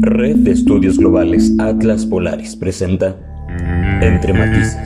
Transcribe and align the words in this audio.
Red 0.00 0.36
de 0.36 0.52
Estudios 0.52 0.96
Globales 0.96 1.52
Atlas 1.58 2.06
Polaris 2.06 2.54
presenta 2.54 3.18
Entre 4.00 4.32
Matices. 4.32 4.76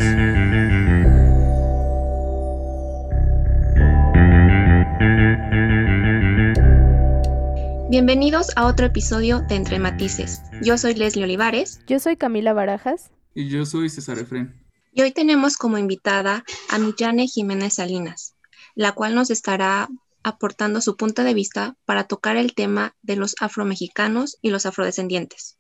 Bienvenidos 7.91 8.53
a 8.57 8.65
otro 8.67 8.87
episodio 8.87 9.41
de 9.41 9.57
Entre 9.57 9.79
Matices. 9.79 10.41
Yo 10.63 10.79
soy 10.79 10.95
Leslie 10.95 11.25
Olivares. 11.25 11.81
Yo 11.87 11.99
soy 11.99 12.17
Camila 12.17 12.55
Barajas. 12.55 13.11
Y 13.35 13.51
yo 13.51 13.67
soy 13.67 13.91
César 13.91 14.19
Efren. 14.19 14.55
Y 14.95 15.03
hoy 15.03 15.13
tenemos 15.13 15.59
como 15.59 15.77
invitada 15.77 16.43
a 16.71 16.79
Millane 16.79 17.27
Jiménez 17.27 17.75
Salinas, 17.75 18.35
la 18.75 18.93
cual 18.93 19.15
nos 19.15 19.31
estará 19.31 19.89
aportando 20.25 20.81
su 20.81 20.97
punto 20.97 21.25
de 21.25 21.35
vista 21.35 21.77
para 21.85 22.05
tocar 22.05 22.37
el 22.37 22.55
tema 22.55 22.95
de 23.03 23.17
los 23.17 23.35
afromexicanos 23.41 24.39
y 24.43 24.51
los 24.51 24.67
afrodescendientes. 24.67 25.59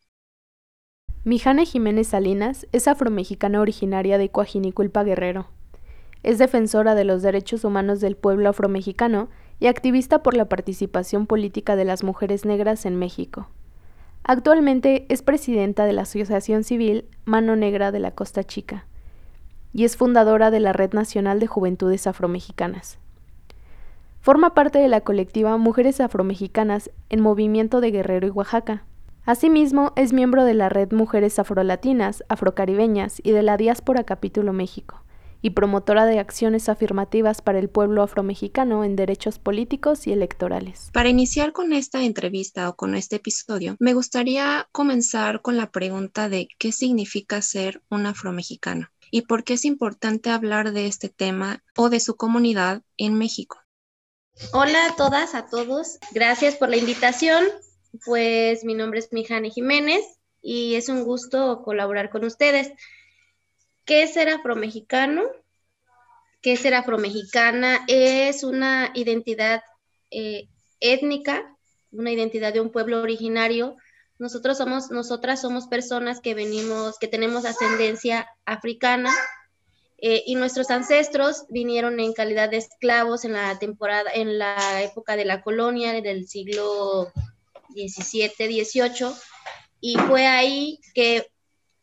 Mijane 1.24 1.66
Jiménez 1.66 2.08
Salinas 2.08 2.66
es 2.72 2.88
afromexicana 2.88 3.60
originaria 3.60 4.18
de 4.18 4.30
Coajiniculpa 4.30 5.04
Guerrero. 5.04 5.48
Es 6.22 6.38
defensora 6.38 6.94
de 6.94 7.04
los 7.04 7.22
derechos 7.22 7.64
humanos 7.64 8.00
del 8.00 8.16
pueblo 8.16 8.48
afromexicano 8.48 9.28
y 9.60 9.68
activista 9.68 10.22
por 10.22 10.34
la 10.34 10.48
participación 10.48 11.26
política 11.26 11.76
de 11.76 11.84
las 11.84 12.02
mujeres 12.02 12.44
negras 12.44 12.86
en 12.86 12.96
México. 12.96 13.48
Actualmente 14.24 15.06
es 15.08 15.22
presidenta 15.22 15.84
de 15.84 15.92
la 15.92 16.02
Asociación 16.02 16.64
Civil 16.64 17.06
Mano 17.24 17.56
Negra 17.56 17.92
de 17.92 18.00
la 18.00 18.12
Costa 18.12 18.44
Chica 18.44 18.86
y 19.72 19.84
es 19.84 19.96
fundadora 19.96 20.50
de 20.50 20.60
la 20.60 20.72
Red 20.72 20.92
Nacional 20.92 21.40
de 21.40 21.46
Juventudes 21.46 22.06
Afromexicanas. 22.06 22.98
Forma 24.22 24.54
parte 24.54 24.78
de 24.78 24.86
la 24.86 25.00
colectiva 25.00 25.56
Mujeres 25.56 26.00
Afromexicanas 26.00 26.92
en 27.08 27.20
Movimiento 27.20 27.80
de 27.80 27.90
Guerrero 27.90 28.28
y 28.28 28.30
Oaxaca. 28.30 28.86
Asimismo, 29.24 29.92
es 29.96 30.12
miembro 30.12 30.44
de 30.44 30.54
la 30.54 30.68
red 30.68 30.92
Mujeres 30.92 31.40
Afrolatinas, 31.40 32.22
Afrocaribeñas 32.28 33.20
y 33.24 33.32
de 33.32 33.42
la 33.42 33.56
Diáspora 33.56 34.04
Capítulo 34.04 34.52
México, 34.52 35.02
y 35.40 35.50
promotora 35.50 36.06
de 36.06 36.20
acciones 36.20 36.68
afirmativas 36.68 37.42
para 37.42 37.58
el 37.58 37.68
pueblo 37.68 38.00
afromexicano 38.00 38.84
en 38.84 38.94
derechos 38.94 39.40
políticos 39.40 40.06
y 40.06 40.12
electorales. 40.12 40.90
Para 40.92 41.08
iniciar 41.08 41.52
con 41.52 41.72
esta 41.72 42.04
entrevista 42.04 42.68
o 42.68 42.76
con 42.76 42.94
este 42.94 43.16
episodio, 43.16 43.74
me 43.80 43.92
gustaría 43.92 44.68
comenzar 44.70 45.42
con 45.42 45.56
la 45.56 45.72
pregunta 45.72 46.28
de 46.28 46.46
qué 46.60 46.70
significa 46.70 47.42
ser 47.42 47.82
un 47.90 48.06
afromexicano 48.06 48.86
y 49.10 49.22
por 49.22 49.42
qué 49.42 49.54
es 49.54 49.64
importante 49.64 50.30
hablar 50.30 50.70
de 50.70 50.86
este 50.86 51.08
tema 51.08 51.64
o 51.76 51.90
de 51.90 51.98
su 51.98 52.14
comunidad 52.14 52.82
en 52.96 53.14
México. 53.14 53.61
Hola 54.52 54.86
a 54.86 54.96
todas, 54.96 55.34
a 55.34 55.46
todos. 55.46 55.98
Gracias 56.10 56.56
por 56.56 56.70
la 56.70 56.76
invitación. 56.76 57.44
Pues 58.04 58.64
mi 58.64 58.74
nombre 58.74 58.98
es 58.98 59.12
Mijane 59.12 59.50
Jiménez 59.50 60.04
y 60.40 60.74
es 60.74 60.88
un 60.88 61.04
gusto 61.04 61.62
colaborar 61.62 62.08
con 62.10 62.24
ustedes. 62.24 62.72
¿Qué 63.84 64.02
es 64.02 64.14
ser 64.14 64.30
afromexicano? 64.30 65.22
¿Qué 66.40 66.54
es 66.54 66.60
ser 66.60 66.74
afromexicana? 66.74 67.80
Es 67.88 68.42
una 68.42 68.90
identidad 68.94 69.62
eh, 70.10 70.48
étnica, 70.80 71.56
una 71.90 72.10
identidad 72.10 72.52
de 72.54 72.60
un 72.60 72.72
pueblo 72.72 73.02
originario. 73.02 73.76
Nosotros 74.18 74.56
somos, 74.56 74.90
nosotras 74.90 75.40
somos 75.42 75.66
personas 75.66 76.20
que 76.20 76.34
venimos, 76.34 76.98
que 76.98 77.08
tenemos 77.08 77.44
ascendencia 77.44 78.28
africana, 78.46 79.10
eh, 80.04 80.24
y 80.26 80.34
nuestros 80.34 80.68
ancestros 80.70 81.46
vinieron 81.48 82.00
en 82.00 82.12
calidad 82.12 82.50
de 82.50 82.56
esclavos 82.56 83.24
en 83.24 83.34
la 83.34 83.56
temporada, 83.60 84.10
en 84.12 84.36
la 84.36 84.82
época 84.82 85.14
de 85.14 85.24
la 85.24 85.42
colonia 85.42 85.92
del 86.02 86.26
siglo 86.26 87.12
XVII, 87.68 88.32
XVIII, 88.36 89.14
y 89.80 89.96
fue 89.96 90.26
ahí 90.26 90.80
que 90.92 91.28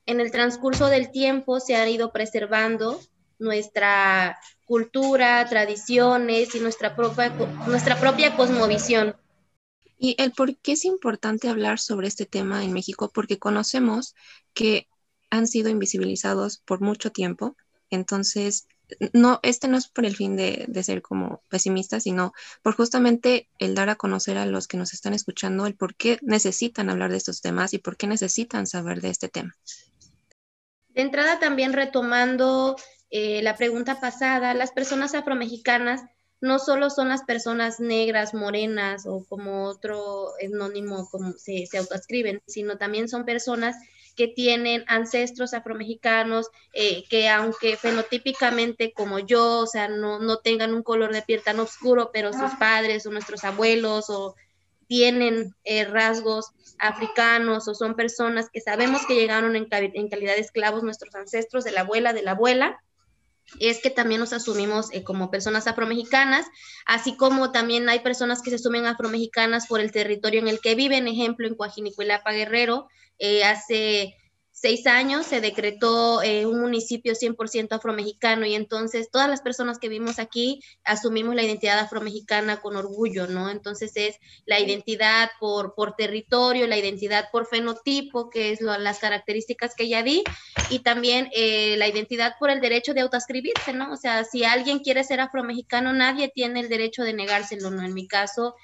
en 0.05 0.19
el 0.19 0.31
transcurso 0.31 0.87
del 0.87 1.11
tiempo 1.11 1.61
se 1.61 1.77
han 1.77 1.87
ido 1.87 2.11
preservando 2.11 2.99
nuestra 3.37 4.37
cultura, 4.65 5.47
tradiciones 5.47 6.53
y 6.55 6.59
nuestra 6.59 6.97
propia, 6.97 7.29
nuestra 7.67 7.97
propia 7.97 8.35
cosmovisión. 8.35 9.15
Y 9.97 10.21
el 10.21 10.33
por 10.33 10.57
qué 10.57 10.73
es 10.73 10.83
importante 10.83 11.47
hablar 11.47 11.79
sobre 11.79 12.09
este 12.09 12.25
tema 12.25 12.65
en 12.65 12.73
México, 12.73 13.09
porque 13.13 13.39
conocemos 13.39 14.13
que 14.53 14.89
han 15.29 15.47
sido 15.47 15.69
invisibilizados 15.69 16.57
por 16.57 16.81
mucho 16.81 17.13
tiempo 17.13 17.55
entonces, 17.89 18.67
no, 19.13 19.39
este 19.43 19.67
no 19.67 19.77
es 19.77 19.87
por 19.87 20.05
el 20.05 20.15
fin 20.15 20.35
de, 20.35 20.67
ser 20.83 21.01
como 21.01 21.43
pesimista, 21.49 21.99
sino 21.99 22.33
por 22.61 22.75
justamente 22.75 23.49
el 23.59 23.75
dar 23.75 23.89
a 23.89 23.95
conocer 23.95 24.37
a 24.37 24.45
los 24.45 24.67
que 24.67 24.77
nos 24.77 24.93
están 24.93 25.13
escuchando 25.13 25.65
el 25.65 25.75
por 25.75 25.95
qué 25.95 26.19
necesitan 26.21 26.89
hablar 26.89 27.11
de 27.11 27.17
estos 27.17 27.41
temas 27.41 27.73
y 27.73 27.77
por 27.77 27.97
qué 27.97 28.07
necesitan 28.07 28.65
saber 28.67 29.01
de 29.01 29.09
este 29.09 29.29
tema. 29.29 29.55
De 30.89 31.01
entrada, 31.01 31.39
también 31.39 31.73
retomando 31.73 32.75
eh, 33.09 33.41
la 33.43 33.55
pregunta 33.55 33.99
pasada, 33.99 34.53
las 34.53 34.71
personas 34.71 35.13
afromexicanas 35.13 36.01
no 36.41 36.57
solo 36.57 36.89
son 36.89 37.09
las 37.09 37.23
personas 37.23 37.79
negras, 37.79 38.33
morenas 38.33 39.05
o 39.05 39.25
como 39.27 39.65
otro 39.65 40.31
etnónimo 40.39 41.07
como 41.09 41.33
se, 41.33 41.65
se 41.65 41.79
sino 42.47 42.77
también 42.77 43.09
son 43.09 43.25
personas 43.25 43.75
que 44.19 44.27
tienen 44.27 44.83
ancestros 44.87 45.53
afromexicanos, 45.53 46.49
eh, 46.73 47.05
que 47.09 47.29
aunque 47.29 47.77
fenotípicamente 47.77 48.91
como 48.91 49.19
yo, 49.19 49.59
o 49.59 49.65
sea, 49.65 49.87
no, 49.87 50.19
no 50.19 50.39
tengan 50.39 50.73
un 50.73 50.83
color 50.83 51.13
de 51.13 51.21
piel 51.21 51.41
tan 51.41 51.57
oscuro, 51.61 52.09
pero 52.11 52.33
sus 52.33 52.51
padres 52.59 53.05
o 53.05 53.11
nuestros 53.11 53.45
abuelos 53.45 54.09
o 54.09 54.35
tienen 54.87 55.55
eh, 55.63 55.85
rasgos 55.85 56.47
africanos 56.79 57.69
o 57.69 57.73
son 57.73 57.95
personas 57.95 58.49
que 58.51 58.59
sabemos 58.59 59.05
que 59.05 59.15
llegaron 59.15 59.55
en, 59.55 59.69
en, 59.71 60.09
calidad 60.09 60.35
de 60.35 60.41
esclavos 60.41 60.83
nuestros 60.83 61.15
ancestros, 61.15 61.63
de 61.63 61.71
la 61.71 61.81
abuela, 61.81 62.11
de 62.11 62.23
la 62.23 62.31
abuela, 62.31 62.77
es 63.61 63.81
que 63.81 63.89
también 63.89 64.19
nos 64.19 64.33
asumimos 64.33 64.89
eh, 64.91 65.05
como 65.05 65.31
personas 65.31 65.65
afromexicanas, 65.65 66.45
así 66.85 67.15
como 67.15 67.53
también 67.53 67.87
hay 67.87 68.01
personas 68.01 68.41
que 68.41 68.49
se 68.49 68.57
asumen 68.57 68.85
afromexicanas 68.85 69.65
por 69.65 69.79
el 69.79 69.93
territorio 69.93 70.41
en 70.41 70.49
el 70.49 70.59
que 70.59 70.75
viven, 70.75 71.07
ejemplo, 71.07 71.47
en 71.47 71.55
Coajinicuilapa, 71.55 72.33
Guerrero, 72.33 72.89
eh, 73.19 73.43
hace 73.43 74.15
seis 74.59 74.87
años 74.87 75.25
se 75.25 75.39
decretó 75.39 76.21
eh, 76.21 76.45
un 76.45 76.59
municipio 76.59 77.13
100% 77.13 77.71
afromexicano 77.71 78.45
y 78.45 78.55
entonces 78.55 79.09
todas 79.09 79.29
las 79.29 79.41
personas 79.41 79.79
que 79.79 79.87
vivimos 79.87 80.19
aquí 80.19 80.61
asumimos 80.83 81.33
la 81.33 81.43
identidad 81.43 81.79
afromexicana 81.79 82.59
con 82.59 82.75
orgullo, 82.75 83.27
¿no? 83.27 83.49
Entonces 83.49 83.93
es 83.95 84.17
la 84.45 84.59
identidad 84.59 85.29
por, 85.39 85.75
por 85.75 85.95
territorio, 85.95 86.67
la 86.67 86.77
identidad 86.77 87.29
por 87.31 87.47
fenotipo, 87.47 88.29
que 88.29 88.51
es 88.51 88.59
las 88.59 88.99
características 88.99 89.75
que 89.75 89.87
ya 89.87 90.03
di, 90.03 90.25
y 90.69 90.79
también 90.79 91.29
eh, 91.33 91.75
la 91.77 91.87
identidad 91.87 92.33
por 92.37 92.49
el 92.49 92.59
derecho 92.59 92.93
de 92.93 92.99
autoascribirse, 92.99 93.71
¿no? 93.71 93.93
O 93.93 93.97
sea, 93.97 94.25
si 94.25 94.43
alguien 94.43 94.79
quiere 94.79 95.05
ser 95.05 95.21
afromexicano, 95.21 95.93
nadie 95.93 96.27
tiene 96.35 96.59
el 96.59 96.67
derecho 96.67 97.03
de 97.03 97.13
negárselo, 97.13 97.71
¿no? 97.71 97.83
En 97.83 97.93
mi 97.93 98.07
caso, 98.07 98.55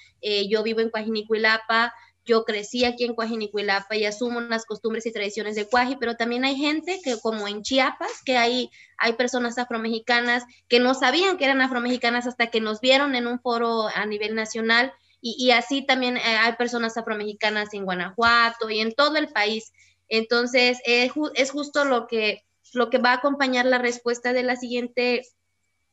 yo 0.49 0.63
vivo 0.63 0.79
en 0.79 0.89
Cuajinicuilapa, 0.89 1.93
yo 2.25 2.43
crecí 2.43 2.85
aquí 2.85 3.05
en 3.05 3.13
Cuajinicuilapa 3.13 3.95
y 3.95 4.05
asumo 4.05 4.39
unas 4.39 4.65
costumbres 4.65 5.05
y 5.05 5.11
tradiciones 5.11 5.55
de 5.55 5.67
Cuaji, 5.67 5.97
pero 5.97 6.15
también 6.15 6.43
hay 6.43 6.55
gente 6.55 6.99
que, 7.03 7.19
como 7.19 7.47
en 7.47 7.61
Chiapas, 7.61 8.23
que 8.25 8.37
hay, 8.37 8.71
hay 8.97 9.13
personas 9.13 9.57
afromexicanas 9.59 10.43
que 10.67 10.79
no 10.79 10.95
sabían 10.95 11.37
que 11.37 11.45
eran 11.45 11.61
afromexicanas 11.61 12.25
hasta 12.25 12.47
que 12.47 12.61
nos 12.61 12.81
vieron 12.81 13.13
en 13.15 13.27
un 13.27 13.39
foro 13.39 13.87
a 13.93 14.05
nivel 14.05 14.33
nacional. 14.33 14.91
Y, 15.21 15.49
así 15.51 15.83
también 15.83 16.17
eh, 16.17 16.21
hay 16.23 16.53
personas 16.53 16.97
afromexicanas 16.97 17.73
en 17.73 17.85
Guanajuato 17.85 18.69
y 18.69 18.79
en 18.79 18.93
todo 18.93 19.17
el 19.17 19.29
país. 19.29 19.73
Entonces, 20.07 20.77
es 20.85 21.51
justo 21.51 21.83
lo 21.83 22.05
que, 22.05 22.45
lo 22.73 22.91
que 22.91 22.99
va 22.99 23.11
a 23.11 23.15
acompañar 23.15 23.65
la 23.65 23.79
respuesta 23.79 24.33
de 24.33 24.43
la 24.43 24.55
siguiente 24.55 25.23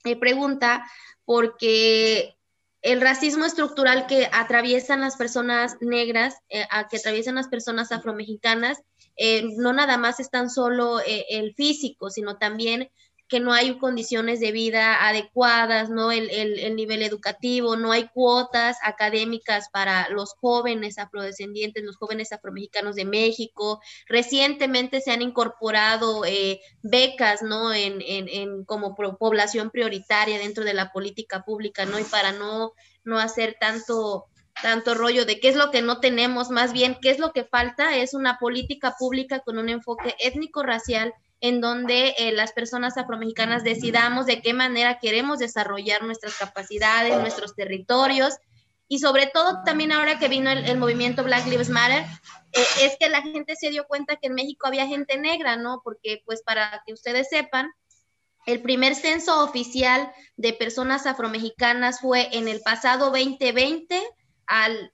eh, 0.05 0.17
pregunta, 0.17 0.85
porque 1.25 2.37
el 2.83 3.01
racismo 3.01 3.45
estructural 3.45 4.07
que 4.07 4.29
atraviesan 4.33 5.01
las 5.01 5.17
personas 5.17 5.77
negras, 5.81 6.35
eh, 6.49 6.67
que 6.91 6.97
atraviesan 6.97 7.37
las 7.37 7.49
personas 7.49 7.93
afromexicanas, 7.93 8.83
eh, 9.17 9.45
no 9.57 9.73
nada 9.73 9.99
más 9.99 10.19
es 10.21 10.31
tan 10.31 10.51
solo 10.51 11.01
eh, 11.01 11.27
el 11.31 11.55
físico, 11.55 12.11
sino 12.11 12.39
también 12.39 12.91
que 13.33 13.41
no 13.41 13.55
hay 13.55 13.79
condiciones 13.79 14.41
de 14.41 14.53
vida 14.53 15.09
adecuadas, 15.09 15.89
¿no? 15.89 16.13
El, 16.13 16.29
el, 16.29 16.77
nivel 16.77 17.01
educativo, 17.01 17.77
no 17.77 17.91
hay 17.91 18.09
cuotas 18.09 18.77
académicas 18.85 19.71
para 19.73 20.11
los 20.11 20.35
jóvenes 20.35 20.99
afrodescendientes, 20.99 21.83
los 21.83 21.97
jóvenes 21.97 22.31
afromexicanos 22.33 22.95
de 22.95 23.07
México. 23.07 23.81
Recientemente 24.07 25.01
se 25.01 25.13
han 25.13 25.23
incorporado 25.23 26.27
eh, 26.27 26.61
becas, 26.83 27.41
¿no? 27.41 27.73
En, 27.73 28.03
en, 28.03 28.29
en 28.29 28.67
como 28.67 28.95
población 28.95 29.71
prioritaria 29.71 30.39
dentro 30.39 30.63
de 30.63 30.75
la 30.75 30.93
política 30.93 31.43
pública, 31.43 31.87
¿no? 31.87 31.99
Y 31.99 32.05
para 32.05 32.33
no, 32.33 32.75
no 33.03 33.19
hacer 33.19 33.57
tanto 33.59 34.27
tanto 34.63 34.93
rollo 34.93 35.25
de 35.25 35.41
qué 35.41 35.49
es 35.49 35.57
lo 35.57 35.71
que 35.71 35.81
no 35.81 36.01
tenemos, 36.01 36.51
más 36.51 36.75
bien 36.75 36.99
qué 37.01 37.11
es 37.11 37.19
lo 37.19 37.33
que 37.33 37.45
falta, 37.45 37.97
es 37.97 38.13
una 38.13 38.37
política 38.39 38.95
pública 38.99 39.41
con 39.41 39.57
un 39.57 39.71
enfoque 39.71 40.15
étnico-racial 40.19 41.15
en 41.43 41.61
donde 41.61 42.15
eh, 42.19 42.33
las 42.33 42.53
personas 42.53 42.97
afromexicanas 42.97 43.65
decidamos 43.65 44.27
de 44.27 44.41
qué 44.41 44.55
manera 44.55 45.01
queremos 45.01 45.41
desarrollar 45.41 46.05
nuestras 46.05 46.37
capacidades, 46.37 47.19
nuestros 47.19 47.57
territorios 47.57 48.37
y 48.87 49.01
sobre 49.01 49.27
todo 49.27 49.59
también 49.65 49.91
ahora 49.91 50.21
que 50.21 50.29
vino 50.29 50.51
el, 50.51 50.79
movimiento 50.79 51.25
Black 51.25 51.47
Lives 51.47 51.69
Matter, 51.69 52.05
eh, 52.53 52.65
es 52.83 52.97
que 53.01 53.09
la 53.09 53.23
gente 53.23 53.57
se 53.57 53.71
dio 53.71 53.87
cuenta 53.89 54.17
que 54.17 54.29
en 54.29 54.35
México 54.35 54.69
había 54.69 54.87
gente 54.87 55.19
negra, 55.19 55.57
¿no? 55.57 55.81
Porque 55.83 56.23
pues 56.25 56.43
para 56.43 56.81
que 56.87 56.93
ustedes 56.93 57.29
sepan, 57.29 57.73
el 58.47 58.63
primer 58.63 58.95
censo 58.95 59.43
oficial 59.43 60.13
de 60.37 60.53
personas 60.53 61.07
afromexicanas 61.07 62.01
fue 62.01 62.29
en 62.37 62.47
el 62.47 62.61
pasado 62.61 63.07
2020 63.07 64.01
al 64.47 64.93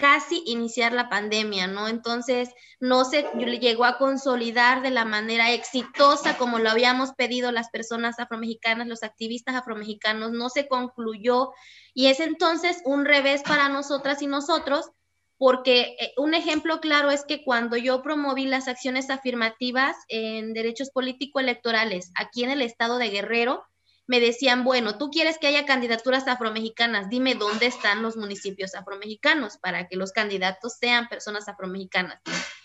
casi 0.00 0.42
iniciar 0.46 0.94
la 0.94 1.10
pandemia, 1.10 1.66
¿no? 1.66 1.86
Entonces, 1.86 2.48
no 2.80 3.04
se 3.04 3.24
llegó 3.60 3.84
a 3.84 3.98
consolidar 3.98 4.80
de 4.80 4.88
la 4.88 5.04
manera 5.04 5.52
exitosa 5.52 6.38
como 6.38 6.58
lo 6.58 6.70
habíamos 6.70 7.12
pedido 7.12 7.52
las 7.52 7.68
personas 7.68 8.18
afromexicanas, 8.18 8.88
los 8.88 9.02
activistas 9.02 9.54
afromexicanos, 9.54 10.32
no 10.32 10.48
se 10.48 10.68
concluyó 10.68 11.52
y 11.92 12.06
es 12.06 12.18
entonces 12.18 12.80
un 12.86 13.04
revés 13.04 13.42
para 13.42 13.68
nosotras 13.68 14.22
y 14.22 14.26
nosotros, 14.26 14.90
porque 15.36 15.96
eh, 16.00 16.14
un 16.16 16.32
ejemplo 16.32 16.80
claro 16.80 17.10
es 17.10 17.26
que 17.26 17.44
cuando 17.44 17.76
yo 17.76 18.02
promoví 18.02 18.46
las 18.46 18.68
acciones 18.68 19.10
afirmativas 19.10 19.96
en 20.08 20.54
derechos 20.54 20.90
político-electorales 20.90 22.10
aquí 22.16 22.42
en 22.42 22.50
el 22.50 22.62
estado 22.62 22.96
de 22.96 23.10
Guerrero, 23.10 23.64
me 24.06 24.20
decían, 24.20 24.64
bueno, 24.64 24.98
tú 24.98 25.10
quieres 25.10 25.38
que 25.38 25.46
haya 25.46 25.64
candidaturas 25.64 26.26
afromexicanas, 26.26 27.08
dime 27.08 27.34
dónde 27.34 27.66
están 27.66 28.02
los 28.02 28.16
municipios 28.16 28.74
afromexicanos 28.74 29.58
para 29.58 29.86
que 29.86 29.96
los 29.96 30.12
candidatos 30.12 30.74
sean 30.80 31.08
personas 31.08 31.48
afromexicanas. 31.48 32.20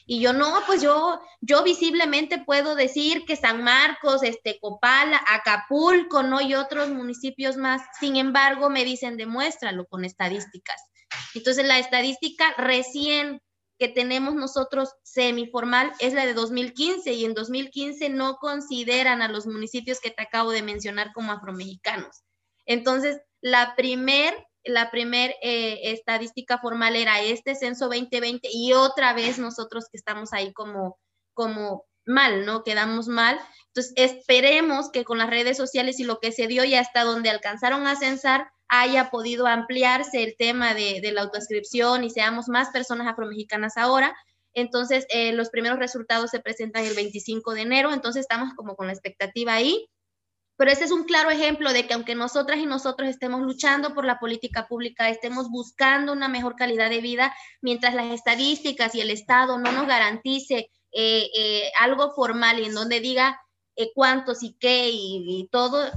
Y 0.07 0.19
yo 0.19 0.33
no, 0.33 0.61
pues 0.65 0.81
yo, 0.81 1.19
yo 1.41 1.63
visiblemente 1.63 2.39
puedo 2.39 2.75
decir 2.75 3.25
que 3.25 3.35
San 3.35 3.63
Marcos, 3.63 4.23
este, 4.23 4.59
Copala, 4.59 5.21
Acapulco, 5.27 6.23
¿no? 6.23 6.41
Y 6.41 6.55
otros 6.55 6.89
municipios 6.89 7.57
más. 7.57 7.81
Sin 7.99 8.15
embargo, 8.15 8.69
me 8.69 8.83
dicen, 8.83 9.17
demuéstralo 9.17 9.85
con 9.87 10.05
estadísticas. 10.05 10.81
Entonces, 11.33 11.65
la 11.65 11.79
estadística 11.79 12.53
recién 12.57 13.41
que 13.77 13.89
tenemos 13.89 14.36
nosotros 14.36 14.89
semiformal 15.04 15.92
es 16.00 16.13
la 16.13 16.25
de 16.25 16.33
2015 16.33 17.13
y 17.13 17.25
en 17.25 17.33
2015 17.33 18.10
no 18.10 18.38
consideran 18.38 19.22
a 19.22 19.27
los 19.27 19.48
municipios 19.48 20.00
que 20.00 20.12
te 20.12 20.24
acabo 20.24 20.51
de 20.51 20.62
mencionar 20.62 21.12
como 21.13 21.31
afromexicanos. 21.31 22.24
Entonces, 22.66 23.19
la 23.42 23.75
primer, 23.75 24.33
la 24.63 24.92
primer 24.92 25.36
eh, 25.42 25.92
estadística 25.92 26.57
formal 26.60 26.95
era 26.95 27.22
este 27.22 27.56
censo 27.56 27.86
2020 27.86 28.48
y 28.51 28.74
otra 28.74 29.13
vez 29.13 29.39
nosotros 29.39 29.86
que 29.92 29.98
estamos 29.98 30.33
ahí 30.33 30.54
como, 30.54 30.98
como 31.33 31.86
mal, 32.06 32.45
¿no? 32.45 32.63
Quedamos 32.63 33.07
mal. 33.07 33.39
Entonces, 33.75 33.94
esperemos 33.98 34.89
que 34.89 35.04
con 35.04 35.18
las 35.18 35.30
redes 35.30 35.57
sociales 35.57 36.00
y 36.00 36.06
lo 36.06 36.22
que 36.22 36.31
se 36.31 36.48
dio 36.48 36.63
y 36.63 36.75
hasta 36.75 37.04
donde 37.04 37.30
alcanzaron 37.30 37.88
a 37.88 37.98
censar, 37.98 38.50
haya 38.69 39.10
podido 39.10 39.48
ampliarse 39.48 40.24
el 40.24 40.38
tema 40.38 40.74
de, 40.74 41.01
la 41.13 41.24
autoascripción 41.24 42.06
y 42.06 42.10
seamos 42.10 42.48
más 42.48 42.69
personas 42.69 43.06
afromexicanas 43.06 43.75
ahora. 43.75 44.16
Entonces, 44.54 45.06
eh, 45.10 45.33
los 45.33 45.50
primeros 45.50 45.77
resultados 45.77 46.31
se 46.31 46.39
presentan 46.39 46.86
el 46.86 46.95
25 46.95 47.54
de 47.54 47.63
enero, 47.63 47.92
entonces 47.92 48.22
estamos 48.22 48.54
como 48.54 48.77
con 48.77 48.88
la 48.88 48.94
expectativa 48.94 49.54
ahí. 49.54 49.89
Pero 50.56 50.71
ese 50.71 50.86
es 50.86 50.92
un 50.92 51.04
claro 51.04 51.30
ejemplo 51.30 51.74
de 51.74 51.86
que 51.86 51.95
aunque 51.95 52.16
nosotras 52.16 52.60
y 52.60 52.66
nosotros 52.66 53.10
estemos 53.10 53.42
luchando 53.42 53.94
por 53.94 54.06
la 54.06 54.19
política 54.19 54.69
pública, 54.69 55.10
estemos 55.10 55.50
buscando 55.50 56.13
una 56.13 56.30
mejor 56.30 56.56
calidad 56.56 56.89
de 56.89 57.01
vida, 57.01 57.36
mientras 57.60 57.94
las 57.94 58.13
estadísticas 58.13 58.95
y 58.95 59.01
el 59.01 59.10
Estado 59.10 59.57
no 59.57 59.74
nos 59.74 59.86
garantice 59.86 60.71
eh, 60.94 61.30
eh, 61.38 61.71
algo 61.78 62.12
formal 62.12 62.62
y 62.62 62.68
en 62.68 62.74
donde 62.74 63.01
diga 63.01 63.42
cuántos 63.94 64.44
y 64.44 64.54
qué 64.60 64.89
y 64.92 65.48
todo, 65.51 65.92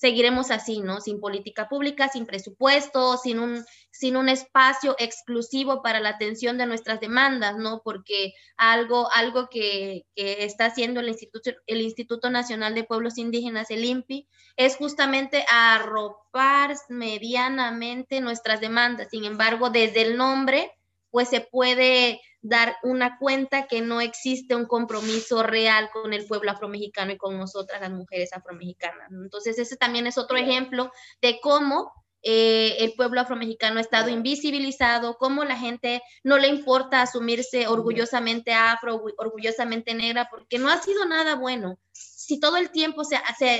seguiremos 0.00 0.50
así, 0.50 0.80
¿no? 0.80 1.02
Sin 1.02 1.20
política 1.20 1.68
pública, 1.68 2.08
sin 2.08 2.24
presupuesto, 2.24 3.18
sin 3.18 3.38
un, 3.38 3.62
sin 3.90 4.16
un 4.16 4.30
espacio 4.30 4.96
exclusivo 4.98 5.82
para 5.82 6.00
la 6.00 6.08
atención 6.08 6.56
de 6.56 6.64
nuestras 6.64 7.00
demandas, 7.00 7.58
¿no? 7.58 7.82
Porque 7.84 8.32
algo, 8.56 9.12
algo 9.12 9.50
que, 9.50 10.06
está 10.16 10.66
haciendo 10.66 11.00
el 11.00 11.08
Instituto, 11.08 11.50
el 11.66 11.82
Instituto 11.82 12.30
Nacional 12.30 12.74
de 12.74 12.84
Pueblos 12.84 13.18
Indígenas, 13.18 13.70
el 13.70 13.84
INPI, 13.84 14.26
es 14.56 14.76
justamente 14.76 15.44
arropar 15.52 16.74
medianamente 16.88 18.22
nuestras 18.22 18.62
demandas. 18.62 19.08
Sin 19.10 19.26
embargo, 19.26 19.68
desde 19.68 20.00
el 20.00 20.16
nombre, 20.16 20.72
pues 21.10 21.28
se 21.28 21.40
puede 21.40 22.20
dar 22.42 22.76
una 22.82 23.18
cuenta 23.18 23.66
que 23.66 23.82
no 23.82 24.00
existe 24.00 24.54
un 24.54 24.66
compromiso 24.66 25.42
real 25.42 25.90
con 25.92 26.12
el 26.12 26.26
pueblo 26.26 26.50
afromexicano 26.50 27.12
y 27.12 27.18
con 27.18 27.38
nosotras 27.38 27.80
las 27.80 27.90
mujeres 27.90 28.32
afromexicanas. 28.32 29.10
Entonces, 29.10 29.58
ese 29.58 29.76
también 29.76 30.06
es 30.06 30.16
otro 30.16 30.36
ejemplo 30.36 30.90
de 31.20 31.38
cómo 31.40 31.92
eh, 32.22 32.76
el 32.80 32.92
pueblo 32.94 33.20
afromexicano 33.20 33.78
ha 33.78 33.82
estado 33.82 34.10
invisibilizado, 34.10 35.16
cómo 35.16 35.44
la 35.44 35.56
gente 35.56 36.02
no 36.22 36.38
le 36.38 36.48
importa 36.48 37.02
asumirse 37.02 37.66
orgullosamente 37.66 38.52
afro, 38.52 39.02
orgullosamente 39.16 39.94
negra, 39.94 40.28
porque 40.30 40.58
no 40.58 40.70
ha 40.70 40.80
sido 40.80 41.06
nada 41.06 41.34
bueno 41.36 41.78
si 42.30 42.38
todo 42.38 42.58
el 42.58 42.70
tiempo 42.70 43.02
se, 43.02 43.18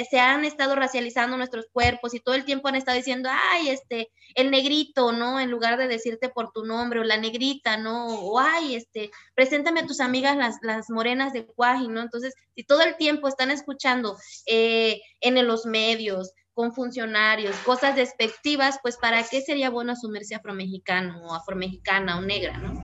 se, 0.09 0.21
han 0.21 0.45
estado 0.45 0.77
racializando 0.77 1.37
nuestros 1.37 1.67
cuerpos 1.73 2.15
y 2.15 2.21
todo 2.21 2.37
el 2.37 2.45
tiempo 2.45 2.69
han 2.69 2.77
estado 2.77 2.97
diciendo, 2.97 3.29
ay, 3.33 3.69
este, 3.69 4.13
el 4.37 4.53
negrito, 4.53 5.11
¿no? 5.11 5.41
En 5.41 5.51
lugar 5.51 5.77
de 5.77 5.89
decirte 5.89 6.29
por 6.29 6.53
tu 6.53 6.65
nombre 6.65 7.01
o 7.01 7.03
la 7.03 7.17
negrita, 7.17 7.79
¿no? 7.79 8.07
O 8.07 8.39
ay, 8.39 8.77
este, 8.77 9.11
preséntame 9.35 9.81
a 9.81 9.87
tus 9.87 9.99
amigas 9.99 10.37
las, 10.37 10.59
las 10.63 10.89
morenas 10.89 11.33
de 11.33 11.47
Cuaji, 11.47 11.89
¿no? 11.89 12.01
Entonces, 12.01 12.33
si 12.55 12.63
todo 12.63 12.83
el 12.83 12.97
tiempo 12.97 13.27
están 13.27 13.51
escuchando 13.51 14.17
eh, 14.47 15.01
en 15.21 15.45
los 15.45 15.67
medios, 15.67 16.33
con 16.55 16.73
funcionarios, 16.73 17.57
cosas 17.65 17.97
despectivas, 17.97 18.79
pues 18.83 18.99
¿para 18.99 19.25
qué 19.25 19.41
sería 19.41 19.71
bueno 19.71 19.93
asumirse 19.93 20.37
afromexicano 20.37 21.23
o 21.25 21.35
afromexicana 21.35 22.19
o 22.19 22.21
negra, 22.21 22.57
¿no? 22.59 22.83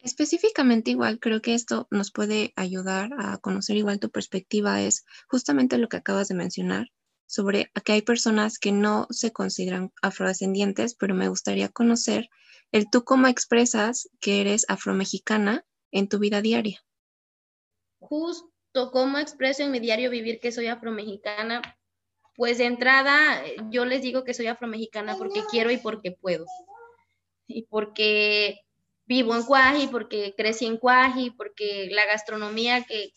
Específicamente 0.00 0.92
igual, 0.92 1.18
creo 1.18 1.42
que 1.42 1.54
esto 1.54 1.88
nos 1.90 2.12
puede 2.12 2.52
ayudar 2.56 3.10
a 3.18 3.38
conocer 3.38 3.76
igual 3.76 3.98
tu 3.98 4.10
perspectiva, 4.10 4.80
es 4.80 5.04
justamente 5.28 5.76
lo 5.76 5.88
que 5.88 5.96
acabas 5.96 6.28
de 6.28 6.34
mencionar 6.34 6.92
sobre 7.26 7.70
que 7.84 7.92
hay 7.92 8.02
personas 8.02 8.58
que 8.58 8.72
no 8.72 9.06
se 9.10 9.32
consideran 9.32 9.92
afrodescendientes, 10.00 10.94
pero 10.94 11.14
me 11.14 11.28
gustaría 11.28 11.68
conocer 11.68 12.30
el 12.72 12.88
tú 12.90 13.04
cómo 13.04 13.26
expresas 13.26 14.08
que 14.20 14.40
eres 14.40 14.64
afromexicana 14.68 15.64
en 15.90 16.08
tu 16.08 16.18
vida 16.18 16.40
diaria. 16.40 16.80
Justo 17.98 18.90
cómo 18.92 19.18
expreso 19.18 19.62
en 19.62 19.72
mi 19.72 19.80
diario 19.80 20.10
vivir 20.10 20.40
que 20.40 20.52
soy 20.52 20.68
afromexicana, 20.68 21.60
pues 22.36 22.58
de 22.58 22.66
entrada 22.66 23.42
yo 23.70 23.84
les 23.84 24.00
digo 24.00 24.24
que 24.24 24.32
soy 24.32 24.46
afromexicana 24.46 25.16
porque 25.16 25.42
quiero 25.50 25.70
y 25.70 25.76
porque 25.76 26.12
puedo. 26.12 26.46
Y 27.46 27.62
porque 27.62 28.60
vivo 29.08 29.34
en 29.34 29.42
Cuaji, 29.42 29.88
porque 29.88 30.34
crecí 30.36 30.66
en 30.66 30.76
Cuaji, 30.76 31.30
porque 31.30 31.88
la 31.90 32.04
gastronomía 32.04 32.84
que, 32.84 33.14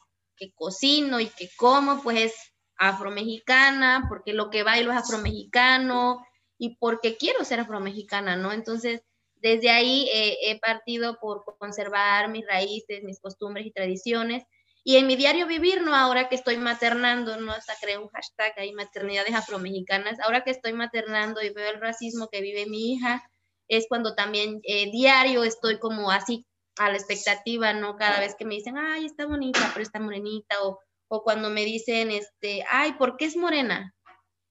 cocino 0.56 1.20
y 1.20 1.28
que 1.28 1.52
como, 1.56 2.02
pues 2.02 2.20
es 2.20 2.34
afromexicana, 2.76 4.08
porque 4.10 4.34
lo 4.34 4.50
que 4.50 4.64
bailo 4.64 4.92
es 4.92 4.98
afromexicano 4.98 6.26
y 6.58 6.78
porque 6.78 7.16
quiero 7.16 7.46
ser 7.46 7.60
afromexicana, 7.60 8.36
¿no? 8.38 8.52
Entonces, 8.52 9.04
desde 9.36 9.70
ahí 9.70 10.10
eh, 10.12 10.38
he 10.42 10.60
partido 10.60 11.20
por 11.20 11.44
conservar 11.60 12.30
mis 12.30 12.48
raíces, 12.48 13.04
mis 13.04 13.20
costumbres 13.20 13.68
y 13.68 13.72
tradiciones. 13.72 14.44
Y 14.84 14.98
en 14.98 15.06
mi 15.06 15.16
diario 15.16 15.46
vivir, 15.46 15.84
¿no? 15.84 15.96
Ahora 15.96 16.28
que 16.28 16.34
estoy 16.34 16.58
maternando, 16.58 17.38
¿no? 17.38 17.52
Hasta 17.52 17.76
creé 17.80 18.00
un 18.00 18.08
hashtag 18.08 18.54
ahí, 18.58 18.74
maternidades 18.74 19.36
afromexicanas. 19.36 20.20
Ahora 20.22 20.44
que 20.44 20.50
estoy 20.50 20.74
maternando 20.74 21.40
y 21.44 21.52
veo 21.52 21.70
el 21.70 21.80
racismo 21.80 22.30
que 22.32 22.42
vive 22.42 22.66
mi 22.66 22.94
hija, 22.94 23.31
es 23.72 23.86
cuando 23.88 24.16
también 24.16 24.60
eh, 24.64 24.92
diario 24.92 25.46
estoy 25.46 25.80
como 25.80 26.12
así 26.12 26.46
a 26.78 26.90
la 26.90 26.98
expectativa, 26.98 27.74
¿no? 27.74 27.96
Cada 27.96 28.20
vez 28.20 28.36
que 28.36 28.44
me 28.44 28.56
dicen, 28.56 28.78
ay, 28.78 29.06
está 29.06 29.26
bonita, 29.26 29.72
pero 29.74 29.82
está 29.82 30.00
morenita, 30.00 30.62
o, 30.64 30.80
o 31.08 31.24
cuando 31.24 31.50
me 31.50 31.64
dicen, 31.64 32.12
este, 32.12 32.66
ay, 32.70 32.94
¿por 32.94 33.16
qué 33.16 33.26
es 33.26 33.38
morena? 33.38 33.96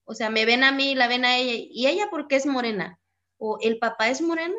O 0.05 0.15
sea, 0.15 0.31
me 0.31 0.45
ven 0.45 0.63
a 0.63 0.71
mí, 0.71 0.95
la 0.95 1.07
ven 1.07 1.23
a 1.25 1.37
ella, 1.37 1.53
¿y 1.69 1.87
ella 1.87 2.09
por 2.09 2.27
qué 2.27 2.37
es 2.37 2.47
morena? 2.47 2.99
O 3.37 3.59
el 3.61 3.77
papá 3.77 4.09
es 4.09 4.21
moreno, 4.21 4.55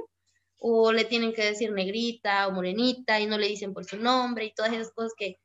o 0.59 0.93
le 0.93 1.05
tienen 1.05 1.33
que 1.33 1.45
decir 1.45 1.73
negrita 1.73 2.47
o 2.47 2.53
morenita 2.53 3.19
y 3.19 3.27
no 3.27 3.39
le 3.39 3.49
dicen 3.49 3.75
por 3.75 3.85
su 3.85 3.97
nombre 3.97 4.45
y 4.45 4.55
todas 4.55 4.73
esas 4.73 4.93
cosas 4.93 5.13
que 5.17 5.41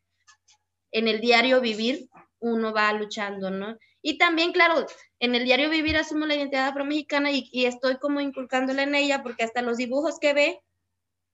en 0.92 1.08
el 1.08 1.22
diario 1.22 1.60
vivir 1.60 2.08
uno 2.40 2.72
va 2.72 2.94
luchando, 2.94 3.50
¿no? 3.50 3.78
Y 4.04 4.20
también, 4.20 4.52
claro, 4.52 4.86
en 5.20 5.36
el 5.36 5.46
diario 5.46 5.70
vivir 5.70 5.98
asumo 5.98 6.26
la 6.26 6.36
identidad 6.36 6.68
afromexicana 6.68 7.32
y, 7.32 7.50
y 7.52 7.66
estoy 7.66 7.98
como 7.98 8.22
inculcándola 8.22 8.84
en 8.84 8.96
ella 8.96 9.24
porque 9.24 9.44
hasta 9.44 9.62
los 9.62 9.78
dibujos 9.78 10.20
que 10.20 10.34
ve 10.34 10.62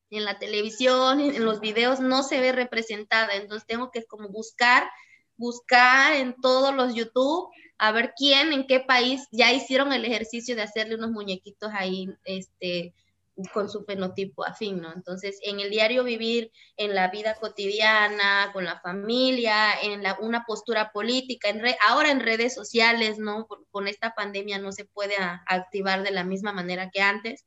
en 0.09 0.25
la 0.25 0.37
televisión, 0.39 1.19
en 1.19 1.43
los 1.43 1.59
videos, 1.59 1.99
no 1.99 2.23
se 2.23 2.39
ve 2.39 2.51
representada. 2.51 3.33
Entonces 3.33 3.67
tengo 3.67 3.91
que 3.91 4.03
como 4.05 4.29
buscar, 4.29 4.89
buscar 5.37 6.13
en 6.13 6.35
todos 6.39 6.73
los 6.73 6.93
YouTube 6.93 7.49
a 7.77 7.91
ver 7.91 8.13
quién, 8.15 8.53
en 8.53 8.67
qué 8.67 8.79
país 8.79 9.27
ya 9.31 9.51
hicieron 9.51 9.91
el 9.91 10.05
ejercicio 10.05 10.55
de 10.55 10.61
hacerle 10.61 10.95
unos 10.95 11.11
muñequitos 11.11 11.71
ahí, 11.73 12.07
este, 12.23 12.93
con 13.53 13.69
su 13.69 13.83
fenotipo 13.85 14.45
afín, 14.45 14.81
¿no? 14.81 14.93
Entonces, 14.93 15.39
en 15.43 15.59
el 15.59 15.69
diario 15.69 16.03
vivir, 16.03 16.51
en 16.77 16.93
la 16.93 17.09
vida 17.09 17.35
cotidiana, 17.35 18.51
con 18.53 18.65
la 18.65 18.79
familia, 18.79 19.73
en 19.81 20.03
la, 20.03 20.17
una 20.19 20.45
postura 20.45 20.91
política, 20.91 21.49
en 21.49 21.61
ahora 21.87 22.11
en 22.11 22.19
redes 22.19 22.53
sociales, 22.53 23.17
¿no? 23.17 23.47
con 23.71 23.87
esta 23.87 24.13
pandemia 24.15 24.59
no 24.59 24.71
se 24.71 24.85
puede 24.85 25.15
activar 25.47 26.03
de 26.03 26.11
la 26.11 26.23
misma 26.23 26.53
manera 26.53 26.89
que 26.91 27.01
antes. 27.01 27.45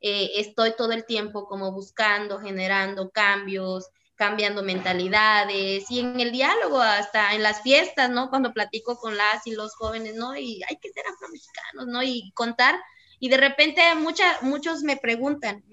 eh, 0.00 0.32
estoy 0.36 0.74
todo 0.76 0.92
el 0.92 1.04
tiempo 1.06 1.46
como 1.46 1.72
buscando, 1.72 2.38
generando 2.40 3.10
cambios, 3.10 3.88
cambiando 4.16 4.62
mentalidades 4.62 5.90
y 5.90 6.00
en 6.00 6.20
el 6.20 6.32
diálogo, 6.32 6.80
hasta 6.80 7.34
en 7.34 7.42
las 7.42 7.62
fiestas, 7.62 8.10
¿no? 8.10 8.30
Cuando 8.30 8.52
platico 8.52 8.96
con 8.96 9.16
las 9.16 9.46
y 9.46 9.52
los 9.52 9.74
jóvenes, 9.76 10.14
¿no? 10.16 10.36
Y 10.36 10.62
hay 10.68 10.76
que 10.78 10.90
ser 10.92 11.04
afromexicanos, 11.06 11.86
¿no? 11.86 12.02
Y 12.02 12.32
contar. 12.34 12.76
Y 13.18 13.28
de 13.28 13.36
repente 13.36 13.82
mucha, 13.96 14.24
muchos 14.42 14.82
me 14.82 14.96
preguntan, 14.96 15.64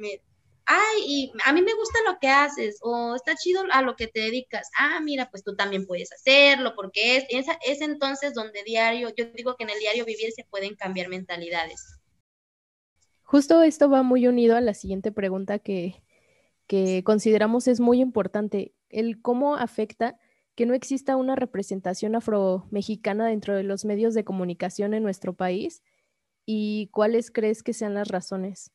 ay, 0.66 1.02
y 1.06 1.32
a 1.46 1.54
mí 1.54 1.62
me 1.62 1.74
gusta 1.74 2.00
lo 2.08 2.20
que 2.20 2.28
haces, 2.28 2.80
o 2.82 3.16
está 3.16 3.36
chido 3.36 3.64
a 3.72 3.82
lo 3.82 3.96
que 3.96 4.08
te 4.08 4.22
dedicas. 4.22 4.70
Ah, 4.78 5.00
mira, 5.02 5.30
pues 5.30 5.44
tú 5.44 5.56
también 5.56 5.86
puedes 5.86 6.12
hacerlo, 6.12 6.74
porque 6.76 7.18
es, 7.18 7.26
es, 7.30 7.46
es 7.66 7.82
entonces 7.82 8.34
donde 8.34 8.64
diario, 8.64 9.10
yo 9.16 9.26
digo 9.34 9.56
que 9.56 9.64
en 9.64 9.72
el 9.72 9.80
diario 9.80 10.06
vivir 10.06 10.32
se 10.32 10.46
pueden 10.46 10.76
cambiar 10.76 11.10
mentalidades. 11.10 12.00
Justo 13.24 13.62
esto 13.64 13.90
va 13.90 14.04
muy 14.04 14.28
unido 14.28 14.56
a 14.56 14.62
la 14.62 14.74
siguiente 14.74 15.12
pregunta 15.12 15.60
que, 15.60 16.04
que 16.68 17.04
consideramos 17.04 17.68
es 17.68 17.80
muy 17.80 18.00
importante, 18.00 18.74
el 18.90 19.22
cómo 19.22 19.56
afecta 19.56 20.20
que 20.56 20.66
no 20.66 20.76
exista 20.76 21.16
una 21.16 21.36
representación 21.36 22.16
afromexicana 22.16 23.28
dentro 23.28 23.56
de 23.56 23.64
los 23.64 23.86
medios 23.86 24.14
de 24.14 24.24
comunicación 24.24 24.94
en 24.94 25.02
nuestro 25.02 25.34
país 25.34 25.82
y 26.46 26.90
cuáles 26.92 27.32
crees 27.32 27.64
que 27.64 27.74
sean 27.74 27.94
las 27.94 28.08
razones. 28.08 28.72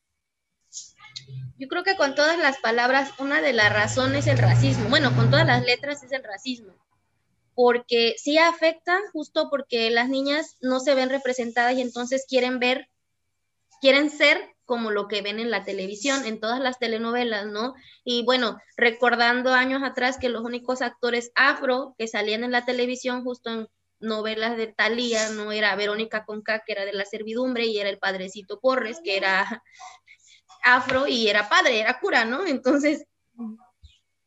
Yo 1.58 1.68
creo 1.68 1.82
que 1.82 1.96
con 1.96 2.14
todas 2.14 2.38
las 2.38 2.58
palabras, 2.58 3.12
una 3.18 3.40
de 3.40 3.52
las 3.52 3.72
razones 3.72 4.26
es 4.26 4.34
el 4.34 4.38
racismo. 4.38 4.88
Bueno, 4.88 5.14
con 5.14 5.30
todas 5.30 5.46
las 5.46 5.64
letras 5.64 6.02
es 6.02 6.12
el 6.12 6.22
racismo. 6.22 6.74
Porque 7.54 8.14
sí 8.16 8.38
afecta 8.38 9.00
justo 9.12 9.48
porque 9.50 9.90
las 9.90 10.08
niñas 10.08 10.56
no 10.60 10.78
se 10.78 10.94
ven 10.94 11.10
representadas 11.10 11.74
y 11.74 11.80
entonces 11.80 12.26
quieren 12.28 12.60
ver, 12.60 12.88
quieren 13.80 14.10
ser 14.10 14.54
como 14.64 14.90
lo 14.90 15.08
que 15.08 15.22
ven 15.22 15.40
en 15.40 15.50
la 15.50 15.64
televisión, 15.64 16.24
en 16.26 16.40
todas 16.40 16.60
las 16.60 16.78
telenovelas, 16.78 17.46
¿no? 17.46 17.74
Y 18.04 18.22
bueno, 18.24 18.58
recordando 18.76 19.52
años 19.52 19.82
atrás 19.82 20.18
que 20.18 20.28
los 20.28 20.44
únicos 20.44 20.82
actores 20.82 21.32
afro 21.34 21.94
que 21.98 22.06
salían 22.06 22.44
en 22.44 22.52
la 22.52 22.64
televisión 22.64 23.24
justo 23.24 23.50
en 23.50 23.68
novelas 24.00 24.56
de 24.56 24.68
Thalía, 24.68 25.30
no 25.30 25.52
era 25.52 25.76
Verónica 25.76 26.24
Conca, 26.24 26.62
que 26.64 26.72
era 26.72 26.84
de 26.84 26.92
la 26.92 27.04
servidumbre, 27.04 27.66
y 27.66 27.78
era 27.78 27.90
el 27.90 27.98
padrecito 27.98 28.60
Porres, 28.60 29.00
que 29.02 29.16
era 29.16 29.62
afro 30.62 31.06
y 31.06 31.28
era 31.28 31.48
padre, 31.48 31.80
era 31.80 31.98
cura, 32.00 32.24
¿no? 32.24 32.46
Entonces, 32.46 33.04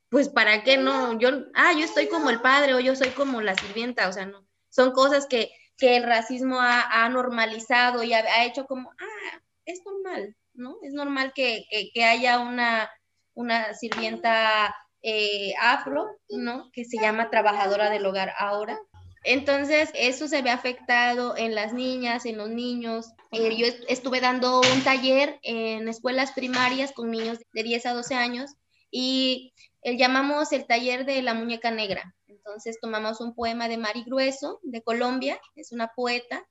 pues 0.10 0.30
para 0.30 0.64
qué 0.64 0.78
no, 0.78 1.18
yo, 1.20 1.30
ah, 1.54 1.74
yo 1.74 1.86
estoy 1.86 2.08
como 2.08 2.30
el 2.30 2.42
padre 2.42 2.74
o 2.74 2.80
yo 2.80 2.96
soy 2.96 3.10
como 3.10 3.42
la 3.42 3.56
sirvienta, 3.56 4.10
o 4.10 4.14
sea, 4.14 4.26
no, 4.26 4.46
son 4.70 4.92
cosas 4.92 5.26
que, 5.26 5.52
que 5.78 5.98
el 5.98 6.04
racismo 6.04 6.58
ha, 6.60 7.08
normalizado 7.10 8.04
y 8.04 8.14
ha, 8.14 8.46
hecho 8.46 8.66
como, 8.66 8.92
ah, 8.92 9.42
es 9.66 9.82
normal, 9.86 10.36
¿no? 10.54 10.78
Es 10.84 10.94
normal 10.94 11.32
que, 11.34 11.66
que, 11.94 12.04
haya 12.04 12.40
una, 12.40 12.90
una 13.34 13.74
sirvienta 13.74 14.76
eh, 15.02 15.54
afro, 15.60 16.08
¿no? 16.30 16.70
Que 16.74 16.86
se 16.86 16.98
llama 16.98 17.30
trabajadora 17.30 17.90
del 17.90 18.06
hogar 18.06 18.34
ahora. 18.38 18.80
Entonces, 19.24 19.90
eso 19.94 20.28
se 20.28 20.42
ve 20.42 20.50
afectado 20.50 21.38
en 21.38 21.54
las 21.54 21.74
niñas, 21.74 22.26
en 22.26 22.38
los 22.38 22.50
niños. 22.50 23.08
Eh, 23.32 23.56
yo 23.56 23.68
estuve 23.88 24.20
dando 24.20 24.62
un 24.62 24.84
taller 24.84 25.40
en 25.44 25.88
escuelas 25.88 26.32
primarias 26.32 26.92
con 26.92 27.12
niños 27.12 27.38
de 27.54 27.64
10 27.64 27.86
a 27.86 27.94
12 27.94 28.16
años 28.16 28.56
y 28.90 29.54
el, 29.84 29.98
llamamos 29.98 30.52
el 30.52 30.66
taller 30.66 31.06
de 31.06 31.22
la 31.22 31.36
muñeca 31.36 31.70
negra. 31.70 32.16
Entonces, 32.28 32.80
tomamos 32.82 33.22
un 33.22 33.36
poema 33.36 33.68
de 33.68 33.78
Mari 33.78 34.04
Grueso, 34.04 34.60
de 34.64 34.82
Colombia, 34.82 35.40
es 35.56 35.72
una 35.72 35.92
poeta, 35.96 36.44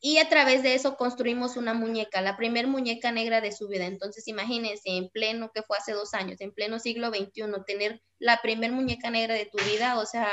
y 0.00 0.18
a 0.18 0.28
través 0.28 0.62
de 0.62 0.74
eso 0.74 0.96
construimos 0.96 1.56
una 1.56 1.74
muñeca, 1.74 2.20
la 2.20 2.36
primer 2.36 2.66
muñeca 2.66 3.12
negra 3.12 3.40
de 3.40 3.52
su 3.52 3.68
vida. 3.68 3.86
Entonces, 3.86 4.28
imagínense, 4.28 4.82
en 4.84 5.08
pleno, 5.08 5.50
que 5.54 5.62
fue 5.62 5.78
hace 5.78 5.92
dos 5.92 6.14
años, 6.14 6.40
en 6.40 6.52
pleno 6.52 6.78
siglo 6.78 7.08
XXI, 7.08 7.44
tener 7.66 8.02
la 8.18 8.40
primer 8.42 8.72
muñeca 8.72 9.10
negra 9.10 9.34
de 9.34 9.46
tu 9.46 9.58
vida, 9.64 9.98
o 9.98 10.06
sea, 10.06 10.30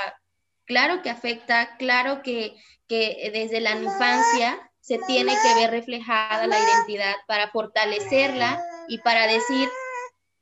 claro 0.66 1.02
que 1.02 1.10
afecta, 1.10 1.78
claro 1.78 2.22
que, 2.22 2.56
desde 2.90 3.60
la 3.60 3.72
infancia 3.72 4.72
se 4.80 5.00
tiene 5.08 5.34
que 5.42 5.56
ver 5.56 5.72
reflejada 5.72 6.46
la 6.46 6.60
identidad 6.60 7.16
para 7.26 7.50
fortalecerla 7.50 8.64
y 8.88 9.00
para 9.00 9.26
decir, 9.26 9.68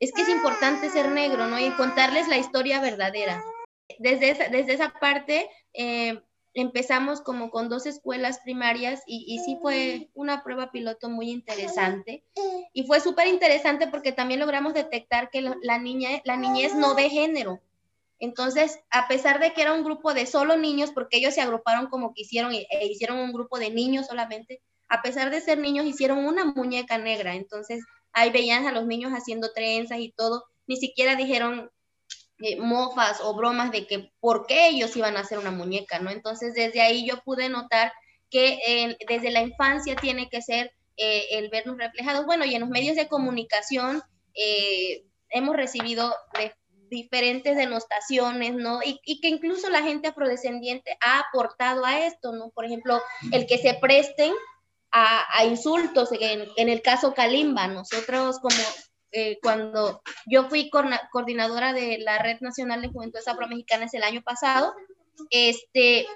es 0.00 0.12
que 0.12 0.20
es 0.20 0.28
importante 0.28 0.90
ser 0.90 1.10
negro, 1.10 1.46
¿no? 1.46 1.58
Y 1.58 1.70
contarles 1.70 2.28
la 2.28 2.36
historia 2.36 2.80
verdadera. 2.80 3.42
Desde 3.98 4.30
esa, 4.30 4.48
desde 4.48 4.74
esa 4.74 4.90
parte 5.00 5.48
eh, 5.72 6.20
empezamos 6.54 7.20
como 7.20 7.50
con 7.50 7.68
dos 7.68 7.86
escuelas 7.86 8.40
primarias 8.40 9.02
y, 9.06 9.24
y 9.26 9.38
sí 9.38 9.58
fue 9.62 10.10
una 10.14 10.42
prueba 10.42 10.70
piloto 10.70 11.08
muy 11.08 11.30
interesante. 11.30 12.24
Y 12.72 12.86
fue 12.86 13.00
súper 13.00 13.28
interesante 13.28 13.86
porque 13.86 14.12
también 14.12 14.40
logramos 14.40 14.74
detectar 14.74 15.30
que 15.30 15.40
la, 15.40 15.78
niña, 15.78 16.20
la 16.24 16.36
niñez 16.36 16.74
no 16.74 16.94
ve 16.94 17.08
género. 17.08 17.60
Entonces, 18.22 18.78
a 18.90 19.08
pesar 19.08 19.40
de 19.40 19.52
que 19.52 19.62
era 19.62 19.72
un 19.72 19.82
grupo 19.82 20.14
de 20.14 20.26
solo 20.26 20.56
niños, 20.56 20.92
porque 20.92 21.16
ellos 21.16 21.34
se 21.34 21.40
agruparon 21.40 21.88
como 21.88 22.14
quisieron 22.14 22.54
e, 22.54 22.66
hicieron 22.86 23.18
un 23.18 23.32
grupo 23.32 23.58
de 23.58 23.70
niños 23.70 24.06
solamente, 24.06 24.62
a 24.88 25.02
pesar 25.02 25.30
de 25.30 25.40
ser 25.40 25.58
niños, 25.58 25.86
hicieron 25.86 26.24
una 26.24 26.44
muñeca 26.44 26.98
negra. 26.98 27.34
Entonces, 27.34 27.84
ahí 28.12 28.30
veían 28.30 28.68
a 28.68 28.72
los 28.72 28.86
niños 28.86 29.10
haciendo 29.10 29.52
trenzas 29.52 29.98
y 29.98 30.12
todo. 30.12 30.44
Ni 30.68 30.76
siquiera 30.76 31.16
dijeron 31.16 31.68
eh, 32.38 32.60
mofas 32.60 33.20
o 33.22 33.34
bromas 33.34 33.72
de 33.72 33.88
que 33.88 34.12
por 34.20 34.46
qué 34.46 34.68
ellos 34.68 34.96
iban 34.96 35.16
a 35.16 35.20
hacer 35.20 35.40
una 35.40 35.50
muñeca, 35.50 35.98
¿no? 35.98 36.10
Entonces, 36.10 36.54
desde 36.54 36.80
ahí 36.80 37.04
yo 37.04 37.20
pude 37.24 37.48
notar 37.48 37.92
que 38.30 38.96
desde 39.08 39.32
la 39.32 39.42
infancia 39.42 39.96
tiene 39.96 40.30
que 40.30 40.42
ser 40.42 40.72
eh, 40.96 41.26
el 41.32 41.50
vernos 41.50 41.76
reflejados. 41.76 42.24
Bueno, 42.24 42.44
y 42.44 42.54
en 42.54 42.60
los 42.60 42.70
medios 42.70 42.94
de 42.94 43.08
comunicación 43.08 44.00
eh, 44.34 45.04
hemos 45.28 45.56
recibido 45.56 46.14
diferentes 46.92 47.56
denostaciones, 47.56 48.54
¿no? 48.54 48.80
Y, 48.84 49.20
que 49.20 49.28
incluso 49.28 49.70
la 49.70 49.82
gente 49.82 50.08
afrodescendiente 50.08 50.96
ha 51.00 51.20
aportado 51.20 51.84
a 51.84 52.06
esto, 52.06 52.32
¿no? 52.32 52.50
Por 52.50 52.66
ejemplo, 52.66 53.00
el 53.32 53.46
que 53.46 53.58
se 53.58 53.74
presten 53.74 54.32
a, 54.92 55.44
insultos, 55.46 56.10
en, 56.12 56.68
el 56.68 56.82
caso 56.82 57.14
Kalimba, 57.14 57.66
nosotros 57.66 58.38
como 58.40 58.54
eh, 59.10 59.38
cuando 59.42 60.02
yo 60.26 60.50
fui 60.50 60.70
coordinadora 60.70 61.72
de 61.72 61.96
la 61.98 62.18
Red 62.18 62.40
Nacional 62.40 62.82
de 62.82 62.88
Juventudes 62.88 63.26
Afromexicanas 63.26 63.94
el 63.94 64.02
año 64.02 64.20
pasado, 64.20 64.74
este, 65.30 66.06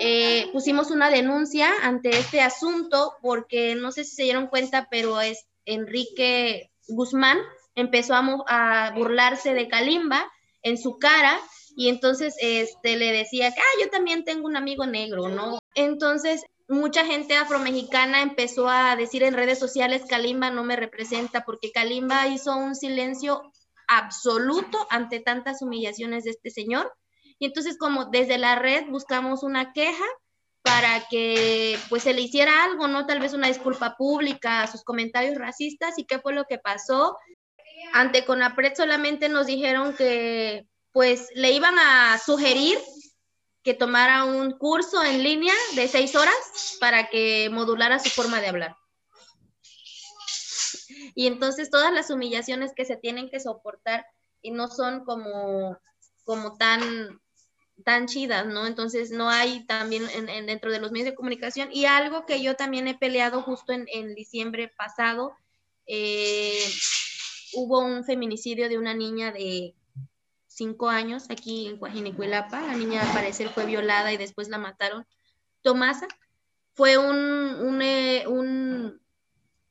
eh, 0.00 0.48
pusimos 0.50 0.90
una 0.90 1.10
denuncia 1.10 1.70
ante 1.82 2.08
este 2.08 2.40
asunto 2.40 3.16
porque 3.20 3.74
no 3.74 3.92
sé 3.92 4.04
si 4.04 4.16
se 4.16 4.22
dieron 4.22 4.46
cuenta, 4.46 4.88
pero 4.90 5.20
es 5.20 5.46
Enrique 5.66 6.70
Guzmán, 6.88 7.38
empezó 7.76 8.14
a, 8.14 8.92
burlarse 8.94 9.54
de 9.54 9.68
Kalimba 9.68 10.26
en 10.62 10.78
su 10.78 10.98
cara 10.98 11.38
y 11.76 11.88
entonces 11.88 12.34
este, 12.40 12.96
le 12.96 13.12
decía 13.12 13.52
que, 13.52 13.60
ah, 13.60 13.80
yo 13.80 13.90
también 13.90 14.24
tengo 14.24 14.46
un 14.46 14.56
amigo 14.56 14.86
negro, 14.86 15.28
¿no? 15.28 15.58
Entonces, 15.74 16.42
mucha 16.68 17.04
gente 17.04 17.36
afromexicana 17.36 18.22
empezó 18.22 18.68
a 18.68 18.96
decir 18.96 19.22
en 19.22 19.34
redes 19.34 19.58
sociales, 19.58 20.02
Kalimba 20.08 20.50
no 20.50 20.64
me 20.64 20.74
representa, 20.74 21.44
porque 21.44 21.70
Kalimba 21.70 22.26
hizo 22.28 22.56
un 22.56 22.74
silencio 22.74 23.42
absoluto 23.86 24.86
ante 24.90 25.20
tantas 25.20 25.62
humillaciones 25.62 26.24
de 26.24 26.30
este 26.30 26.50
señor. 26.50 26.92
Y 27.38 27.46
entonces, 27.46 27.76
como 27.78 28.06
desde 28.06 28.38
la 28.38 28.56
red 28.56 28.86
buscamos 28.88 29.42
una 29.42 29.72
queja 29.72 30.04
para 30.62 31.06
que 31.08 31.78
pues 31.88 32.02
se 32.02 32.14
le 32.14 32.22
hiciera 32.22 32.64
algo, 32.64 32.88
¿no? 32.88 33.06
Tal 33.06 33.20
vez 33.20 33.34
una 33.34 33.46
disculpa 33.46 33.94
pública 33.96 34.62
a 34.62 34.66
sus 34.66 34.82
comentarios 34.82 35.36
racistas 35.36 35.96
y 35.98 36.06
qué 36.06 36.18
fue 36.18 36.32
lo 36.32 36.44
que 36.44 36.58
pasó 36.58 37.16
ante 37.92 38.24
Conapred 38.24 38.74
solamente 38.74 39.28
nos 39.28 39.46
dijeron 39.46 39.94
que 39.96 40.66
pues 40.92 41.28
le 41.34 41.52
iban 41.52 41.78
a 41.78 42.18
sugerir 42.18 42.78
que 43.62 43.74
tomara 43.74 44.24
un 44.24 44.52
curso 44.52 45.02
en 45.02 45.22
línea 45.22 45.52
de 45.74 45.88
seis 45.88 46.14
horas 46.14 46.34
para 46.78 47.10
que 47.10 47.50
modulara 47.50 47.98
su 47.98 48.08
forma 48.10 48.40
de 48.40 48.46
hablar. 48.46 48.76
Y 51.14 51.26
entonces 51.26 51.68
todas 51.68 51.92
las 51.92 52.10
humillaciones 52.10 52.72
que 52.74 52.84
se 52.84 52.96
tienen 52.96 53.28
que 53.28 53.40
soportar 53.40 54.06
y 54.40 54.52
no 54.52 54.68
son 54.68 55.04
como, 55.04 55.76
como 56.24 56.56
tan, 56.56 57.20
tan 57.84 58.06
chidas, 58.06 58.46
¿no? 58.46 58.66
Entonces 58.66 59.10
no 59.10 59.28
hay 59.28 59.66
también 59.66 60.04
en, 60.10 60.46
dentro 60.46 60.70
de 60.70 60.78
los 60.78 60.92
medios 60.92 61.10
de 61.10 61.16
comunicación 61.16 61.68
y 61.72 61.86
algo 61.86 62.24
que 62.24 62.40
yo 62.42 62.54
también 62.54 62.86
he 62.86 62.96
peleado 62.96 63.42
justo 63.42 63.72
en, 63.72 63.86
en 63.92 64.14
diciembre 64.14 64.72
pasado, 64.78 65.36
eh, 65.86 66.72
hubo 67.56 67.80
un 67.80 68.04
feminicidio 68.04 68.68
de 68.68 68.78
una 68.78 68.94
niña 68.94 69.32
de 69.32 69.74
cinco 70.46 70.88
años 70.88 71.24
aquí 71.30 71.66
en 71.66 71.78
Coajinicuilapa. 71.78 72.60
La 72.60 72.74
niña 72.74 73.02
al 73.02 73.12
parecer 73.12 73.48
fue 73.48 73.66
violada 73.66 74.12
y 74.12 74.16
después 74.16 74.48
la 74.48 74.58
mataron. 74.58 75.06
Tomasa 75.62 76.06
fue 76.74 76.98
un, 76.98 77.16
un, 77.16 77.82
eh, 77.82 78.24
un, 78.28 79.00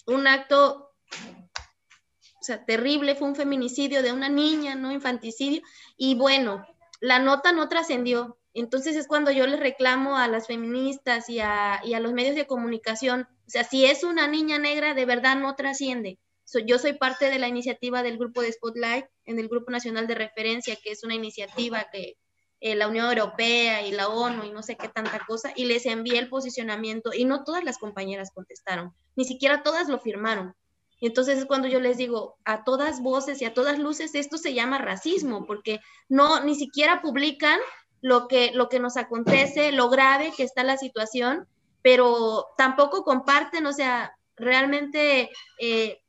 un 0.08 0.28
acto 0.28 0.92
o 1.12 2.44
sea, 2.46 2.64
terrible, 2.64 3.16
fue 3.16 3.28
un 3.28 3.36
feminicidio 3.36 4.04
de 4.04 4.12
una 4.12 4.30
niña, 4.30 4.76
¿no? 4.76 4.92
Infanticidio. 4.92 5.64
Y 5.98 6.14
bueno, 6.14 6.64
la 7.00 7.18
nota 7.18 7.52
no 7.52 7.70
trascendió. 7.70 8.38
Entonces 8.54 8.96
es 8.96 9.08
cuando 9.08 9.32
yo 9.32 9.48
les 9.48 9.60
reclamo 9.60 10.18
a 10.18 10.28
las 10.28 10.46
feministas 10.46 11.28
y 11.28 11.40
a, 11.40 11.82
y 11.84 11.96
a 11.96 12.00
los 12.00 12.14
medios 12.14 12.36
de 12.36 12.46
comunicación, 12.46 13.28
O 13.48 13.50
sea, 13.50 13.64
si 13.64 13.86
es 13.86 14.04
una 14.04 14.28
niña 14.28 14.60
negra, 14.60 14.94
de 14.94 15.06
verdad 15.06 15.36
no 15.36 15.56
trasciende. 15.56 16.20
Yo 16.60 16.80
soy 16.80 16.94
parte 16.94 17.30
de 17.30 17.40
la 17.40 17.48
iniciativa 17.48 18.04
del 18.04 18.18
grupo 18.18 18.42
de 18.42 18.52
Spotlight 18.52 19.06
en 19.26 19.40
el 19.40 19.48
Grupo 19.48 19.72
Nacional 19.72 20.08
de 20.08 20.16
Referencia, 20.16 20.78
que 20.84 20.92
es 20.92 21.04
una 21.04 21.16
iniciativa 21.16 21.88
que 21.92 22.18
eh, 22.62 22.76
la 22.76 22.88
Unión 22.88 23.08
Europea 23.08 23.86
y 23.86 23.92
la 23.92 24.08
ONU 24.08 24.44
y 24.44 24.50
no 24.52 24.64
sé 24.64 24.76
qué 24.76 24.88
tanta 24.88 25.20
cosa, 25.28 25.52
y 25.56 25.66
les 25.66 25.86
envié 25.86 26.18
el 26.20 26.30
posicionamiento 26.30 27.12
y 27.14 27.26
no 27.26 27.44
todas 27.44 27.64
las 27.64 27.78
compañeras 27.78 28.32
contestaron, 28.34 28.94
ni 29.16 29.26
siquiera 29.26 29.64
todas 29.64 29.90
lo 29.90 30.00
firmaron. 30.00 30.56
Entonces 31.02 31.38
es 31.38 31.46
cuando 31.46 31.68
yo 31.68 31.80
les 31.80 31.98
digo, 31.98 32.38
a 32.46 32.64
todas 32.64 33.02
voces 33.02 33.42
y 33.42 33.46
a 33.46 33.54
todas 33.54 33.78
luces, 33.78 34.16
esto 34.16 34.38
se 34.38 34.54
llama 34.54 34.78
racismo, 34.78 35.46
porque 35.46 35.80
no, 36.08 36.44
ni 36.44 36.56
siquiera 36.56 37.02
publican 37.02 37.60
lo 38.02 38.28
que, 38.28 38.52
lo 38.54 38.70
que 38.70 38.80
nos 38.80 38.98
acontece, 38.98 39.72
lo 39.72 39.90
grave 39.90 40.32
que 40.36 40.44
está 40.44 40.64
la 40.64 40.78
situación, 40.78 41.48
pero 41.82 42.48
tampoco 42.58 43.04
comparten, 43.04 43.66
o 43.66 43.74
sea, 43.74 44.18
realmente 44.38 45.30
eh, 45.60 46.02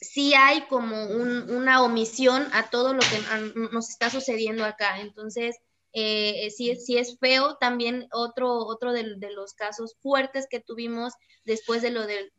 sí 0.00 0.34
hay 0.34 0.62
como 0.62 1.06
una 1.06 1.82
omisión 1.82 2.48
a 2.52 2.70
todo 2.70 2.94
lo 2.94 3.00
que 3.00 3.68
nos 3.72 3.90
está 3.90 4.10
sucediendo 4.10 4.64
acá. 4.64 5.00
Entonces, 5.00 5.56
eh, 5.92 6.50
sí, 6.50 6.70
es 6.70 7.18
feo. 7.18 7.56
También 7.56 8.08
otro, 8.12 8.66
otro 8.66 8.92
de, 8.92 9.16
los 9.34 9.54
casos 9.54 9.96
fuertes 10.00 10.46
que 10.48 10.60
tuvimos 10.60 11.12
después 11.44 11.82
de 11.82 11.90
lo 11.90 12.06
de, 12.06 12.30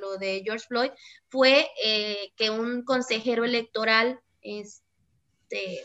lo 0.00 0.16
de 0.18 0.42
George 0.44 0.66
Floyd 0.68 0.90
fue 1.28 1.68
eh, 1.84 2.32
que 2.36 2.50
un 2.50 2.84
consejero 2.84 3.44
electoral, 3.44 4.20
este, 4.42 5.82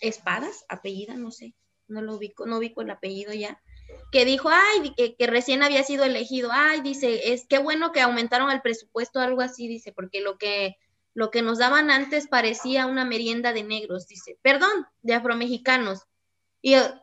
Espadas, 0.00 0.66
apellida, 0.68 1.14
no 1.16 1.30
sé, 1.30 1.54
no 1.88 2.02
lo 2.02 2.16
ubico, 2.16 2.44
no 2.44 2.58
ubico 2.58 2.82
el 2.82 2.90
apellido 2.90 3.32
ya, 3.32 3.62
que 4.12 4.24
dijo, 4.24 4.48
ay, 4.50 4.94
que, 4.94 5.26
recién 5.26 5.62
había 5.62 5.82
sido 5.82 6.04
elegido, 6.04 6.50
ay, 6.52 6.80
dice, 6.80 7.32
es 7.32 7.46
qué 7.48 7.58
bueno 7.58 7.92
que 7.92 8.00
aumentaron 8.00 8.50
el 8.50 8.62
presupuesto, 8.62 9.20
algo 9.20 9.42
así, 9.42 9.68
dice, 9.68 9.92
porque 9.92 10.20
lo 10.20 10.38
que, 10.38 10.76
lo 11.14 11.30
que 11.30 11.42
nos 11.42 11.58
daban 11.58 11.90
antes 11.90 12.28
parecía 12.28 12.86
una 12.86 13.04
merienda 13.04 13.52
de 13.52 13.64
negros, 13.64 14.06
dice, 14.06 14.38
perdón, 14.42 14.86
de 15.02 15.14
afromexicanos. 15.14 16.00
Y 16.62 16.74
eh, 16.74 16.94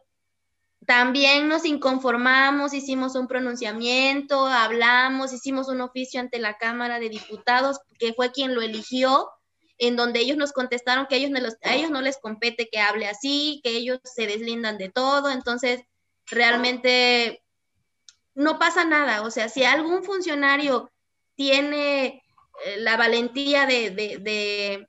también 0.85 1.47
nos 1.47 1.65
inconformamos, 1.65 2.73
hicimos 2.73 3.15
un 3.15 3.27
pronunciamiento, 3.27 4.45
hablamos, 4.45 5.33
hicimos 5.33 5.67
un 5.67 5.81
oficio 5.81 6.19
ante 6.19 6.39
la 6.39 6.57
Cámara 6.57 6.99
de 6.99 7.09
Diputados, 7.09 7.79
que 7.99 8.13
fue 8.13 8.31
quien 8.31 8.55
lo 8.55 8.61
eligió, 8.61 9.29
en 9.77 9.95
donde 9.95 10.19
ellos 10.19 10.37
nos 10.37 10.51
contestaron 10.51 11.07
que 11.07 11.15
ellos 11.17 11.31
no 11.31 11.39
a 11.39 11.75
ellos 11.75 11.91
no 11.91 12.01
les 12.01 12.17
compete 12.17 12.69
que 12.71 12.79
hable 12.79 13.07
así, 13.07 13.59
que 13.63 13.71
ellos 13.71 13.99
se 14.03 14.27
deslindan 14.27 14.77
de 14.77 14.89
todo, 14.89 15.29
entonces 15.29 15.81
realmente 16.27 17.43
no 18.35 18.57
pasa 18.59 18.85
nada, 18.85 19.21
o 19.21 19.31
sea, 19.31 19.49
si 19.49 19.63
algún 19.63 20.03
funcionario 20.03 20.91
tiene 21.35 22.23
eh, 22.65 22.77
la 22.77 22.97
valentía 22.97 23.65
de, 23.65 24.87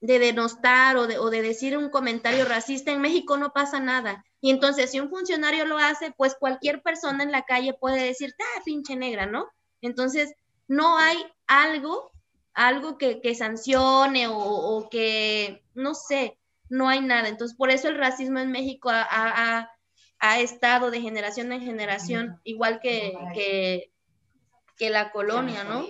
de 0.00 0.18
denostar 0.18 0.96
o 0.96 1.06
de, 1.06 1.18
o 1.18 1.30
de 1.30 1.42
decir 1.42 1.76
un 1.76 1.90
comentario 1.90 2.44
racista, 2.44 2.92
en 2.92 3.00
México 3.00 3.36
no 3.36 3.52
pasa 3.52 3.80
nada. 3.80 4.24
Y 4.40 4.50
entonces, 4.50 4.90
si 4.90 5.00
un 5.00 5.10
funcionario 5.10 5.64
lo 5.64 5.78
hace, 5.78 6.12
pues 6.12 6.36
cualquier 6.38 6.82
persona 6.82 7.24
en 7.24 7.32
la 7.32 7.42
calle 7.42 7.74
puede 7.74 8.02
decir, 8.02 8.34
ah, 8.38 8.62
pinche 8.64 8.96
negra, 8.96 9.26
¿no? 9.26 9.48
Entonces, 9.80 10.34
no 10.68 10.98
hay 10.98 11.16
algo, 11.46 12.12
algo 12.52 12.98
que, 12.98 13.34
sancione 13.34 14.26
o, 14.28 14.88
que, 14.90 15.64
no 15.74 15.94
sé, 15.94 16.38
no 16.68 16.88
hay 16.88 17.00
nada. 17.00 17.28
Entonces, 17.28 17.56
por 17.56 17.70
eso 17.70 17.88
el 17.88 17.96
racismo 17.96 18.38
en 18.38 18.52
México 18.52 18.90
ha, 18.92 19.70
estado 20.20 20.90
de 20.90 21.00
generación 21.00 21.52
en 21.52 21.62
generación, 21.62 22.40
igual 22.44 22.80
que, 22.80 23.14
que, 23.34 23.92
que 24.76 24.90
la 24.90 25.10
colonia, 25.10 25.64
¿no? 25.64 25.86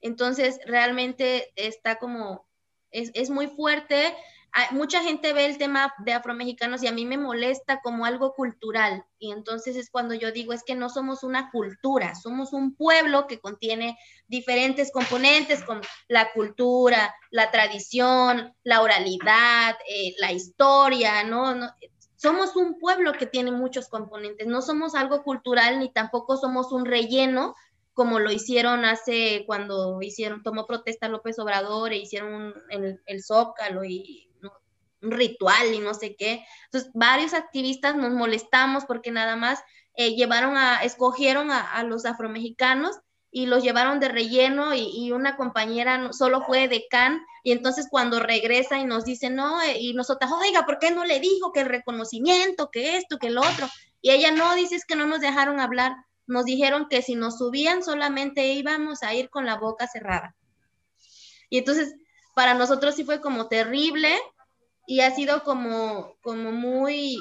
Entonces, 0.00 0.60
realmente 0.66 1.52
está 1.56 1.96
como 1.96 2.46
es, 2.90 3.30
muy 3.30 3.46
fuerte. 3.46 4.14
Mucha 4.72 5.00
gente 5.02 5.32
ve 5.32 5.44
el 5.44 5.58
tema 5.58 5.94
de 5.98 6.12
afromexicanos 6.12 6.82
y 6.82 6.88
a 6.88 6.92
mí 6.92 7.06
me 7.06 7.16
molesta 7.16 7.80
como 7.82 8.04
algo 8.04 8.34
cultural. 8.34 9.04
Y 9.18 9.30
entonces 9.30 9.76
es 9.76 9.90
cuando 9.90 10.14
yo 10.14 10.32
digo, 10.32 10.52
es 10.52 10.64
que 10.64 10.74
no 10.74 10.88
somos 10.88 11.22
una 11.22 11.50
cultura, 11.52 12.16
somos 12.16 12.52
un 12.52 12.74
pueblo 12.74 13.28
que 13.28 13.38
contiene 13.38 13.96
diferentes 14.26 14.90
componentes 14.90 15.62
como 15.62 15.82
la 16.08 16.32
cultura, 16.32 17.14
la 17.30 17.52
tradición, 17.52 18.52
la 18.64 18.82
oralidad, 18.82 19.76
eh, 19.88 20.14
la 20.18 20.32
historia, 20.32 21.22
¿no? 21.22 21.54
¿no? 21.54 21.72
Somos 22.20 22.54
un 22.54 22.78
pueblo 22.78 23.14
que 23.14 23.24
tiene 23.24 23.50
muchos 23.50 23.88
componentes, 23.88 24.46
no 24.46 24.60
somos 24.60 24.94
algo 24.94 25.22
cultural 25.22 25.78
ni 25.78 25.90
tampoco 25.90 26.36
somos 26.36 26.70
un 26.70 26.84
relleno 26.84 27.54
como 27.94 28.18
lo 28.18 28.30
hicieron 28.30 28.84
hace 28.84 29.44
cuando 29.46 30.02
hicieron, 30.02 30.42
tomó 30.42 30.66
protesta 30.66 31.08
López 31.08 31.38
Obrador 31.38 31.92
e 31.92 31.96
hicieron 31.96 32.52
el, 32.68 33.24
zócalo 33.24 33.84
y 33.84 34.30
un 35.00 35.10
ritual 35.10 35.72
y 35.72 35.78
no 35.78 35.94
sé 35.94 36.14
qué. 36.14 36.44
Entonces, 36.66 36.90
varios 36.92 37.32
activistas 37.32 37.96
nos 37.96 38.10
molestamos 38.10 38.84
porque 38.84 39.10
nada 39.10 39.36
más 39.36 39.62
eh, 39.94 40.14
llevaron 40.14 40.58
a, 40.58 40.82
escogieron 40.82 41.50
a, 41.50 41.82
los 41.84 42.04
afromexicanos 42.04 42.98
y 43.30 43.46
los 43.46 43.62
llevaron 43.62 44.00
de 44.00 44.08
relleno 44.08 44.74
y, 44.74 45.12
una 45.12 45.36
compañera 45.36 46.12
solo 46.12 46.42
fue 46.42 46.66
de 46.68 46.86
Can 46.90 47.20
y 47.44 47.52
entonces 47.52 47.86
cuando 47.90 48.20
regresa 48.20 48.78
y 48.78 48.84
nos 48.84 49.04
dice, 49.04 49.30
no, 49.30 49.62
eh, 49.62 49.78
y 49.78 49.94
nosotras, 49.94 50.30
oiga, 50.32 50.66
¿por 50.66 50.78
qué 50.78 50.90
no 50.90 51.04
le 51.04 51.20
dijo 51.20 51.52
que 51.52 51.60
el 51.60 51.66
reconocimiento, 51.66 52.70
que 52.70 52.96
esto, 52.96 53.18
que 53.18 53.28
el 53.28 53.38
otro? 53.38 53.68
Y 54.02 54.10
ella 54.10 54.32
no, 54.32 54.54
dice 54.54 54.74
es 54.76 54.84
que 54.84 54.96
no 54.96 55.06
nos 55.06 55.20
dejaron 55.20 55.60
hablar 55.60 55.96
nos 56.30 56.44
dijeron 56.44 56.88
que 56.88 57.02
si 57.02 57.16
nos 57.16 57.38
subían 57.38 57.82
solamente 57.82 58.52
íbamos 58.54 59.02
a 59.02 59.12
ir 59.14 59.28
con 59.28 59.46
la 59.46 59.56
boca 59.56 59.88
cerrada. 59.88 60.36
Y 61.50 61.58
entonces, 61.58 61.94
para 62.34 62.54
nosotros 62.54 62.94
sí 62.94 63.04
fue 63.04 63.20
como 63.20 63.48
terrible 63.48 64.16
y 64.86 65.00
ha 65.00 65.14
sido 65.14 65.42
como, 65.42 66.16
como 66.22 66.52
muy, 66.52 67.20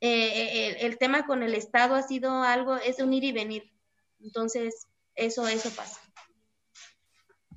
eh, 0.00 0.76
el, 0.80 0.98
tema 0.98 1.24
con 1.24 1.44
el 1.44 1.54
Estado 1.54 1.94
ha 1.94 2.02
sido 2.02 2.42
algo, 2.42 2.76
es 2.76 2.98
un 2.98 3.14
ir 3.14 3.24
y 3.24 3.32
venir. 3.32 3.72
Entonces, 4.20 4.88
eso, 5.20 5.46
eso 5.46 5.70
pasa. 5.70 6.00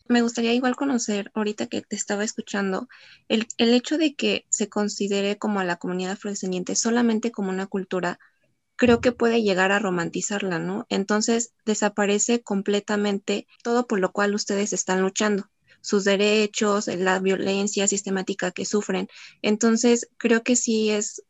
Me 0.07 0.21
gustaría 0.21 0.53
igual 0.53 0.75
conocer, 0.75 1.31
ahorita 1.33 1.67
que 1.67 1.81
te 1.81 1.95
estaba 1.95 2.23
escuchando, 2.23 2.87
el, 3.29 3.47
el 3.57 3.73
hecho 3.73 3.97
de 3.97 4.15
que 4.15 4.45
se 4.49 4.67
considere 4.69 5.37
como 5.37 5.59
a 5.59 5.63
la 5.63 5.77
comunidad 5.77 6.13
afrodescendiente 6.13 6.75
solamente 6.75 7.31
como 7.31 7.49
una 7.49 7.67
cultura 7.67 8.19
creo 8.75 8.99
que 9.01 9.13
puede 9.13 9.43
llegar 9.43 9.71
a 9.71 9.79
romantizarla, 9.79 10.59
¿no? 10.59 10.85
Entonces 10.89 11.53
desaparece 11.65 12.41
completamente 12.43 13.47
todo 13.63 13.87
por 13.87 14.01
lo 14.01 14.11
cual 14.11 14.35
ustedes 14.35 14.73
están 14.73 15.01
luchando, 15.01 15.49
sus 15.81 16.03
derechos, 16.03 16.87
la 16.87 17.19
violencia 17.19 17.87
sistemática 17.87 18.51
que 18.51 18.65
sufren. 18.65 19.07
Entonces 19.41 20.09
creo 20.17 20.43
que 20.43 20.57
sí 20.57 20.89
es, 20.89 21.23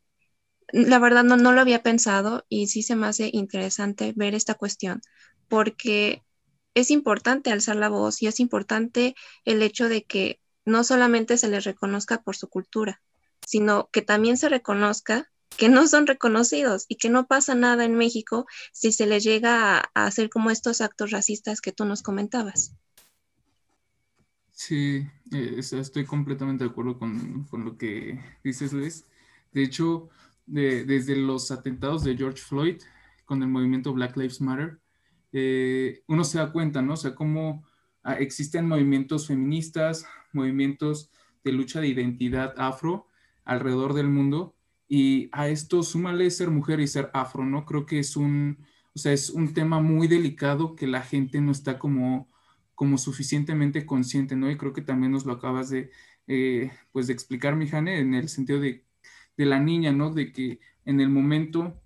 la 0.72 0.98
verdad 0.98 1.24
no, 1.24 1.36
no 1.36 1.52
lo 1.52 1.60
había 1.60 1.84
pensado 1.84 2.44
y 2.48 2.68
sí 2.68 2.82
se 2.82 2.96
me 2.96 3.06
hace 3.06 3.30
interesante 3.32 4.12
ver 4.16 4.34
esta 4.34 4.54
cuestión 4.54 5.00
porque 5.48 6.23
es 6.74 6.90
importante 6.90 7.50
alzar 7.50 7.76
la 7.76 7.88
voz 7.88 8.22
y 8.22 8.26
es 8.26 8.40
importante 8.40 9.14
el 9.44 9.62
hecho 9.62 9.88
de 9.88 10.04
que 10.04 10.40
no 10.64 10.84
solamente 10.84 11.38
se 11.38 11.48
les 11.48 11.64
reconozca 11.64 12.22
por 12.22 12.36
su 12.36 12.48
cultura, 12.48 13.00
sino 13.46 13.88
que 13.92 14.02
también 14.02 14.36
se 14.36 14.48
reconozca 14.48 15.30
que 15.56 15.68
no 15.68 15.86
son 15.86 16.06
reconocidos 16.06 16.86
y 16.88 16.96
que 16.96 17.10
no 17.10 17.26
pasa 17.26 17.54
nada 17.54 17.84
en 17.84 17.94
México 17.94 18.46
si 18.72 18.92
se 18.92 19.06
les 19.06 19.22
llega 19.22 19.78
a, 19.78 20.06
hacer 20.06 20.28
como 20.30 20.50
estos 20.50 20.80
actos 20.80 21.10
racistas 21.10 21.60
que 21.60 21.72
tú 21.72 21.84
nos 21.84 22.02
comentabas. 22.02 22.74
Sí, 24.52 25.06
eh, 25.32 25.56
estoy 25.58 26.04
completamente 26.04 26.64
de 26.64 26.70
acuerdo 26.70 26.98
con, 26.98 27.46
lo 27.52 27.76
que 27.76 28.20
dices, 28.42 28.72
Luis. 28.72 29.04
De 29.52 29.62
hecho, 29.62 30.08
desde 30.46 31.16
los 31.16 31.50
atentados 31.50 32.04
de 32.04 32.16
George 32.16 32.42
Floyd 32.42 32.82
con 33.24 33.42
el 33.42 33.48
movimiento 33.48 33.92
Black 33.92 34.16
Lives 34.16 34.40
Matter, 34.40 34.78
eh, 35.36 36.04
uno 36.06 36.22
se 36.22 36.38
da 36.38 36.52
cuenta, 36.52 36.80
¿no? 36.80 36.94
O 36.94 36.96
sea, 36.96 37.16
cómo 37.16 37.66
ah, 38.04 38.14
existen 38.14 38.68
movimientos 38.68 39.26
feministas, 39.26 40.06
movimientos 40.32 41.10
de 41.42 41.52
lucha 41.52 41.80
de 41.80 41.88
identidad 41.88 42.54
afro 42.56 43.08
alrededor 43.44 43.94
del 43.94 44.08
mundo 44.08 44.54
y 44.88 45.28
a 45.32 45.48
esto 45.48 45.82
súmale 45.82 46.30
ser 46.30 46.50
mujer 46.50 46.78
y 46.78 46.86
ser 46.86 47.10
afro, 47.14 47.44
¿no? 47.44 47.66
Creo 47.66 47.84
que 47.84 47.98
es 47.98 48.16
un, 48.16 48.64
o 48.94 48.98
sea, 48.98 49.12
es 49.12 49.28
un 49.28 49.54
tema 49.54 49.80
muy 49.80 50.06
delicado 50.06 50.76
que 50.76 50.86
la 50.86 51.02
gente 51.02 51.40
no 51.40 51.50
está 51.50 51.80
como, 51.80 52.30
como 52.76 52.96
suficientemente 52.96 53.86
consciente, 53.86 54.36
¿no? 54.36 54.48
Y 54.50 54.56
creo 54.56 54.72
que 54.72 54.82
también 54.82 55.10
nos 55.12 55.26
lo 55.26 55.32
acabas 55.32 55.68
de, 55.68 55.90
eh, 56.28 56.70
pues, 56.92 57.08
de 57.08 57.12
explicar, 57.12 57.56
Mijane, 57.56 57.98
en 57.98 58.14
el 58.14 58.28
sentido 58.28 58.60
de, 58.60 58.84
de, 59.36 59.46
la 59.46 59.58
niña, 59.58 59.90
¿no? 59.92 60.10
De 60.14 60.32
que 60.32 60.60
en 60.84 61.00
el 61.00 61.08
momento 61.08 61.80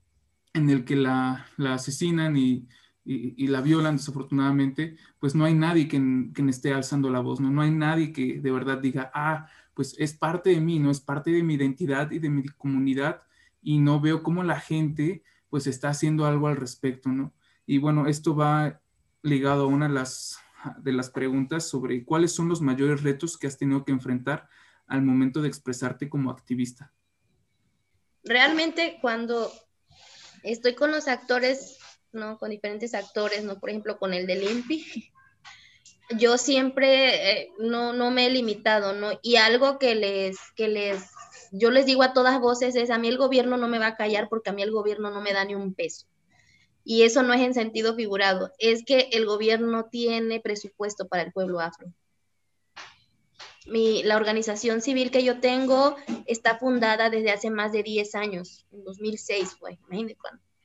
en 0.52 0.68
el 0.70 0.84
que 0.84 0.96
la, 0.96 1.46
la 1.56 1.74
asesinan 1.74 2.36
y, 2.36 2.68
y, 3.10 3.46
la 3.46 3.62
violan 3.62 3.96
desafortunadamente, 3.96 4.96
pues 5.18 5.34
no 5.34 5.46
hay 5.46 5.54
nadie 5.54 5.88
que, 5.88 6.30
que 6.34 6.42
esté 6.50 6.74
alzando 6.74 7.08
la 7.08 7.20
voz, 7.20 7.40
¿no? 7.40 7.50
No 7.50 7.62
hay 7.62 7.70
nadie 7.70 8.12
que 8.12 8.38
de 8.38 8.50
verdad 8.50 8.78
diga, 8.78 9.10
ah, 9.14 9.48
pues 9.72 9.96
es 9.98 10.12
parte 10.12 10.50
de 10.50 10.60
mí, 10.60 10.78
¿no? 10.78 10.90
Es 10.90 11.00
parte 11.00 11.30
de 11.30 11.42
mi 11.42 11.54
identidad 11.54 12.10
y 12.10 12.18
de 12.18 12.28
mi 12.28 12.44
comunidad 12.44 13.22
y 13.62 13.78
no 13.78 13.98
veo 13.98 14.22
cómo 14.22 14.42
la 14.42 14.60
gente 14.60 15.22
pues 15.48 15.66
está 15.66 15.88
haciendo 15.88 16.26
algo 16.26 16.48
al 16.48 16.56
respecto, 16.56 17.08
¿no? 17.08 17.32
Y 17.64 17.78
bueno, 17.78 18.06
esto 18.06 18.36
va 18.36 18.82
ligado 19.22 19.64
a 19.64 19.68
una 19.68 19.88
de 19.88 19.94
las, 19.94 20.38
de 20.78 20.92
las 20.92 21.08
preguntas 21.08 21.66
sobre 21.66 22.04
cuáles 22.04 22.32
son 22.32 22.48
los 22.48 22.60
mayores 22.60 23.02
retos 23.02 23.38
que 23.38 23.46
has 23.46 23.56
tenido 23.56 23.86
que 23.86 23.92
enfrentar 23.92 24.50
al 24.86 25.00
momento 25.00 25.40
de 25.40 25.48
expresarte 25.48 26.10
como 26.10 26.30
activista. 26.30 26.92
Realmente 28.22 28.98
cuando 29.00 29.50
estoy 30.42 30.74
con 30.74 30.90
los 30.90 31.08
actores, 31.08 31.77
¿no? 32.12 32.38
Con 32.38 32.50
diferentes 32.50 32.94
actores, 32.94 33.44
¿no? 33.44 33.58
Por 33.58 33.70
ejemplo, 33.70 33.98
con 33.98 34.14
el 34.14 34.26
del 34.26 34.42
INPI, 34.42 35.12
yo 36.18 36.38
siempre 36.38 37.32
eh, 37.32 37.52
no, 37.58 37.92
no 37.92 38.10
me 38.10 38.26
he 38.26 38.30
limitado, 38.30 38.92
¿no? 38.92 39.12
Y 39.22 39.36
algo 39.36 39.78
que 39.78 39.94
les, 39.94 40.38
que 40.56 40.68
les, 40.68 41.10
yo 41.52 41.70
les 41.70 41.86
digo 41.86 42.02
a 42.02 42.12
todas 42.12 42.40
voces 42.40 42.76
es, 42.76 42.90
a 42.90 42.98
mí 42.98 43.08
el 43.08 43.18
gobierno 43.18 43.56
no 43.56 43.68
me 43.68 43.78
va 43.78 43.88
a 43.88 43.96
callar 43.96 44.28
porque 44.28 44.50
a 44.50 44.52
mí 44.52 44.62
el 44.62 44.72
gobierno 44.72 45.10
no 45.10 45.20
me 45.20 45.32
da 45.32 45.44
ni 45.44 45.54
un 45.54 45.74
peso. 45.74 46.06
Y 46.84 47.02
eso 47.02 47.22
no 47.22 47.34
es 47.34 47.42
en 47.42 47.52
sentido 47.52 47.94
figurado, 47.94 48.50
es 48.58 48.82
que 48.84 49.10
el 49.12 49.26
gobierno 49.26 49.88
tiene 49.90 50.40
presupuesto 50.40 51.06
para 51.06 51.22
el 51.22 51.32
pueblo 51.32 51.60
afro. 51.60 51.92
Mi, 53.66 54.02
la 54.02 54.16
organización 54.16 54.80
civil 54.80 55.10
que 55.10 55.22
yo 55.22 55.40
tengo 55.40 55.96
está 56.24 56.56
fundada 56.56 57.10
desde 57.10 57.30
hace 57.30 57.50
más 57.50 57.72
de 57.72 57.82
10 57.82 58.14
años, 58.14 58.66
en 58.72 58.84
2006 58.84 59.56
fue, 59.58 59.78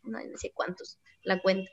no 0.04 0.38
sé 0.38 0.54
cuántos, 0.54 0.98
la 1.24 1.40
cuenta. 1.40 1.70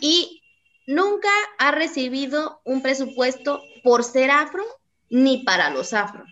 Y 0.00 0.42
nunca 0.86 1.30
ha 1.58 1.70
recibido 1.70 2.60
un 2.64 2.82
presupuesto 2.82 3.62
por 3.82 4.04
ser 4.04 4.30
afro 4.30 4.64
ni 5.10 5.38
para 5.44 5.70
los 5.70 5.92
afro. 5.92 6.24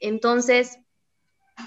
Entonces, 0.00 0.78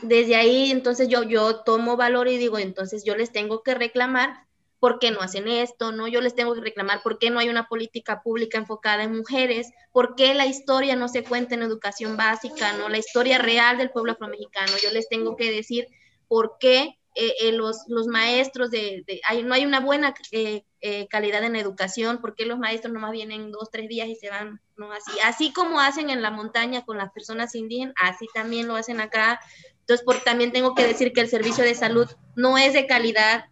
desde 0.01 0.35
ahí, 0.35 0.71
entonces 0.71 1.07
yo, 1.07 1.23
yo 1.23 1.63
tomo 1.63 1.97
valor 1.97 2.27
y 2.27 2.37
digo, 2.37 2.59
entonces 2.59 3.03
yo 3.03 3.15
les 3.15 3.31
tengo 3.31 3.63
que 3.63 3.73
reclamar 3.73 4.47
por 4.79 4.99
qué 4.99 5.11
no 5.11 5.21
hacen 5.21 5.47
esto, 5.47 5.91
¿no? 5.91 6.07
Yo 6.07 6.21
les 6.21 6.35
tengo 6.35 6.53
que 6.53 6.61
reclamar 6.61 7.01
por 7.01 7.17
qué 7.17 7.29
no 7.29 7.39
hay 7.39 7.49
una 7.49 7.67
política 7.67 8.21
pública 8.21 8.57
enfocada 8.57 9.03
en 9.03 9.17
mujeres, 9.17 9.71
por 9.91 10.15
qué 10.15 10.33
la 10.35 10.45
historia 10.45 10.95
no 10.95 11.07
se 11.07 11.23
cuenta 11.23 11.55
en 11.55 11.63
educación 11.63 12.15
básica, 12.15 12.73
¿no? 12.73 12.89
La 12.89 12.99
historia 12.99 13.39
real 13.39 13.77
del 13.77 13.89
pueblo 13.89 14.11
afromexicano. 14.11 14.73
Yo 14.83 14.91
les 14.91 15.09
tengo 15.09 15.35
que 15.35 15.51
decir 15.51 15.87
por 16.27 16.57
qué 16.59 16.96
eh, 17.19 17.33
eh, 17.41 17.51
los, 17.51 17.77
los, 17.87 18.05
maestros 18.05 18.69
de, 18.69 19.03
no 19.43 19.55
hay 19.55 19.65
una 19.65 19.79
buena 19.79 20.13
eh, 20.31 21.07
calidad 21.09 21.43
en 21.43 21.55
educación, 21.55 22.19
porque 22.21 22.45
los 22.45 22.59
maestros 22.59 22.93
nomás 22.93 23.11
vienen 23.11 23.51
dos, 23.51 23.71
tres 23.71 23.89
días 23.89 24.07
y 24.07 24.15
se 24.15 24.29
van, 24.29 24.61
¿no? 24.75 24.91
Así, 24.91 25.11
así 25.23 25.51
como 25.51 25.79
hacen 25.79 26.11
en 26.11 26.21
la 26.21 26.29
montaña 26.29 26.85
con 26.85 26.97
las 26.97 27.11
personas 27.11 27.55
indígenas, 27.55 27.95
así 27.99 28.27
también 28.35 28.67
lo 28.67 28.75
hacen 28.75 29.01
acá. 29.01 29.39
Entonces, 29.79 30.05
por, 30.05 30.19
también 30.19 30.51
tengo 30.51 30.75
que 30.75 30.85
decir 30.85 31.11
que 31.11 31.21
el 31.21 31.27
servicio 31.27 31.63
de 31.63 31.73
salud 31.73 32.07
no 32.35 32.59
es 32.59 32.73
de 32.73 32.85
calidad, 32.85 33.45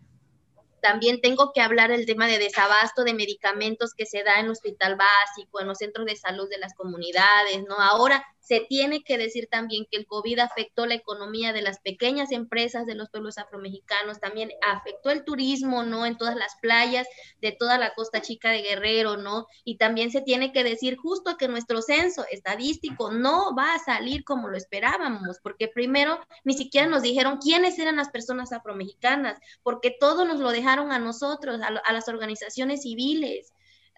también 0.80 1.20
tengo 1.20 1.52
que 1.52 1.62
hablar 1.62 1.90
el 1.90 2.06
tema 2.06 2.28
de 2.28 2.38
desabasto 2.38 3.04
de 3.04 3.16
medicamentos 3.16 3.96
que 3.96 4.06
se 4.06 4.22
da 4.22 4.40
en 4.40 4.46
el 4.46 4.52
hospital 4.52 4.96
básico, 4.96 5.60
en 5.60 5.66
los 5.66 5.80
centros 5.80 6.06
de 6.06 6.16
salud 6.16 6.48
de 6.52 6.60
las 6.60 6.76
comunidades, 6.76 7.64
¿no? 7.68 7.80
Ahora 7.80 8.24
se 8.46 8.60
tiene 8.60 9.04
que 9.04 9.18
decir 9.18 9.48
también 9.50 9.88
que 9.90 9.98
el 9.98 10.06
COVID 10.06 10.38
afectó 10.38 10.86
la 10.86 10.94
economía 10.94 11.52
de 11.52 11.64
las 11.64 11.80
pequeñas 11.80 12.32
empresas 12.32 12.86
de 12.86 12.94
los 12.94 13.10
pueblos 13.10 13.40
afromexicanos, 13.40 14.20
también 14.20 14.52
afectó 14.62 15.10
el 15.10 15.24
turismo, 15.26 15.82
¿no? 15.82 16.06
En 16.06 16.16
todas 16.16 16.36
las 16.36 16.56
playas 16.62 17.08
de 17.42 17.54
toda 17.54 17.80
la 17.80 17.96
costa 17.96 18.22
chica 18.22 18.52
de 18.52 18.62
Guerrero, 18.62 19.18
¿no? 19.18 19.48
Y 19.64 19.78
también 19.78 20.12
se 20.12 20.22
tiene 20.22 20.54
que 20.54 20.64
decir 20.64 20.96
justo 20.96 21.38
que 21.38 21.48
nuestro 21.48 21.82
censo 21.82 22.24
estadístico 22.30 23.12
no 23.12 23.56
va 23.56 23.74
a 23.74 23.80
salir 23.80 24.24
como 24.24 24.48
lo 24.48 24.58
esperábamos, 24.58 25.40
porque 25.42 25.68
primero 25.68 26.20
ni 26.44 26.54
siquiera 26.54 26.86
nos 26.86 27.02
dijeron 27.02 27.40
quiénes 27.40 27.80
eran 27.80 27.96
las 27.96 28.10
personas 28.10 28.52
afromexicanas, 28.52 29.40
porque 29.64 29.90
todo 30.00 30.24
nos 30.24 30.40
lo 30.40 30.52
dejaron 30.52 30.92
a 30.92 31.00
nosotros, 31.00 31.60
a, 31.62 31.68
a 31.68 31.94
las 31.94 32.08
organizaciones 32.08 32.84
civiles. 32.84 33.54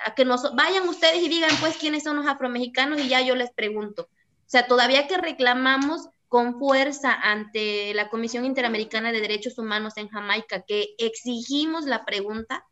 A 0.06 0.14
que 0.14 0.26
nos 0.26 0.56
vayan 0.56 0.88
ustedes 0.88 1.24
y 1.24 1.28
digan 1.28 1.50
pues 1.60 1.76
quiénes 1.76 2.04
son 2.04 2.18
los 2.18 2.28
afromexicanos 2.28 3.02
y 3.02 3.10
ya 3.10 3.22
yo 3.22 3.36
les 3.36 3.52
pregunto 3.52 4.08
o 4.48 4.50
sea, 4.50 4.66
todavía 4.66 5.08
que 5.08 5.18
reclamamos 5.18 6.08
con 6.30 6.58
fuerza 6.58 7.14
ante 7.14 7.94
la 7.94 8.10
Comisión 8.10 8.46
Interamericana 8.46 9.12
de 9.12 9.20
Derechos 9.20 9.58
Humanos 9.58 9.98
en 9.98 10.08
Jamaica, 10.08 10.62
que 10.62 10.96
exigimos 10.98 11.86
la 11.86 12.06
pregunta, 12.06 12.66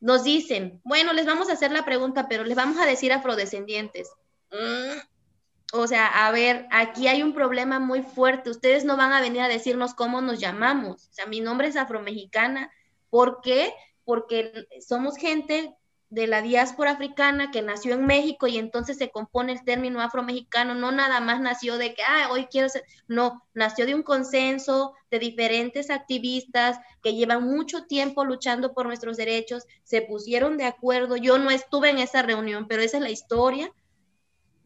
nos 0.00 0.24
dicen, 0.24 0.80
bueno, 0.82 1.12
les 1.12 1.26
vamos 1.26 1.50
a 1.50 1.52
hacer 1.52 1.70
la 1.70 1.84
pregunta, 1.84 2.28
pero 2.28 2.44
les 2.44 2.56
vamos 2.56 2.78
a 2.78 2.86
decir 2.86 3.12
afrodescendientes. 3.12 4.10
O 5.74 5.86
sea, 5.86 6.26
a 6.26 6.30
ver, 6.30 6.66
aquí 6.70 7.08
hay 7.08 7.22
un 7.22 7.34
problema 7.34 7.78
muy 7.78 8.02
fuerte. 8.02 8.48
Ustedes 8.48 8.86
no 8.86 8.96
van 8.96 9.12
a 9.12 9.20
venir 9.20 9.42
a 9.42 9.48
decirnos 9.48 9.92
cómo 9.92 10.22
nos 10.22 10.40
llamamos. 10.40 11.08
O 11.08 11.12
sea, 11.12 11.26
mi 11.26 11.40
nombre 11.40 11.68
es 11.68 11.76
afromexicana. 11.76 12.70
¿Por 13.10 13.42
qué? 13.42 13.74
Porque 14.04 14.66
somos 14.86 15.16
gente 15.16 15.76
de 16.14 16.28
la 16.28 16.42
diáspora 16.42 16.92
africana 16.92 17.50
que 17.50 17.60
nació 17.60 17.94
en 17.94 18.06
México 18.06 18.46
y 18.46 18.56
entonces 18.56 18.96
se 18.96 19.10
compone 19.10 19.52
el 19.52 19.64
término 19.64 20.00
afromexicano, 20.00 20.76
no 20.76 20.92
nada 20.92 21.20
más 21.20 21.40
nació 21.40 21.76
de 21.76 21.92
que, 21.92 22.02
ah, 22.04 22.28
hoy 22.30 22.46
quiero 22.46 22.68
ser, 22.68 22.84
no, 23.08 23.44
nació 23.52 23.84
de 23.84 23.96
un 23.96 24.04
consenso 24.04 24.94
de 25.10 25.18
diferentes 25.18 25.90
activistas 25.90 26.78
que 27.02 27.14
llevan 27.14 27.42
mucho 27.42 27.86
tiempo 27.86 28.24
luchando 28.24 28.74
por 28.74 28.86
nuestros 28.86 29.16
derechos, 29.16 29.64
se 29.82 30.02
pusieron 30.02 30.56
de 30.56 30.66
acuerdo, 30.66 31.16
yo 31.16 31.38
no 31.38 31.50
estuve 31.50 31.90
en 31.90 31.98
esa 31.98 32.22
reunión, 32.22 32.68
pero 32.68 32.82
esa 32.82 32.98
es 32.98 33.02
la 33.02 33.10
historia, 33.10 33.72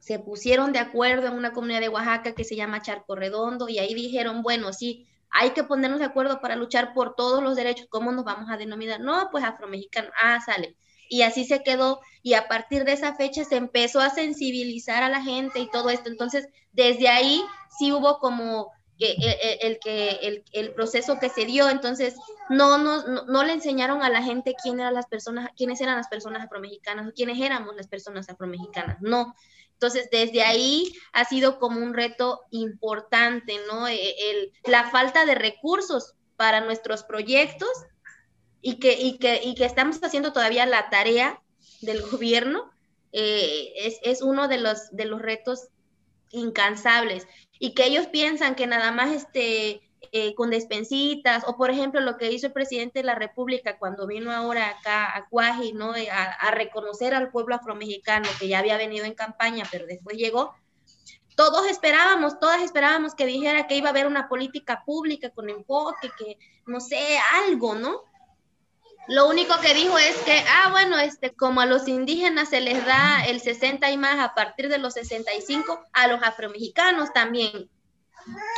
se 0.00 0.18
pusieron 0.18 0.72
de 0.72 0.80
acuerdo 0.80 1.28
en 1.28 1.34
una 1.34 1.54
comunidad 1.54 1.80
de 1.80 1.88
Oaxaca 1.88 2.34
que 2.34 2.44
se 2.44 2.56
llama 2.56 2.82
Charco 2.82 3.14
Redondo 3.16 3.70
y 3.70 3.78
ahí 3.78 3.94
dijeron, 3.94 4.42
bueno, 4.42 4.74
sí, 4.74 5.06
hay 5.30 5.50
que 5.50 5.64
ponernos 5.64 5.98
de 5.98 6.06
acuerdo 6.06 6.42
para 6.42 6.56
luchar 6.56 6.92
por 6.92 7.14
todos 7.14 7.42
los 7.42 7.56
derechos, 7.56 7.86
¿cómo 7.88 8.12
nos 8.12 8.26
vamos 8.26 8.50
a 8.50 8.58
denominar? 8.58 9.00
No, 9.00 9.28
pues 9.30 9.44
afromexicano, 9.44 10.10
ah, 10.22 10.40
sale 10.44 10.76
y 11.08 11.22
así 11.22 11.44
se 11.44 11.62
quedó 11.62 12.00
y 12.22 12.34
a 12.34 12.48
partir 12.48 12.84
de 12.84 12.92
esa 12.92 13.14
fecha 13.14 13.44
se 13.44 13.56
empezó 13.56 14.00
a 14.00 14.10
sensibilizar 14.10 15.02
a 15.02 15.08
la 15.08 15.22
gente 15.22 15.60
y 15.60 15.70
todo 15.70 15.90
esto. 15.90 16.08
Entonces, 16.08 16.48
desde 16.72 17.08
ahí 17.08 17.42
sí 17.78 17.92
hubo 17.92 18.18
como 18.18 18.70
que 18.98 19.16
el, 19.62 19.78
que 19.78 20.42
el, 20.52 20.74
proceso 20.74 21.18
que 21.20 21.28
se 21.28 21.44
dio, 21.44 21.70
entonces 21.70 22.16
no, 22.50 22.78
no, 22.78 23.24
no, 23.24 23.44
le 23.44 23.52
enseñaron 23.52 24.02
a 24.02 24.10
la 24.10 24.22
gente 24.22 24.56
quién 24.60 24.80
eran 24.80 24.92
las 24.92 25.06
personas, 25.06 25.50
quiénes 25.56 25.80
eran 25.80 25.96
las 25.96 26.08
personas 26.08 26.44
afromexicanas 26.44 27.06
o 27.06 27.12
quiénes 27.12 27.40
éramos 27.40 27.76
las 27.76 27.86
personas 27.86 28.28
afromexicanas, 28.28 28.98
no. 29.00 29.36
Entonces, 29.74 30.08
desde 30.10 30.42
ahí 30.42 30.92
ha 31.12 31.24
sido 31.24 31.60
como 31.60 31.80
un 31.80 31.94
reto 31.94 32.40
importante, 32.50 33.58
¿no? 33.68 33.86
E, 33.86 34.16
el, 34.30 34.52
la 34.64 34.90
falta 34.90 35.24
de 35.24 35.36
recursos 35.36 36.14
para 36.34 36.60
nuestros 36.60 37.04
proyectos 37.04 37.68
y 38.60 38.78
que, 38.78 38.94
y 39.00 39.18
que, 39.18 39.40
y 39.42 39.54
que 39.54 39.64
estamos 39.64 39.98
haciendo 40.02 40.32
todavía 40.32 40.66
la 40.66 40.90
tarea 40.90 41.40
del 41.80 42.02
gobierno, 42.02 42.70
eh, 43.12 43.72
es, 43.76 43.98
es, 44.02 44.22
uno 44.22 44.48
de 44.48 44.58
los, 44.58 44.90
de 44.90 45.06
los 45.06 45.22
retos 45.22 45.68
incansables 46.30 47.26
y 47.58 47.74
que 47.74 47.86
ellos 47.86 48.06
piensan 48.08 48.54
que 48.54 48.66
nada 48.66 48.92
más 48.92 49.12
este, 49.12 49.80
eh, 50.12 50.34
con 50.34 50.50
despensitas 50.50 51.44
o 51.46 51.56
por 51.56 51.70
ejemplo 51.70 52.00
lo 52.00 52.18
que 52.18 52.30
hizo 52.30 52.48
el 52.48 52.52
presidente 52.52 53.00
de 53.00 53.04
la 53.04 53.14
República 53.14 53.78
cuando 53.78 54.06
vino 54.06 54.30
ahora 54.30 54.68
acá 54.68 55.16
a 55.16 55.26
Cuaji, 55.28 55.72
¿no? 55.72 55.96
Eh, 55.96 56.10
a, 56.10 56.24
a, 56.24 56.50
reconocer 56.50 57.14
al 57.14 57.30
pueblo 57.30 57.54
afromexicano 57.54 58.28
que 58.38 58.48
ya 58.48 58.58
había 58.58 58.76
venido 58.76 59.06
en 59.06 59.14
campaña 59.14 59.64
pero 59.70 59.86
después 59.86 60.16
llegó. 60.16 60.54
Todos 61.34 61.68
esperábamos, 61.68 62.40
todas 62.40 62.62
esperábamos 62.62 63.14
que 63.14 63.24
dijera 63.24 63.66
que 63.66 63.76
iba 63.76 63.88
a 63.88 63.90
haber 63.90 64.06
una 64.06 64.28
política 64.28 64.82
pública 64.84 65.30
con 65.30 65.48
enfoque, 65.48 66.10
que 66.18 66.36
no 66.66 66.80
sé, 66.80 67.18
algo, 67.46 67.74
¿no? 67.76 68.02
Lo 69.08 69.26
único 69.26 69.58
que 69.60 69.72
dijo 69.72 69.96
es 69.98 70.16
que, 70.18 70.44
ah, 70.46 70.68
bueno, 70.70 70.98
este, 70.98 71.34
como 71.34 71.62
a 71.62 71.66
los 71.66 71.88
indígenas 71.88 72.50
se 72.50 72.60
les 72.60 72.84
da 72.84 73.24
el 73.26 73.40
60 73.40 73.90
y 73.90 73.96
más 73.96 74.18
a 74.18 74.34
partir 74.34 74.68
de 74.68 74.76
los 74.76 74.94
65, 74.94 75.80
a 75.94 76.08
los 76.08 76.22
afromexicanos 76.22 77.12
también. 77.14 77.70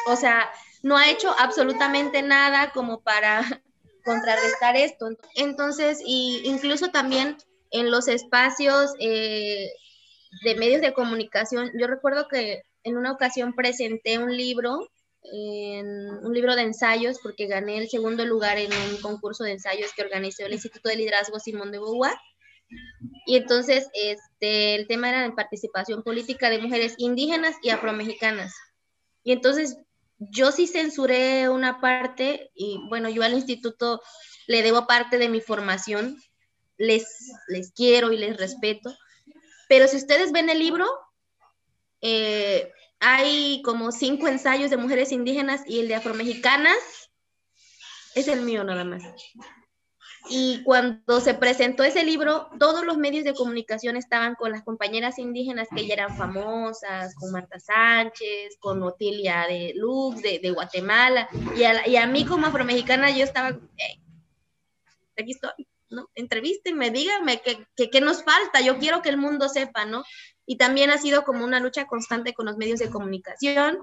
O 0.08 0.16
sea, 0.16 0.50
no 0.82 0.96
ha 0.96 1.08
hecho 1.08 1.32
absolutamente 1.38 2.22
nada 2.22 2.72
como 2.72 3.00
para 3.00 3.42
contrarrestar 4.04 4.76
esto. 4.76 5.10
Entonces, 5.36 6.00
y 6.04 6.42
incluso 6.44 6.88
también 6.88 7.36
en 7.70 7.92
los 7.92 8.08
espacios 8.08 8.90
eh, 8.98 9.70
de 10.42 10.54
medios 10.56 10.80
de 10.80 10.94
comunicación, 10.94 11.70
yo 11.78 11.86
recuerdo 11.86 12.26
que 12.26 12.62
en 12.82 12.96
una 12.96 13.12
ocasión 13.12 13.54
presenté 13.54 14.18
un 14.18 14.36
libro 14.36 14.90
en 15.22 15.86
un 16.24 16.32
libro 16.32 16.56
de 16.56 16.62
ensayos 16.62 17.18
porque 17.22 17.46
gané 17.46 17.78
el 17.78 17.88
segundo 17.88 18.24
lugar 18.24 18.58
en 18.58 18.72
un 18.72 19.00
concurso 19.00 19.44
de 19.44 19.52
ensayos 19.52 19.92
que 19.94 20.02
organizó 20.02 20.46
el 20.46 20.54
Instituto 20.54 20.88
de 20.88 20.96
Liderazgo 20.96 21.38
Simón 21.38 21.72
de 21.72 21.78
Beauvoir. 21.78 22.16
Y 23.26 23.36
entonces 23.36 23.88
este, 23.94 24.74
el 24.76 24.86
tema 24.86 25.10
era 25.10 25.22
de 25.22 25.32
participación 25.32 26.02
política 26.02 26.50
de 26.50 26.60
mujeres 26.60 26.94
indígenas 26.98 27.56
y 27.62 27.70
afromexicanas. 27.70 28.54
Y 29.22 29.32
entonces 29.32 29.76
yo 30.18 30.52
sí 30.52 30.66
censuré 30.66 31.48
una 31.48 31.80
parte 31.80 32.50
y 32.54 32.78
bueno, 32.88 33.08
yo 33.08 33.22
al 33.22 33.34
instituto 33.34 34.00
le 34.46 34.62
debo 34.62 34.86
parte 34.86 35.18
de 35.18 35.28
mi 35.28 35.40
formación, 35.40 36.16
les, 36.76 37.32
les 37.48 37.72
quiero 37.72 38.12
y 38.12 38.18
les 38.18 38.36
respeto, 38.36 38.94
pero 39.68 39.86
si 39.86 39.96
ustedes 39.96 40.32
ven 40.32 40.50
el 40.50 40.58
libro, 40.58 40.86
eh, 42.00 42.72
hay 43.00 43.62
como 43.62 43.92
cinco 43.92 44.28
ensayos 44.28 44.70
de 44.70 44.76
mujeres 44.76 45.10
indígenas 45.10 45.62
y 45.66 45.80
el 45.80 45.88
de 45.88 45.96
afromexicanas 45.96 47.10
es 48.14 48.28
el 48.28 48.42
mío 48.42 48.62
nada 48.62 48.84
más. 48.84 49.02
Y 50.28 50.62
cuando 50.64 51.20
se 51.20 51.32
presentó 51.34 51.82
ese 51.82 52.04
libro, 52.04 52.50
todos 52.58 52.84
los 52.84 52.98
medios 52.98 53.24
de 53.24 53.34
comunicación 53.34 53.96
estaban 53.96 54.34
con 54.34 54.52
las 54.52 54.62
compañeras 54.62 55.18
indígenas 55.18 55.68
que 55.74 55.86
ya 55.86 55.94
eran 55.94 56.16
famosas, 56.16 57.14
con 57.14 57.32
Marta 57.32 57.58
Sánchez, 57.58 58.58
con 58.60 58.82
Otilia 58.82 59.46
de 59.48 59.72
Lux, 59.74 60.20
de, 60.20 60.50
Guatemala. 60.50 61.28
Y 61.56 61.64
a, 61.64 61.88
y 61.88 61.96
a, 61.96 62.06
mí 62.06 62.26
como 62.26 62.46
afromexicana 62.46 63.10
yo 63.10 63.24
estaba, 63.24 63.58
aquí 65.16 65.30
estoy, 65.32 65.66
¿no? 65.88 66.08
Entrevístenme, 66.14 66.90
díganme 66.90 67.40
qué, 67.40 67.66
qué 67.88 68.00
nos 68.00 68.22
falta, 68.22 68.60
yo 68.60 68.78
quiero 68.78 69.02
que 69.02 69.08
el 69.08 69.16
mundo 69.16 69.48
sepa, 69.48 69.86
¿no? 69.86 70.04
Y 70.50 70.56
también 70.56 70.90
ha 70.90 70.98
sido 70.98 71.22
como 71.22 71.44
una 71.44 71.60
lucha 71.60 71.86
constante 71.86 72.34
con 72.34 72.46
los 72.46 72.56
medios 72.56 72.80
de 72.80 72.90
comunicación 72.90 73.78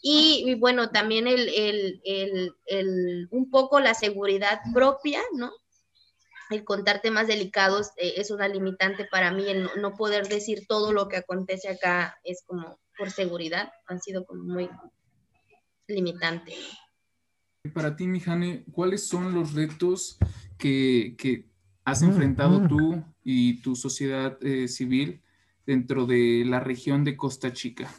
y, 0.00 0.54
bueno, 0.58 0.88
también 0.88 1.26
el, 1.26 1.50
el, 1.50 2.00
el, 2.64 3.28
un 3.30 3.50
poco 3.50 3.78
la 3.78 3.92
seguridad 3.92 4.60
propia, 4.72 5.20
¿no? 5.34 5.52
El 6.48 6.64
contar 6.64 7.02
temas 7.02 7.26
delicados 7.26 7.90
eh, 7.98 8.14
es 8.16 8.30
una 8.30 8.48
limitante 8.48 9.04
para 9.04 9.32
mí, 9.32 9.46
el 9.46 9.68
no, 9.82 9.94
poder 9.94 10.28
decir 10.28 10.66
todo 10.66 10.94
lo 10.94 11.08
que 11.08 11.18
acontece 11.18 11.68
acá 11.68 12.18
es 12.24 12.42
como 12.46 12.80
por 12.96 13.10
seguridad, 13.10 13.70
han 13.86 14.00
sido 14.00 14.24
como 14.24 14.44
muy 14.44 14.70
limitante. 15.88 16.54
Para 17.74 17.96
ti, 17.96 18.06
Mijane, 18.06 18.64
¿cuáles 18.72 19.06
son 19.06 19.34
los 19.34 19.52
retos 19.52 20.16
que, 20.56 21.16
que 21.18 21.50
has 21.84 22.00
enfrentado 22.00 22.66
tú 22.66 23.04
y 23.22 23.60
tu 23.60 23.76
sociedad 23.76 24.38
eh, 24.42 24.68
civil 24.68 25.21
dentro 25.66 26.06
de 26.06 26.44
la 26.46 26.60
región 26.60 27.04
de 27.04 27.16
Costa 27.16 27.52
Chica? 27.52 27.92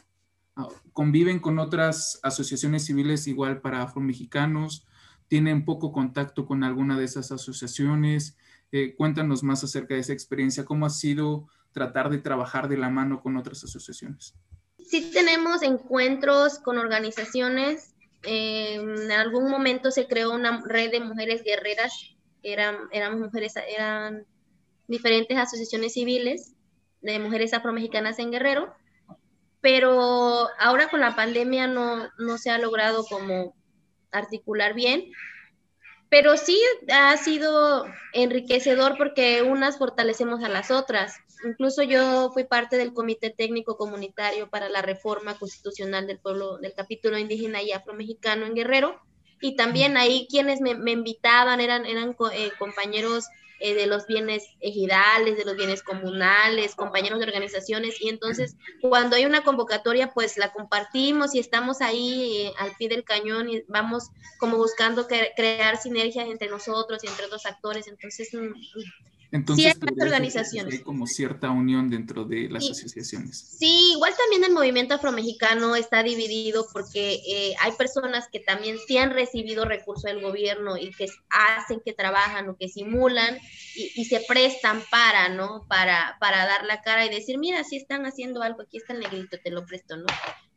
Ah, 0.56 0.68
conviven 0.92 1.40
con 1.40 1.58
otras 1.58 2.20
asociaciones 2.22 2.84
civiles 2.84 3.26
igual 3.26 3.60
para 3.60 3.82
afromexicanos, 3.82 4.86
tienen 5.28 5.64
poco 5.64 5.92
contacto 5.92 6.46
con 6.46 6.62
alguna 6.62 6.98
de 6.98 7.04
esas 7.04 7.32
asociaciones. 7.32 8.36
Eh, 8.70 8.94
cuéntanos 8.94 9.42
más 9.42 9.64
acerca 9.64 9.94
de 9.94 10.00
esa 10.00 10.12
experiencia, 10.12 10.64
cómo 10.64 10.86
ha 10.86 10.90
sido 10.90 11.48
tratar 11.72 12.10
de 12.10 12.18
trabajar 12.18 12.68
de 12.68 12.76
la 12.76 12.88
mano 12.88 13.20
con 13.20 13.36
otras 13.36 13.64
asociaciones. 13.64 14.34
Sí 14.78 15.10
tenemos 15.12 15.62
encuentros 15.62 16.58
con 16.58 16.78
organizaciones. 16.78 17.94
Eh, 18.22 18.74
en 18.76 19.12
algún 19.12 19.50
momento 19.50 19.90
se 19.90 20.06
creó 20.06 20.32
una 20.32 20.62
red 20.64 20.90
de 20.90 21.00
mujeres 21.00 21.42
guerreras. 21.42 21.92
Eran, 22.42 22.76
eran 22.92 23.18
mujeres, 23.18 23.54
eran 23.56 24.26
diferentes 24.86 25.36
asociaciones 25.36 25.94
civiles 25.94 26.53
de 27.04 27.20
mujeres 27.20 27.54
afromexicanas 27.54 28.18
en 28.18 28.32
Guerrero 28.32 28.74
pero 29.64 30.50
ahora 30.58 30.90
con 30.90 31.00
la 31.00 31.16
pandemia 31.16 31.66
no, 31.66 32.10
no 32.18 32.36
se 32.36 32.50
ha 32.50 32.58
logrado 32.58 33.02
como 33.06 33.56
articular 34.12 34.74
bien, 34.74 35.10
pero 36.10 36.36
sí 36.36 36.60
ha 36.92 37.16
sido 37.16 37.86
enriquecedor 38.12 38.98
porque 38.98 39.40
unas 39.40 39.78
fortalecemos 39.78 40.44
a 40.44 40.50
las 40.50 40.70
otras. 40.70 41.16
Incluso 41.46 41.82
yo 41.82 42.30
fui 42.34 42.44
parte 42.44 42.76
del 42.76 42.92
Comité 42.92 43.30
Técnico 43.30 43.78
Comunitario 43.78 44.50
para 44.50 44.68
la 44.68 44.82
Reforma 44.82 45.38
Constitucional 45.38 46.06
del 46.06 46.18
pueblo, 46.18 46.58
del 46.58 46.74
capítulo 46.74 47.16
indígena 47.16 47.62
y 47.62 47.72
afromexicano 47.72 48.44
en 48.44 48.54
Guerrero, 48.54 49.00
y 49.44 49.56
también 49.56 49.98
ahí 49.98 50.26
quienes 50.30 50.62
me, 50.62 50.74
me 50.74 50.92
invitaban 50.92 51.60
eran, 51.60 51.84
eran 51.84 52.16
eh, 52.32 52.50
compañeros 52.58 53.26
eh, 53.60 53.74
de 53.74 53.86
los 53.86 54.06
bienes 54.06 54.42
ejidales, 54.60 55.36
de 55.36 55.44
los 55.44 55.54
bienes 55.54 55.82
comunales, 55.82 56.74
compañeros 56.74 57.18
de 57.18 57.26
organizaciones, 57.26 58.00
y 58.00 58.08
entonces 58.08 58.56
cuando 58.80 59.16
hay 59.16 59.26
una 59.26 59.44
convocatoria, 59.44 60.14
pues 60.14 60.38
la 60.38 60.50
compartimos 60.50 61.34
y 61.34 61.40
estamos 61.40 61.82
ahí 61.82 62.46
eh, 62.46 62.52
al 62.58 62.74
pie 62.76 62.88
del 62.88 63.04
cañón 63.04 63.50
y 63.50 63.62
vamos 63.68 64.04
como 64.38 64.56
buscando 64.56 65.06
crear 65.06 65.76
sinergias 65.76 66.26
entre 66.26 66.48
nosotros 66.48 67.04
y 67.04 67.06
entre 67.06 67.26
otros 67.26 67.44
actores, 67.44 67.86
entonces 67.86 68.32
mm, 68.32 68.48
entonces, 69.34 69.72
sí, 69.72 70.00
organizaciones. 70.00 70.74
Hay 70.74 70.80
como 70.82 71.08
cierta 71.08 71.50
unión 71.50 71.90
dentro 71.90 72.24
de 72.24 72.48
las 72.48 72.70
asociaciones. 72.70 73.56
Sí, 73.58 73.90
igual 73.94 74.14
también 74.16 74.44
el 74.44 74.52
movimiento 74.52 74.94
afromexicano 74.94 75.74
está 75.74 76.04
dividido 76.04 76.68
porque 76.72 77.14
eh, 77.26 77.54
hay 77.58 77.72
personas 77.72 78.28
que 78.30 78.38
también 78.38 78.76
sí 78.86 78.96
han 78.96 79.10
recibido 79.10 79.64
recursos 79.64 80.04
del 80.04 80.20
gobierno 80.20 80.76
y 80.76 80.92
que 80.92 81.08
hacen 81.30 81.80
que 81.84 81.92
trabajan 81.92 82.48
o 82.48 82.56
que 82.56 82.68
simulan 82.68 83.36
y, 83.74 84.04
se 84.04 84.20
prestan 84.20 84.80
para, 84.88 85.28
¿no? 85.30 85.66
Para, 85.66 86.16
para 86.20 86.46
dar 86.46 86.64
la 86.64 86.80
cara 86.82 87.04
y 87.04 87.08
decir, 87.08 87.36
mira, 87.38 87.64
si 87.64 87.76
están 87.76 88.06
haciendo 88.06 88.40
algo, 88.40 88.62
aquí 88.62 88.76
está 88.76 88.92
el 88.92 89.00
negrito, 89.00 89.36
te 89.42 89.50
lo 89.50 89.66
presto, 89.66 89.96
¿no? 89.96 90.06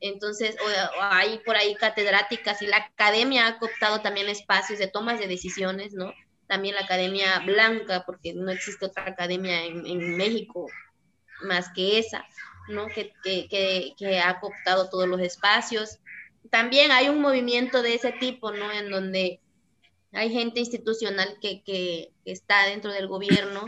Entonces, 0.02 0.56
o, 0.64 1.02
hay 1.02 1.40
por 1.40 1.56
ahí 1.56 1.74
catedráticas 1.74 2.62
y 2.62 2.68
la 2.68 2.78
academia 2.78 3.48
ha 3.48 3.58
cooptado 3.58 4.02
también 4.02 4.30
espacios 4.30 4.78
de 4.78 4.86
tomas 4.86 5.20
de 5.20 5.26
decisiones, 5.26 5.96
¿no? 5.96 6.14
También 6.48 6.76
la 6.76 6.82
Academia 6.82 7.40
Blanca, 7.46 8.04
porque 8.06 8.34
no 8.34 8.50
existe 8.52 8.86
otra 8.86 9.04
academia 9.04 9.66
en, 9.66 10.18
México 10.18 10.68
más 11.44 11.70
que 11.76 12.00
esa, 12.00 12.26
¿no? 12.70 12.88
Que, 12.88 13.14
que, 13.24 13.94
que, 13.98 14.20
ha 14.20 14.40
cooptado 14.40 14.90
todos 14.90 15.08
los 15.08 15.20
espacios. 15.20 16.00
También 16.50 16.92
hay 16.92 17.10
un 17.10 17.22
movimiento 17.22 17.82
de 17.82 17.96
ese 17.96 18.14
tipo, 18.14 18.52
¿no? 18.52 18.72
En 18.72 18.90
donde 18.90 19.42
hay 20.14 20.32
gente 20.32 20.62
institucional 20.62 21.38
que, 21.42 21.62
que, 21.64 22.12
está 22.24 22.66
dentro 22.66 22.92
del 22.92 23.08
gobierno 23.08 23.66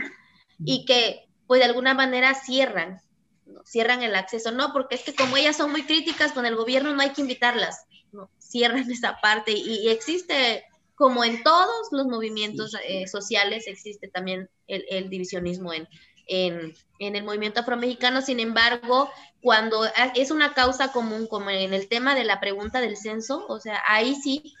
y 0.64 0.84
que, 0.84 1.28
pues, 1.46 1.60
de 1.60 1.66
alguna 1.66 1.94
manera 1.94 2.34
cierran, 2.34 3.00
¿no? 3.46 3.62
cierran 3.64 4.02
el 4.02 4.14
acceso. 4.14 4.52
No, 4.52 4.72
porque 4.72 4.94
es 4.94 5.02
que 5.02 5.14
como 5.14 5.36
ellas 5.36 5.56
son 5.56 5.70
muy 5.70 5.84
críticas 5.84 6.32
con 6.32 6.46
el 6.46 6.56
gobierno, 6.56 6.94
no 6.94 7.02
hay 7.02 7.10
que 7.10 7.20
invitarlas, 7.20 7.84
¿no? 8.10 8.30
Cierran 8.38 8.90
esa 8.90 9.20
parte 9.20 9.52
y, 9.52 9.80
y 9.80 9.88
existe 9.90 10.64
como 11.00 11.24
en 11.24 11.42
todos 11.42 11.88
los 11.92 12.06
movimientos 12.08 12.76
eh, 12.86 13.08
sociales, 13.08 13.66
existe 13.66 14.08
también 14.08 14.50
el, 14.66 15.08
divisionismo 15.08 15.72
en, 15.72 15.88
en, 16.26 16.74
en, 16.98 17.16
el 17.16 17.24
movimiento 17.24 17.60
afromexicano. 17.60 18.20
Sin 18.20 18.38
embargo, 18.38 19.10
cuando 19.40 19.86
es 20.14 20.30
una 20.30 20.52
causa 20.52 20.92
común, 20.92 21.26
como 21.26 21.48
en 21.48 21.72
el 21.72 21.88
tema 21.88 22.14
de 22.14 22.24
la 22.24 22.38
pregunta 22.38 22.82
del 22.82 22.98
censo, 22.98 23.46
o 23.48 23.58
sea, 23.60 23.82
ahí 23.88 24.14
sí, 24.14 24.52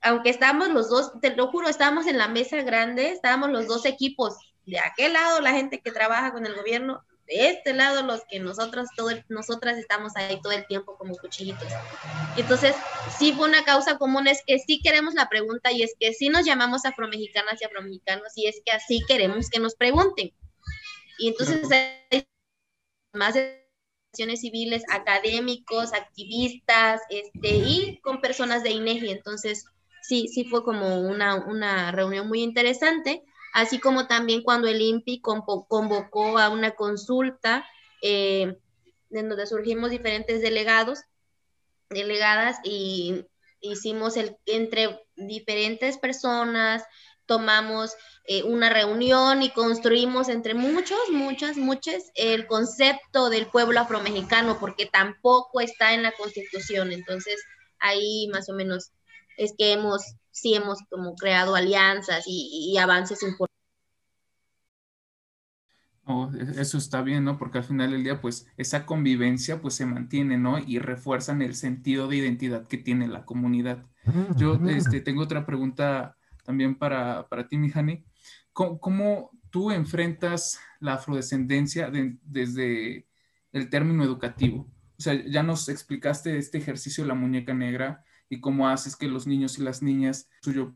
aunque 0.00 0.30
estamos 0.30 0.70
los 0.70 0.88
dos, 0.88 1.20
te 1.20 1.36
lo 1.36 1.48
juro, 1.48 1.68
estábamos 1.68 2.06
en 2.06 2.16
la 2.16 2.28
mesa 2.28 2.56
grande, 2.62 3.10
estábamos 3.10 3.50
los 3.50 3.66
dos 3.66 3.84
equipos, 3.84 4.34
de 4.64 4.78
aquel 4.78 5.12
lado 5.12 5.42
la 5.42 5.52
gente 5.52 5.82
que 5.82 5.92
trabaja 5.92 6.32
con 6.32 6.46
el 6.46 6.54
gobierno, 6.54 7.04
de 7.26 7.50
este 7.50 7.74
lado 7.74 8.02
los 8.02 8.22
que 8.28 8.38
nosotros, 8.38 8.88
todo 8.96 9.10
nosotras 9.28 9.78
estamos 9.78 10.16
ahí 10.16 10.40
todo 10.40 10.52
el 10.52 10.66
tiempo 10.66 10.96
como 10.96 11.16
cuchillitos. 11.16 11.68
Entonces, 12.36 12.74
sí 13.18 13.32
fue 13.32 13.48
una 13.48 13.64
causa 13.64 13.98
común, 13.98 14.26
es 14.26 14.42
que 14.46 14.58
sí 14.58 14.80
queremos 14.82 15.14
la 15.14 15.28
pregunta 15.28 15.72
y 15.72 15.82
es 15.82 15.94
que 15.98 16.12
sí 16.12 16.28
nos 16.28 16.44
llamamos 16.44 16.84
afromexicanas 16.84 17.60
y 17.60 17.64
afromexicanos 17.64 18.32
y 18.36 18.46
es 18.46 18.60
que 18.64 18.72
así 18.72 19.02
queremos 19.06 19.50
que 19.50 19.60
nos 19.60 19.74
pregunten. 19.74 20.32
Y 21.18 21.28
entonces 21.28 21.68
hay 21.70 22.26
más 23.12 23.34
civiles, 24.36 24.82
académicos, 24.90 25.92
activistas, 25.92 27.00
este, 27.10 27.48
y 27.48 28.00
con 28.02 28.20
personas 28.20 28.62
de 28.62 28.70
INEGI. 28.70 29.10
Entonces, 29.10 29.66
sí, 30.02 30.28
sí 30.28 30.44
fue 30.44 30.64
como 30.64 31.00
una, 31.00 31.34
una 31.34 31.92
reunión 31.92 32.28
muy 32.28 32.42
interesante 32.42 33.22
así 33.56 33.80
como 33.80 34.06
también 34.06 34.42
cuando 34.42 34.68
el 34.68 34.82
INPI 34.82 35.22
convocó 35.22 36.36
a 36.36 36.50
una 36.50 36.72
consulta 36.72 37.66
eh, 38.02 38.58
en 39.10 39.28
donde 39.30 39.46
surgimos 39.46 39.88
diferentes 39.88 40.42
delegados, 40.42 41.00
delegadas 41.88 42.58
y 42.64 43.24
hicimos 43.62 44.18
el, 44.18 44.36
entre 44.44 45.00
diferentes 45.16 45.96
personas, 45.96 46.84
tomamos 47.24 47.94
eh, 48.24 48.42
una 48.42 48.68
reunión 48.68 49.42
y 49.42 49.48
construimos 49.48 50.28
entre 50.28 50.52
muchos, 50.52 50.98
muchas, 51.10 51.56
muchas 51.56 52.10
el 52.14 52.46
concepto 52.46 53.30
del 53.30 53.46
pueblo 53.46 53.80
afromexicano, 53.80 54.58
porque 54.60 54.84
tampoco 54.84 55.62
está 55.62 55.94
en 55.94 56.02
la 56.02 56.12
constitución. 56.12 56.92
Entonces, 56.92 57.42
ahí 57.78 58.28
más 58.30 58.50
o 58.50 58.52
menos 58.52 58.90
es 59.38 59.54
que 59.56 59.72
hemos 59.72 60.02
sí 60.36 60.54
hemos 60.54 60.80
como 60.90 61.14
creado 61.14 61.54
alianzas 61.54 62.24
y, 62.26 62.76
avances 62.78 63.22
importantes. 63.22 63.56
E, 66.56 66.60
eso 66.60 66.76
está 66.76 67.00
bien, 67.00 67.24
¿no? 67.24 67.38
Porque 67.38 67.58
al 67.58 67.64
final 67.64 67.92
del 67.92 68.04
día, 68.04 68.20
pues 68.20 68.46
esa 68.58 68.84
convivencia 68.84 69.62
pues 69.62 69.74
se 69.74 69.86
mantiene, 69.86 70.36
¿no? 70.36 70.58
Y 70.58 70.78
refuerzan 70.78 71.40
el 71.40 71.54
sentido 71.54 72.06
de 72.06 72.16
identidad 72.16 72.66
que 72.66 72.76
tiene 72.76 73.08
la 73.08 73.24
comunidad. 73.24 73.86
Yo 74.36 74.54
este, 74.68 75.00
tengo 75.00 75.22
otra 75.22 75.46
pregunta 75.46 76.16
también 76.44 76.78
para, 76.78 77.26
para 77.28 77.48
ti, 77.48 77.56
Mijani. 77.56 78.04
¿Cómo, 78.52 78.78
¿Cómo, 78.78 79.30
tú 79.50 79.70
enfrentas 79.70 80.60
la 80.80 80.94
afrodescendencia 80.94 81.90
desde 82.22 83.06
el 83.52 83.70
término 83.70 84.04
educativo? 84.04 84.70
O 84.98 85.02
sea, 85.02 85.14
ya 85.14 85.42
nos 85.42 85.68
explicaste 85.70 86.36
este 86.36 86.58
ejercicio 86.58 87.04
de 87.04 87.08
la 87.08 87.14
muñeca 87.14 87.54
negra, 87.54 88.04
y 88.28 88.40
cómo 88.40 88.68
haces 88.68 88.96
que 88.96 89.08
los 89.08 89.26
niños 89.26 89.58
y 89.58 89.62
las 89.62 89.82
niñas 89.82 90.28
suyo 90.42 90.74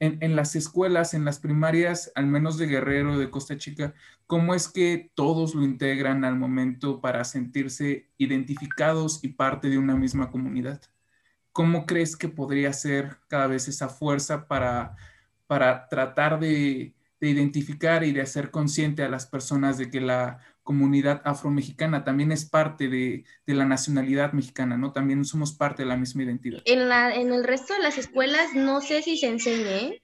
en, 0.00 0.18
en, 0.22 0.36
las 0.36 0.54
escuelas, 0.54 1.12
en 1.12 1.24
las 1.24 1.40
primarias, 1.40 2.12
al 2.14 2.26
menos 2.26 2.56
de 2.56 2.66
Guerrero, 2.66 3.18
de 3.18 3.30
Costa 3.30 3.56
Chica, 3.56 3.94
¿cómo 4.26 4.54
es 4.54 4.68
que 4.68 5.10
todos 5.14 5.56
lo 5.56 5.64
integran 5.64 6.24
al 6.24 6.36
momento 6.36 7.00
para 7.00 7.24
sentirse 7.24 8.08
identificados 8.16 9.24
y 9.24 9.28
parte 9.30 9.68
de 9.68 9.78
una 9.78 9.96
misma 9.96 10.30
comunidad? 10.30 10.80
¿Cómo 11.50 11.84
crees 11.84 12.16
que 12.16 12.28
podría 12.28 12.72
ser 12.72 13.18
cada 13.26 13.48
vez 13.48 13.66
esa 13.66 13.88
fuerza 13.88 14.46
para 14.46 14.94
para 15.48 15.88
tratar 15.88 16.38
de, 16.38 16.94
identificar 17.20 18.04
y 18.04 18.12
de 18.12 18.20
hacer 18.20 18.52
consciente 18.52 19.02
a 19.02 19.08
las 19.08 19.26
personas 19.26 19.76
de 19.76 19.90
que 19.90 20.00
la 20.00 20.38
comunidad 20.68 21.22
afromexicana 21.24 22.04
también 22.04 22.30
es 22.30 22.44
parte 22.44 22.88
de, 22.88 23.24
la 23.46 23.64
nacionalidad 23.64 24.34
mexicana, 24.34 24.76
¿no? 24.76 24.92
También 24.92 25.24
somos 25.24 25.54
parte 25.54 25.82
de 25.82 25.88
la 25.88 25.96
misma 25.96 26.24
identidad. 26.24 26.60
En, 26.66 26.90
la, 26.90 27.14
en 27.14 27.32
el 27.32 27.42
resto 27.42 27.72
de 27.72 27.80
las 27.80 27.96
escuelas 27.96 28.52
no 28.54 28.82
sé 28.82 29.00
si 29.00 29.16
se 29.16 29.28
enseñe, 29.28 30.02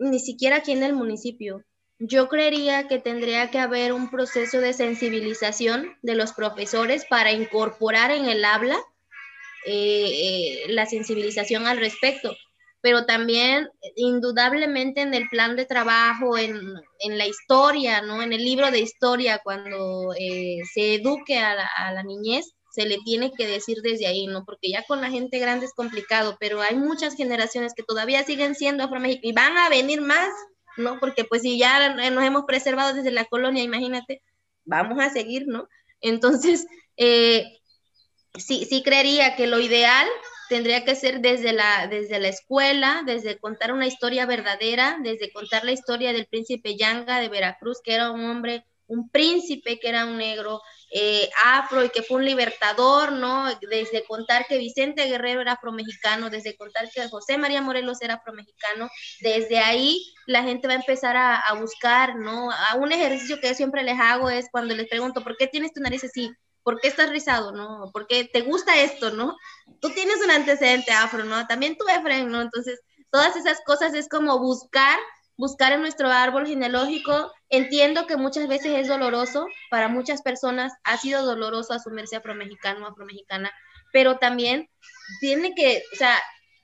ni 0.00 0.18
siquiera 0.18 0.56
aquí 0.56 0.72
en 0.72 0.82
el 0.82 0.94
municipio. 0.94 1.62
Yo 2.00 2.28
creería 2.28 2.88
que 2.88 2.98
tendría 2.98 3.52
que 3.52 3.60
haber 3.60 3.92
un 3.92 4.10
proceso 4.10 4.60
de 4.60 4.72
sensibilización 4.72 5.96
de 6.02 6.16
los 6.16 6.32
profesores 6.32 7.04
para 7.08 7.30
incorporar 7.30 8.10
en 8.10 8.24
el 8.24 8.44
habla 8.44 8.78
eh, 9.64 10.08
eh, 10.08 10.64
la 10.70 10.86
sensibilización 10.86 11.68
al 11.68 11.78
respecto, 11.78 12.36
pero 12.84 13.06
también 13.06 13.70
indudablemente 13.96 15.00
en 15.00 15.14
el 15.14 15.26
plan 15.30 15.56
de 15.56 15.64
trabajo, 15.64 16.36
en, 16.36 16.54
la 17.16 17.26
historia, 17.26 18.02
¿no? 18.02 18.22
En 18.22 18.34
el 18.34 18.44
libro 18.44 18.70
de 18.70 18.80
historia, 18.80 19.40
cuando 19.42 20.12
eh, 20.18 20.58
se 20.70 20.96
eduque 20.96 21.38
a 21.38 21.54
la, 21.54 21.66
a 21.66 21.92
la 21.92 22.02
niñez, 22.02 22.52
se 22.70 22.84
le 22.84 22.98
tiene 22.98 23.32
que 23.32 23.46
decir 23.46 23.78
desde 23.82 24.06
ahí, 24.06 24.26
¿no? 24.26 24.44
Porque 24.44 24.70
ya 24.70 24.84
con 24.86 25.00
la 25.00 25.10
gente 25.10 25.38
grande 25.38 25.64
es 25.64 25.72
complicado, 25.72 26.36
pero 26.38 26.60
hay 26.60 26.76
muchas 26.76 27.14
generaciones 27.14 27.72
que 27.74 27.84
todavía 27.84 28.22
siguen 28.22 28.54
siendo 28.54 28.84
afromexicanos 28.84 29.30
y 29.30 29.32
van 29.32 29.56
a 29.56 29.70
venir 29.70 30.02
más 30.02 30.28
¿no? 30.76 30.98
Porque 31.00 31.24
pues 31.24 31.42
si 31.42 31.58
ya 31.58 31.94
nos 31.94 32.24
hemos 32.24 32.44
preservado 32.44 32.94
desde 32.94 33.10
la 33.10 33.24
colonia, 33.24 33.62
imagínate, 33.62 34.22
vamos 34.64 34.98
a 35.02 35.10
seguir, 35.10 35.46
¿no? 35.46 35.68
Entonces, 36.00 36.66
eh, 36.96 37.58
sí, 38.36 38.66
sí 38.66 38.82
creería 38.82 39.36
que 39.36 39.46
lo 39.46 39.58
ideal 39.60 40.06
tendría 40.48 40.84
que 40.84 40.94
ser 40.94 41.20
desde 41.20 41.52
la, 41.52 41.86
desde 41.88 42.18
la 42.18 42.28
escuela, 42.28 43.02
desde 43.06 43.38
contar 43.38 43.72
una 43.72 43.86
historia 43.86 44.26
verdadera, 44.26 44.98
desde 45.02 45.32
contar 45.32 45.64
la 45.64 45.72
historia 45.72 46.12
del 46.12 46.26
príncipe 46.26 46.76
Yanga 46.76 47.20
de 47.20 47.28
Veracruz, 47.28 47.80
que 47.82 47.94
era 47.94 48.10
un 48.10 48.24
hombre, 48.24 48.64
un 48.86 49.08
príncipe 49.08 49.78
que 49.78 49.88
era 49.88 50.04
un 50.04 50.18
negro, 50.18 50.60
eh, 50.96 51.28
afro 51.44 51.84
y 51.84 51.88
que 51.88 52.02
fue 52.02 52.18
un 52.18 52.24
libertador, 52.24 53.12
¿no? 53.12 53.46
Desde 53.68 54.04
contar 54.04 54.46
que 54.46 54.58
Vicente 54.58 55.06
Guerrero 55.06 55.40
era 55.40 55.52
afromexicano, 55.52 56.30
desde 56.30 56.56
contar 56.56 56.88
que 56.90 57.08
José 57.08 57.36
María 57.38 57.62
Morelos 57.62 58.00
era 58.02 58.14
afromexicano, 58.14 58.88
desde 59.20 59.58
ahí 59.58 60.14
la 60.26 60.42
gente 60.42 60.68
va 60.68 60.74
a 60.74 60.76
empezar 60.76 61.16
a, 61.16 61.52
buscar, 61.58 62.16
¿no? 62.16 62.50
A 62.50 62.76
un 62.76 62.92
ejercicio 62.92 63.40
que 63.40 63.54
siempre 63.54 63.82
les 63.82 63.98
hago 63.98 64.30
es 64.30 64.46
cuando 64.50 64.74
les 64.74 64.88
pregunto, 64.88 65.22
¿por 65.22 65.36
qué 65.36 65.46
tienes 65.46 65.72
tu 65.72 65.80
nariz 65.80 66.04
así? 66.04 66.30
¿Por 66.64 66.80
qué 66.80 66.88
estás 66.88 67.10
rizado, 67.10 67.52
no? 67.52 67.90
¿Por 67.92 68.08
qué 68.08 68.24
te 68.24 68.40
gusta 68.40 68.80
esto, 68.80 69.12
no? 69.12 69.36
Tú 69.80 69.90
tienes 69.90 70.16
un 70.24 70.32
antecedente 70.32 70.90
afro, 70.90 71.24
¿no? 71.24 71.46
También 71.46 71.76
tú, 71.76 71.84
Efraín, 71.88 72.30
¿no? 72.30 72.40
Entonces, 72.40 72.80
todas 73.12 73.36
esas 73.36 73.60
cosas 73.64 73.94
es 73.94 74.08
como 74.08 74.40
buscar 74.40 74.98
buscar 75.36 75.72
en 75.72 75.80
nuestro 75.80 76.08
árbol 76.10 76.46
genealógico. 76.46 77.32
Entiendo 77.48 78.06
que 78.06 78.16
muchas 78.16 78.48
veces 78.48 78.72
es 78.74 78.88
doloroso, 78.88 79.46
para 79.70 79.88
muchas 79.88 80.22
personas 80.22 80.72
ha 80.84 80.96
sido 80.96 81.24
doloroso 81.24 81.72
asumirse 81.72 82.16
afromexicano 82.16 82.84
o 82.84 82.90
afromexicana, 82.90 83.50
pero 83.92 84.18
también 84.18 84.68
tiene 85.20 85.54
que, 85.54 85.82
o 85.92 85.96
sea, 85.96 86.16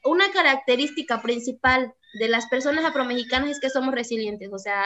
una 0.05 0.31
característica 0.33 1.21
principal 1.23 1.93
de 2.19 2.29
las 2.29 2.47
personas 2.47 2.85
afromexicanas 2.85 3.51
es 3.51 3.61
que 3.61 3.71
somos 3.71 3.95
resilientes, 3.95 4.51
o 4.53 4.59
sea, 4.59 4.85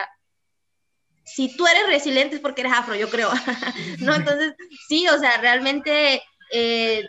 si 1.24 1.56
tú 1.56 1.66
eres 1.66 1.86
resiliente 1.86 2.36
es 2.36 2.42
porque 2.42 2.60
eres 2.60 2.74
afro, 2.74 2.94
yo 2.94 3.08
creo, 3.08 3.30
¿no? 4.00 4.14
Entonces, 4.14 4.54
sí, 4.88 5.08
o 5.08 5.18
sea, 5.18 5.38
realmente 5.38 6.22
eh, 6.52 7.02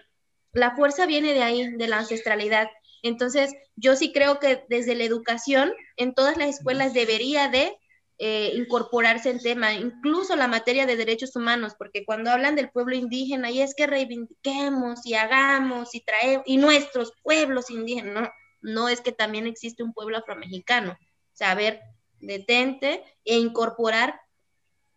la 0.54 0.76
fuerza 0.76 1.06
viene 1.06 1.34
de 1.34 1.44
ahí, 1.44 1.76
de 1.76 1.88
la 1.88 2.00
ancestralidad. 2.00 2.70
Entonces, 3.04 3.54
yo 3.76 3.96
sí 3.96 4.12
creo 4.14 4.40
que 4.40 4.64
desde 4.70 4.96
la 4.96 5.04
educación 5.04 5.74
en 5.98 6.14
todas 6.14 6.38
las 6.38 6.50
escuelas 6.50 6.94
debería 6.94 7.50
de 7.50 7.78
eh, 8.18 8.54
incorporarse 8.56 9.30
el 9.30 9.42
tema, 9.42 9.74
incluso 9.74 10.38
la 10.38 10.48
materia 10.48 10.86
de 10.86 10.96
derechos 10.96 11.36
humanos, 11.36 11.74
porque 11.78 12.06
cuando 12.06 12.32
hablan 12.32 12.56
del 12.56 12.72
pueblo 12.72 12.96
indígena, 12.96 13.52
y 13.52 13.62
es 13.62 13.76
que 13.76 13.88
reivindiquemos 13.88 15.06
y 15.06 15.16
hagamos 15.16 15.94
y 15.94 16.00
traemos, 16.00 16.46
y 16.48 16.56
nuestros 16.56 17.12
pueblos 17.22 17.70
indígenas, 17.70 18.14
no, 18.14 18.30
no 18.62 18.90
es 18.90 19.02
que 19.02 19.12
también 19.12 19.48
existe 19.48 19.84
un 19.84 19.94
pueblo 19.94 20.18
afromexicano, 20.18 20.98
saber, 21.34 21.82
detente 22.26 23.04
e 23.24 23.38
incorporar 23.38 24.22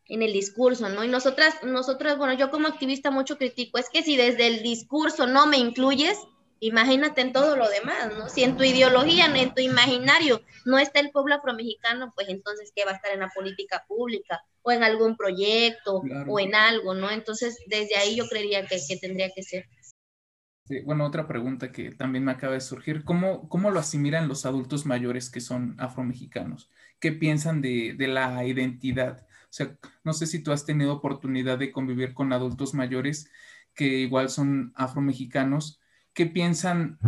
en 0.09 0.23
el 0.23 0.33
discurso, 0.33 0.89
¿no? 0.89 1.05
Y 1.05 1.09
nosotras, 1.09 1.63
nosotras, 1.63 2.17
bueno, 2.17 2.33
yo 2.33 2.51
como 2.51 2.67
activista 2.67 3.11
mucho 3.11 3.37
critico, 3.37 3.79
es 3.79 3.91
que 3.91 4.03
si 4.03 4.17
desde 4.17 4.47
el 4.47 4.63
discurso 4.63 5.27
no 5.27 5.47
me 5.47 5.59
incluyes, 5.59 6.19
imagínate 6.61 7.21
en 7.21 7.33
todo 7.33 7.57
lo 7.57 7.69
demás, 7.69 8.13
¿no? 8.17 8.29
Si 8.29 8.43
en 8.43 8.57
tu 8.57 8.65
ideología, 8.65 9.27
en 9.27 9.55
tu 9.55 9.61
imaginario 9.61 10.41
no 10.65 10.79
está 10.79 11.01
el 11.01 11.11
pueblo 11.11 11.35
afromexicano, 11.35 12.13
pues 12.15 12.29
entonces, 12.29 12.73
¿qué 12.75 12.85
va 12.85 12.93
a 12.93 12.95
estar 12.95 13.13
en 13.13 13.21
la 13.21 13.29
política 13.29 13.85
pública? 13.87 14.43
O 14.63 14.73
en 14.73 14.83
algún 14.83 15.17
proyecto, 15.17 16.03
o 16.27 16.41
en 16.41 16.55
algo, 16.55 16.95
¿no? 16.95 17.11
Entonces, 17.11 17.59
desde 17.67 17.97
ahí 17.97 18.17
yo 18.17 18.27
creería 18.29 18.67
que, 18.67 18.79
tendría 19.01 19.31
que 19.35 19.43
ser. 19.43 19.67
bueno, 20.85 21.07
otra 21.07 21.27
pregunta 21.27 21.71
que 21.71 21.93
también 21.93 22.25
me 22.25 22.33
acaba 22.33 22.55
de 22.55 22.61
surgir, 22.61 23.05
¿cómo, 23.05 23.49
cómo 23.49 23.71
lo 23.71 23.79
asimilan 23.79 24.29
los 24.29 24.47
adultos 24.47 24.85
mayores 24.85 25.31
que 25.31 25.41
son 25.41 25.77
afromexicanos? 25.79 26.71
¿Qué 27.01 27.13
piensan 27.13 27.61
de, 27.61 27.95
de 27.97 28.09
la 28.09 28.45
identidad? 28.45 29.27
O 29.45 29.53
sea, 29.53 29.77
no 30.05 30.13
sé 30.13 30.27
si 30.27 30.43
tú 30.43 30.53
has 30.53 30.67
tenido 30.67 30.93
oportunidad 30.93 31.59
de 31.59 31.73
convivir 31.73 32.15
con 32.15 32.33
adultos 32.33 32.75
mayores 32.75 33.31
que 33.75 34.01
igual 34.01 34.29
son 34.29 34.73
afromexicanos 34.75 35.81
¿Qué 36.19 36.27
piensan 36.27 36.99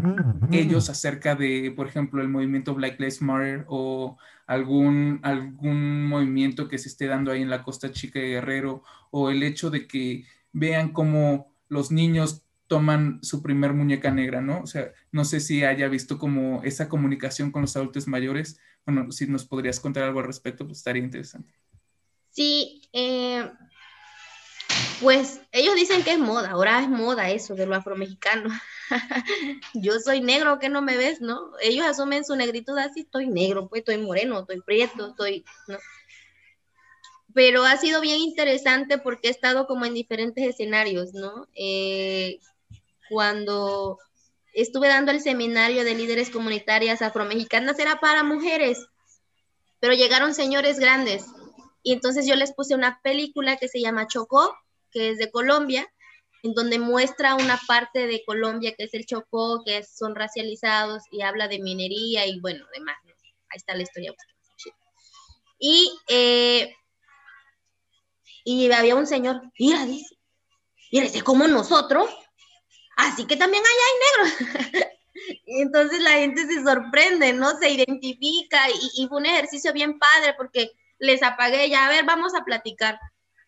ellos 0.53 0.89
acerca 0.89 1.35
de, 1.35 1.73
por 1.75 1.89
ejemplo, 1.89 2.23
el 2.23 2.29
movimiento 2.29 2.77
Black 2.77 3.01
Lives 3.01 3.21
Matter 3.21 3.65
o 3.67 4.17
algún, 4.47 5.19
algún 5.25 6.07
movimiento 6.07 6.69
que 6.69 6.79
se 6.79 6.89
esté 6.89 7.09
dando 7.09 7.33
ahí 7.33 7.43
en 7.43 7.51
la 7.51 7.65
Costa 7.65 7.91
Chica 7.91 8.21
de 8.21 8.29
Guerrero 8.29 8.85
o 9.11 9.31
el 9.31 9.43
hecho 9.43 9.69
de 9.69 9.89
que 9.89 10.27
vean 10.53 10.93
cómo 10.93 11.53
los 11.69 11.91
niños 11.91 12.45
toman 12.69 13.19
su 13.21 13.43
primer 13.43 13.75
muñeca 13.75 14.13
negra, 14.13 14.41
¿no? 14.41 14.61
O 14.61 14.69
sea, 14.69 14.93
no 15.11 15.25
sé 15.25 15.41
si 15.41 15.65
haya 15.65 15.89
visto 15.89 16.17
como 16.17 16.63
esa 16.63 16.89
comunicación 16.89 17.51
con 17.51 17.63
los 17.63 17.77
adultos 17.77 18.07
mayores. 18.07 18.61
Bueno, 18.87 19.13
si 19.13 19.27
nos 19.27 19.45
podrías 19.45 19.79
contar 19.79 20.05
algo 20.05 20.21
al 20.21 20.27
respecto, 20.27 20.67
pues 20.67 20.79
estaría 20.79 21.03
interesante. 21.03 21.55
Sí, 22.31 22.83
eh, 22.93 23.51
pues 25.01 25.41
ellos 25.53 25.75
dicen 25.75 26.03
que 26.03 26.13
es 26.13 26.19
moda, 26.19 26.51
ahora 26.51 26.83
es 26.83 26.89
moda 26.89 27.31
eso 27.31 27.55
de 27.55 27.67
lo 27.67 27.75
afromexicano. 27.75 28.51
yo 29.75 29.99
soy 29.99 30.21
negro, 30.21 30.59
que 30.59 30.69
no 30.69 30.83
me 30.83 30.97
ves, 30.97 31.21
¿no? 31.21 31.53
Ellos 31.61 31.87
asumen 31.87 32.25
su 32.25 32.37
negritud 32.37 32.77
así, 32.79 33.01
estoy 33.01 33.27
negro, 33.27 33.69
pues 33.69 33.81
estoy 33.81 33.99
moreno, 33.99 34.41
estoy 34.41 34.61
prieto, 34.61 35.09
estoy, 35.09 35.45
¿no? 35.69 35.79
Pero 37.33 37.65
ha 37.65 37.77
sido 37.77 38.01
bien 38.01 38.19
interesante 38.19 38.99
porque 38.99 39.29
he 39.29 39.31
estado 39.31 39.67
como 39.67 39.87
en 39.87 39.95
diferentes 39.95 40.45
escenarios, 40.45 41.15
¿no? 41.15 41.49
Eh, 41.55 42.39
cuando 43.09 43.99
estuve 44.53 44.89
dando 44.89 45.13
el 45.13 45.21
seminario 45.21 45.85
de 45.85 45.95
líderes 45.95 46.31
comunitarias 46.31 47.03
afromexicanas 47.03 47.79
era 47.79 48.01
para 48.01 48.23
mujeres, 48.23 48.87
pero 49.79 49.95
llegaron 49.95 50.35
señores 50.35 50.79
grandes 50.79 51.25
y 51.83 51.93
entonces 51.93 52.27
yo 52.27 52.37
les 52.37 52.53
puse 52.53 52.75
una 52.75 53.01
película 53.03 53.57
que 53.57 53.69
se 53.69 53.81
llama 53.81 54.07
Chocó, 54.07 54.55
que 54.91 55.11
es 55.11 55.19
de 55.19 55.31
Colombia, 55.31 55.91
en 56.43 56.55
donde 56.55 56.79
muestra 56.79 57.35
una 57.35 57.61
parte 57.67 58.07
de 58.07 58.23
Colombia 58.25 58.75
que 58.77 58.85
es 58.85 58.95
el 58.95 59.07
Chocó, 59.07 59.63
que 59.65 59.83
son 59.85 60.15
racializados 60.15 61.03
y 61.11 61.23
habla 61.23 61.49
de 61.49 61.59
minería 61.59 62.27
y 62.27 62.41
bueno, 62.41 62.65
demás. 62.75 62.97
Ahí 63.05 63.57
está 63.57 63.75
la 63.75 63.83
historia. 63.83 64.15
Y, 65.59 65.93
eh, 66.09 66.75
y 68.45 68.71
había 68.73 68.95
un 68.95 69.07
señor, 69.07 69.43
mira, 69.59 69.85
dice, 69.85 70.17
mira, 70.91 71.07
dice, 71.07 71.23
como 71.23 71.47
nosotros, 71.47 72.09
así 73.09 73.27
que 73.27 73.37
también 73.37 73.63
allá 73.63 73.85
hay 73.87 74.49
negros. 74.53 74.91
entonces 75.47 76.01
la 76.01 76.13
gente 76.13 76.47
se 76.47 76.63
sorprende, 76.63 77.33
¿no? 77.33 77.59
Se 77.59 77.71
identifica 77.71 78.59
y, 78.97 79.07
fue 79.09 79.19
un 79.19 79.27
ejercicio 79.27 79.73
bien 79.73 79.99
padre 79.99 80.35
porque 80.37 80.71
les 80.99 81.23
apagué 81.23 81.69
ya, 81.69 81.87
a 81.87 81.91
ver, 81.91 82.05
vamos 82.05 82.35
a 82.35 82.45
platicar. 82.45 82.99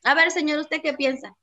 A 0.04 0.14
ver, 0.14 0.30
señor, 0.30 0.58
¿usted 0.58 0.80
qué 0.82 0.94
piensa? 0.94 1.36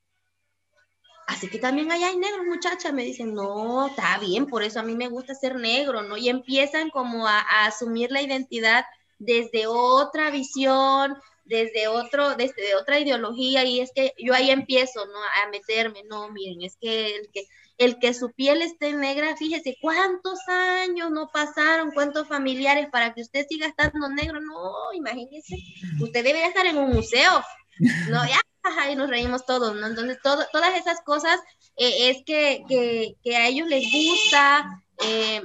Así 1.28 1.48
que 1.48 1.60
también 1.60 1.92
allá 1.92 2.08
hay 2.08 2.18
negros, 2.18 2.46
muchachas. 2.48 2.92
Me 2.92 3.04
dicen, 3.04 3.36
no, 3.36 3.88
está 3.88 4.18
bien, 4.18 4.48
por 4.48 4.64
eso 4.64 4.80
a 4.80 4.84
mí 4.84 4.96
me 4.96 5.08
gusta 5.08 5.36
ser 5.36 5.56
negro, 5.56 6.02
¿no? 6.02 6.18
Y 6.18 6.28
empiezan 6.28 6.90
como 6.90 7.28
a, 7.28 7.40
asumir 7.66 8.12
la 8.12 8.22
identidad 8.22 8.84
desde 9.20 9.68
otra 9.68 10.32
visión, 10.32 11.16
desde 11.46 11.88
otro, 11.88 12.36
desde 12.36 12.76
otra 12.76 13.00
ideología, 13.00 13.64
y 13.64 13.80
es 13.80 13.92
que 13.94 14.14
yo 14.18 14.34
ahí 14.34 14.50
empiezo, 14.50 15.06
¿no? 15.06 15.20
A 15.44 15.50
meterme, 15.50 16.04
no, 16.04 16.30
miren, 16.32 16.64
es 16.64 16.78
que 16.78 17.16
el 17.16 17.30
que, 17.32 17.46
el 17.80 17.98
que 17.98 18.14
su 18.14 18.32
piel 18.32 18.62
esté 18.62 18.94
negra, 18.94 19.36
fíjese 19.36 19.78
cuántos 19.82 20.40
años 20.48 21.10
no 21.10 21.30
pasaron, 21.34 21.92
cuántos 21.92 22.28
familiares 22.28 22.88
para 22.92 23.14
que 23.14 23.22
usted 23.22 23.48
siga 23.50 23.68
estando 23.68 24.08
negro, 24.10 24.40
no, 24.42 24.94
imagínese, 24.94 25.56
usted 26.00 26.24
debe 26.24 26.46
estar 26.46 26.66
en 26.66 26.78
un 26.78 26.92
museo, 26.92 27.42
no, 28.10 28.28
ya, 28.28 28.40
y 28.92 28.96
nos 28.96 29.10
reímos 29.10 29.46
todos, 29.46 29.76
¿no? 29.76 29.88
Entonces, 29.88 30.20
todas 30.22 30.76
esas 30.78 31.02
cosas 31.02 31.40
eh, 31.76 32.10
es 32.10 32.24
que, 32.26 32.64
que, 33.24 33.36
a 33.36 33.48
ellos 33.48 33.68
les 33.68 33.84
gusta. 33.92 34.84
Eh, 35.04 35.42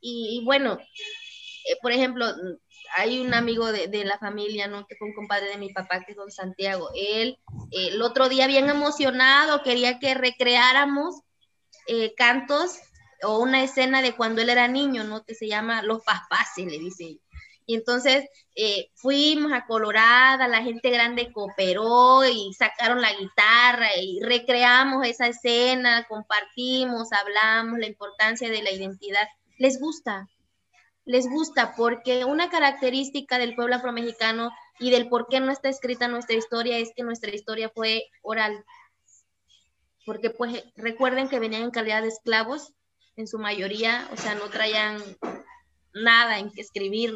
y, 0.00 0.42
bueno, 0.44 0.78
eh, 0.78 1.76
por 1.80 1.92
ejemplo, 1.92 2.26
hay 2.96 3.20
un 3.20 3.34
amigo 3.34 3.70
de, 3.72 4.04
la 4.04 4.18
familia, 4.18 4.66
¿no? 4.66 4.86
Que 4.86 4.96
fue 4.96 5.08
un 5.08 5.14
compadre 5.14 5.48
de 5.48 5.58
mi 5.58 5.72
papá, 5.72 6.04
que 6.04 6.12
es 6.12 6.16
don 6.16 6.30
Santiago. 6.30 6.90
Él, 6.94 7.38
el 7.70 8.02
otro 8.02 8.28
día 8.28 8.46
bien 8.46 8.68
emocionado, 8.68 9.62
quería 9.62 9.98
que 9.98 10.14
recreáramos 10.14 11.22
eh, 11.86 12.14
cantos 12.14 12.78
o 13.22 13.38
una 13.38 13.62
escena 13.62 14.02
de 14.02 14.14
cuando 14.14 14.42
él 14.42 14.50
era 14.50 14.68
niño, 14.68 15.04
¿no? 15.04 15.24
Que 15.24 15.34
se 15.34 15.48
llama 15.48 15.82
Los 15.82 16.02
Paspases, 16.02 16.66
le 16.66 16.78
dice. 16.78 17.18
Y 17.66 17.76
entonces 17.76 18.28
eh, 18.56 18.90
fuimos 18.94 19.52
a 19.52 19.66
Colorada, 19.66 20.48
la 20.48 20.62
gente 20.62 20.90
grande 20.90 21.32
cooperó 21.32 22.24
y 22.24 22.52
sacaron 22.54 23.00
la 23.00 23.12
guitarra 23.12 23.96
y 24.00 24.20
recreamos 24.20 25.06
esa 25.06 25.28
escena, 25.28 26.06
compartimos, 26.08 27.12
hablamos 27.12 27.78
la 27.78 27.86
importancia 27.86 28.50
de 28.50 28.62
la 28.62 28.72
identidad. 28.72 29.26
Les 29.58 29.78
gusta, 29.78 30.28
les 31.04 31.28
gusta 31.28 31.74
porque 31.76 32.24
una 32.24 32.50
característica 32.50 33.38
del 33.38 33.54
pueblo 33.54 33.76
afromexicano 33.76 34.50
y 34.78 34.90
del 34.90 35.08
por 35.08 35.28
qué 35.28 35.40
no 35.40 35.52
está 35.52 35.68
escrita 35.68 36.08
nuestra 36.08 36.36
historia 36.36 36.78
es 36.78 36.92
que 36.96 37.04
nuestra 37.04 37.34
historia 37.34 37.70
fue 37.74 38.04
oral. 38.22 38.64
Porque 40.04 40.30
pues 40.30 40.64
recuerden 40.76 41.28
que 41.28 41.38
venían 41.38 41.62
en 41.62 41.70
calidad 41.70 42.02
de 42.02 42.08
esclavos 42.08 42.72
en 43.16 43.26
su 43.26 43.38
mayoría, 43.38 44.08
o 44.12 44.16
sea, 44.16 44.34
no 44.34 44.48
traían 44.48 45.00
nada 45.94 46.38
en 46.38 46.50
que 46.50 46.62
escribir, 46.62 47.12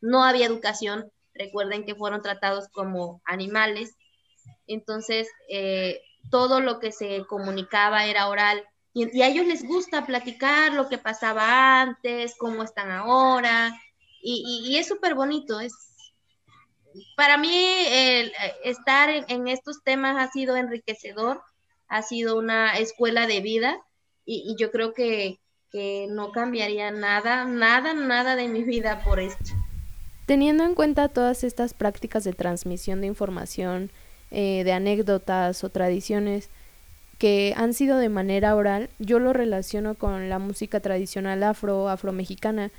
no 0.00 0.24
había 0.24 0.46
educación, 0.46 1.10
recuerden 1.34 1.84
que 1.84 1.94
fueron 1.94 2.22
tratados 2.22 2.68
como 2.68 3.22
animales, 3.24 3.96
entonces 4.66 5.28
eh, 5.48 6.00
todo 6.30 6.60
lo 6.60 6.78
que 6.78 6.92
se 6.92 7.24
comunicaba 7.26 8.04
era 8.06 8.28
oral 8.28 8.64
y, 8.92 9.22
a 9.22 9.26
ellos 9.26 9.46
les 9.46 9.64
gusta 9.64 10.06
platicar 10.06 10.72
lo 10.72 10.88
que 10.88 10.98
pasaba 10.98 11.80
antes, 11.82 12.36
cómo 12.38 12.62
están 12.62 12.92
ahora, 12.92 13.76
y, 14.22 14.76
es 14.78 14.86
súper 14.88 15.14
bonito, 15.14 15.60
es... 15.60 15.72
Para 17.16 17.36
mí 17.36 17.52
el, 17.90 18.32
estar 18.62 19.10
en, 19.10 19.48
estos 19.48 19.82
temas 19.82 20.16
ha 20.16 20.30
sido 20.30 20.54
enriquecedor, 20.56 21.42
ha 21.94 22.02
sido 22.02 22.36
una 22.36 22.76
escuela 22.76 23.28
de 23.28 23.40
vida 23.40 23.78
y, 24.26 24.56
yo 24.58 24.72
creo 24.72 24.94
que, 24.94 25.38
que 25.70 26.08
no 26.10 26.32
cambiaría 26.32 26.90
nada, 26.90 27.44
nada, 27.44 27.94
nada 27.94 28.34
de 28.34 28.48
mi 28.48 28.64
vida 28.64 29.04
por 29.04 29.20
esto. 29.20 29.52
Teniendo 30.26 30.64
en 30.64 30.74
cuenta 30.74 31.08
todas 31.08 31.44
estas 31.44 31.72
prácticas 31.72 32.24
de 32.24 32.32
transmisión 32.32 33.00
de 33.00 33.06
información, 33.06 33.92
eh, 34.32 34.64
de 34.64 34.72
anécdotas 34.72 35.62
o 35.62 35.68
tradiciones, 35.68 36.50
que 37.18 37.54
han 37.56 37.74
sido 37.74 37.98
de 37.98 38.08
manera 38.08 38.56
oral, 38.56 38.90
yo 38.98 39.20
lo 39.20 39.32
relaciono 39.32 39.94
con 39.94 40.28
la 40.28 40.40
música 40.40 40.80
tradicional 40.80 41.44
afro, 41.44 41.88
afromexicana, 41.88 42.72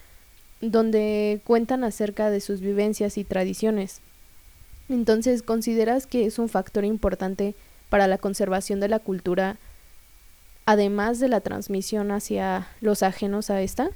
donde 0.59 1.39
cuentan 1.45 1.85
acerca 1.85 2.29
de 2.29 2.41
sus 2.41 2.59
vivencias 2.59 3.17
y 3.17 3.23
tradiciones. 3.23 4.01
Entonces, 4.89 5.41
¿consideras 5.41 6.05
que 6.05 6.25
es 6.25 6.37
un 6.37 6.49
factor 6.49 6.83
importante 6.83 7.55
para 7.95 8.07
la 8.09 8.17
conservación 8.17 8.81
de 8.81 8.89
la 8.89 8.99
cultura, 8.99 9.55
además 10.65 11.21
de 11.21 11.29
la 11.29 11.39
transmisión 11.39 12.11
hacia 12.11 12.67
los 12.81 13.03
ajenos 13.03 13.49
a 13.49 13.61
esta? 13.61 13.89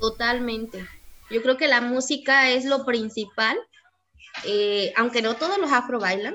Totalmente. 0.00 0.88
Yo 1.28 1.42
creo 1.42 1.58
que 1.58 1.68
la 1.68 1.82
música 1.82 2.48
es 2.48 2.64
lo 2.64 2.86
principal, 2.86 3.58
eh, 4.46 4.90
aunque 4.96 5.20
no 5.20 5.36
todos 5.36 5.58
los 5.58 5.70
afro 5.70 6.00
bailan, 6.00 6.34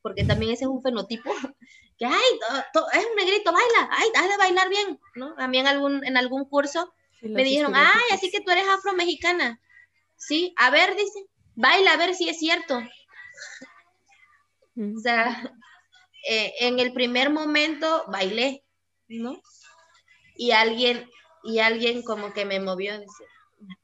porque 0.00 0.24
también 0.24 0.52
ese 0.52 0.64
es 0.64 0.70
un 0.70 0.82
fenotipo, 0.82 1.30
que, 1.98 2.06
ay, 2.06 2.14
es 2.94 3.04
un 3.04 3.16
negrito, 3.16 3.52
baila, 3.52 3.90
ay, 3.90 4.08
has 4.16 4.30
de 4.30 4.36
bailar 4.38 4.70
bien, 4.70 4.98
¿no? 5.16 5.34
También 5.34 5.66
algún, 5.66 6.06
en 6.06 6.16
algún 6.16 6.46
curso 6.46 6.90
me 7.20 7.44
dijeron, 7.44 7.74
ay, 7.76 8.14
así 8.14 8.30
que 8.30 8.40
tú 8.40 8.50
eres 8.50 8.64
afro-mexicana. 8.66 9.60
Sí, 10.16 10.54
a 10.56 10.70
ver, 10.70 10.96
dice, 10.96 11.26
baila, 11.54 11.92
a 11.92 11.98
ver 11.98 12.14
si 12.14 12.30
es 12.30 12.38
cierto. 12.38 12.78
O 14.74 15.00
sea, 15.02 15.54
eh, 16.28 16.54
en 16.60 16.78
el 16.78 16.92
primer 16.92 17.30
momento 17.30 18.04
bailé, 18.08 18.64
¿no? 19.08 19.40
Y 20.36 20.50
alguien, 20.50 21.08
y 21.42 21.58
alguien 21.60 22.02
como 22.02 22.32
que 22.32 22.44
me 22.44 22.60
movió, 22.60 22.98
dice, 22.98 23.24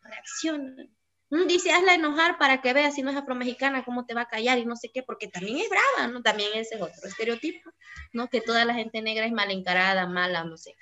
reacción, 0.03 0.91
Mm, 1.31 1.47
dice, 1.47 1.71
hazla 1.73 1.95
enojar 1.95 2.39
para 2.39 2.61
que 2.61 2.73
veas 2.73 2.95
si 2.95 3.03
no 3.03 3.11
es 3.11 3.17
afromexicana, 3.17 3.85
cómo 3.85 4.05
te 4.05 4.15
va 4.15 4.23
a 4.23 4.29
callar 4.29 4.59
y 4.59 4.65
no 4.65 4.75
sé 4.77 4.91
qué, 4.93 5.03
porque 5.05 5.29
también 5.29 5.59
es 5.59 5.69
brava, 5.69 6.09
¿no? 6.13 6.23
También 6.23 6.51
ese 6.55 6.75
es 6.75 6.83
otro 6.83 7.09
estereotipo, 7.09 7.71
¿no? 8.13 8.29
Que 8.29 8.41
toda 8.41 8.65
la 8.65 8.75
gente 8.75 9.01
negra 9.01 9.27
es 9.27 9.33
mal 9.33 9.51
encarada, 9.53 10.07
mala, 10.09 10.45
no 10.45 10.57
sé. 10.57 10.75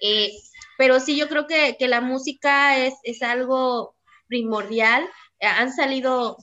Eh, 0.00 0.30
pero 0.78 1.00
sí, 1.00 1.16
yo 1.16 1.28
creo 1.28 1.46
que, 1.48 1.76
que 1.78 1.88
la 1.88 2.00
música 2.00 2.78
es, 2.78 2.94
es, 3.02 3.22
algo 3.22 3.96
primordial. 4.28 5.04
Eh, 5.40 5.46
han 5.46 5.72
salido 5.72 6.36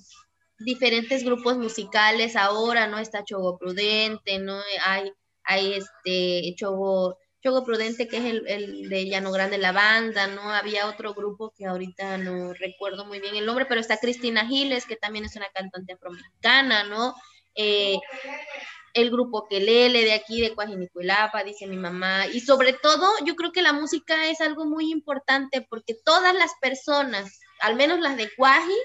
diferentes 0.63 1.23
grupos 1.23 1.57
musicales 1.57 2.35
ahora, 2.35 2.87
¿no? 2.87 2.97
Está 2.97 3.23
Chogo 3.23 3.57
Prudente, 3.57 4.39
¿no? 4.39 4.59
Hay, 4.85 5.11
hay 5.43 5.73
este 5.73 6.55
Chogo 6.55 7.17
Chogo 7.43 7.65
Prudente, 7.65 8.07
que 8.07 8.17
es 8.17 8.23
el, 8.23 8.89
de 8.89 9.05
Llano 9.09 9.31
Grande, 9.31 9.57
la 9.57 9.73
banda, 9.73 10.27
¿no? 10.27 10.49
Había 10.49 10.87
otro 10.87 11.13
grupo 11.13 11.53
que 11.57 11.65
ahorita 11.65 12.17
no 12.17 12.53
recuerdo 12.53 13.05
muy 13.05 13.19
bien 13.19 13.35
el 13.35 13.45
nombre, 13.45 13.65
pero 13.65 13.81
está 13.81 13.97
Cristina 13.97 14.47
Giles, 14.47 14.85
que 14.85 14.95
también 14.95 15.25
es 15.25 15.35
una 15.35 15.49
cantante 15.53 15.93
afroamericana, 15.93 16.85
¿no? 16.85 17.13
Eh, 17.55 17.97
el 18.93 19.11
grupo 19.11 19.47
Quelele 19.49 20.05
de 20.05 20.13
aquí, 20.13 20.39
de 20.39 20.55
Coajinicuilapa, 20.55 21.43
dice 21.43 21.67
mi 21.67 21.75
mamá. 21.75 22.27
Y 22.27 22.39
sobre 22.39 22.71
todo, 22.71 23.11
yo 23.25 23.35
creo 23.35 23.51
que 23.51 23.61
la 23.61 23.73
música 23.73 24.29
es 24.29 24.39
algo 24.39 24.65
muy 24.65 24.89
importante 24.89 25.65
porque 25.69 25.95
todas 26.05 26.33
las 26.33 26.51
personas, 26.61 27.39
al 27.59 27.75
menos 27.75 27.99
las 27.99 28.15
de 28.15 28.29
Cuaji, 28.37 28.77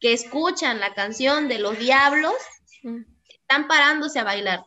que 0.00 0.12
escuchan 0.12 0.80
la 0.80 0.94
canción 0.94 1.48
de 1.48 1.58
los 1.58 1.78
diablos, 1.78 2.34
mm. 2.82 3.02
están 3.28 3.68
parándose 3.68 4.18
a 4.18 4.24
bailar. 4.24 4.64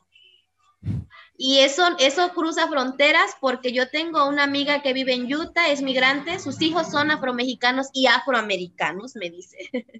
Y 1.43 1.59
eso, 1.59 1.95
eso 1.97 2.33
cruza 2.33 2.67
fronteras 2.67 3.35
porque 3.41 3.73
yo 3.73 3.89
tengo 3.89 4.27
una 4.27 4.43
amiga 4.43 4.83
que 4.83 4.93
vive 4.93 5.13
en 5.13 5.33
Utah, 5.33 5.69
es 5.69 5.81
migrante, 5.81 6.39
sus 6.39 6.61
hijos 6.61 6.91
son 6.91 7.09
afromexicanos 7.09 7.87
y 7.93 8.05
afroamericanos, 8.05 9.15
me 9.15 9.31
dice. 9.31 9.57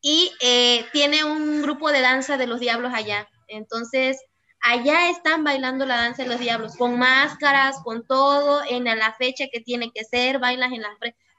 y 0.00 0.32
eh, 0.40 0.84
tiene 0.92 1.22
un 1.22 1.62
grupo 1.62 1.92
de 1.92 2.00
danza 2.00 2.36
de 2.36 2.48
los 2.48 2.58
diablos 2.58 2.92
allá. 2.92 3.28
Entonces, 3.46 4.20
allá 4.60 5.10
están 5.10 5.44
bailando 5.44 5.86
la 5.86 5.96
danza 5.96 6.24
de 6.24 6.28
los 6.28 6.40
diablos, 6.40 6.76
con 6.76 6.98
máscaras, 6.98 7.76
con 7.84 8.04
todo, 8.04 8.62
en 8.68 8.84
la 8.84 9.14
fecha 9.14 9.44
que 9.52 9.60
tiene 9.60 9.92
que 9.92 10.04
ser, 10.04 10.40
bailas 10.40 10.72
en 10.72 10.82
la... 10.82 10.88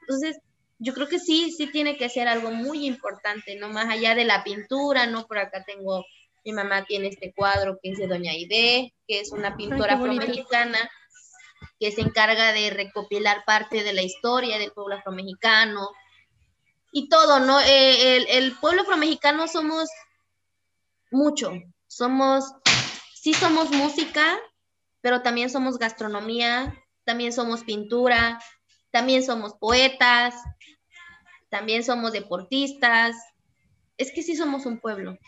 Entonces, 0.00 0.38
yo 0.80 0.94
creo 0.94 1.08
que 1.08 1.18
sí, 1.18 1.52
sí 1.52 1.66
tiene 1.70 1.96
que 1.96 2.08
ser 2.08 2.26
algo 2.26 2.50
muy 2.50 2.86
importante, 2.86 3.54
no 3.56 3.68
más 3.68 3.88
allá 3.88 4.14
de 4.14 4.24
la 4.24 4.42
pintura, 4.42 5.06
¿no? 5.06 5.26
Por 5.26 5.38
acá 5.38 5.62
tengo 5.64 6.04
mi 6.42 6.52
mamá 6.52 6.86
tiene 6.86 7.08
este 7.08 7.34
cuadro 7.34 7.78
que 7.82 7.90
es 7.90 7.98
de 7.98 8.06
Doña 8.06 8.32
Aide, 8.32 8.94
que 9.06 9.20
es 9.20 9.30
una 9.30 9.56
pintora 9.56 9.94
afromexicana 9.94 10.90
que 11.78 11.92
se 11.92 12.00
encarga 12.00 12.52
de 12.52 12.70
recopilar 12.70 13.44
parte 13.44 13.82
de 13.82 13.92
la 13.92 14.00
historia 14.00 14.58
del 14.58 14.72
pueblo 14.72 14.94
afromexicano 14.94 15.90
y 16.92 17.10
todo, 17.10 17.40
¿no? 17.40 17.60
Eh, 17.60 18.16
el, 18.16 18.26
el, 18.30 18.56
pueblo 18.56 18.82
afromexicano 18.82 19.48
somos 19.48 19.90
mucho, 21.10 21.52
somos, 21.86 22.54
sí 23.14 23.34
somos 23.34 23.70
música, 23.70 24.38
pero 25.02 25.20
también 25.20 25.50
somos 25.50 25.78
gastronomía, 25.78 26.74
también 27.04 27.32
somos 27.34 27.64
pintura, 27.64 28.40
también 28.90 29.22
somos 29.22 29.54
poetas, 29.54 30.34
también 31.48 31.84
somos 31.84 32.12
deportistas, 32.12 33.16
es 33.96 34.12
que 34.12 34.22
sí 34.22 34.36
somos 34.36 34.66
un 34.66 34.78
pueblo. 34.78 35.18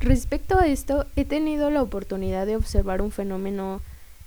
Respecto 0.00 0.58
a 0.58 0.66
esto, 0.66 1.04
he 1.14 1.26
tenido 1.26 1.70
la 1.70 1.82
oportunidad 1.82 2.46
de 2.46 2.56
observar 2.56 3.02
un 3.02 3.12
fenómeno 3.12 3.82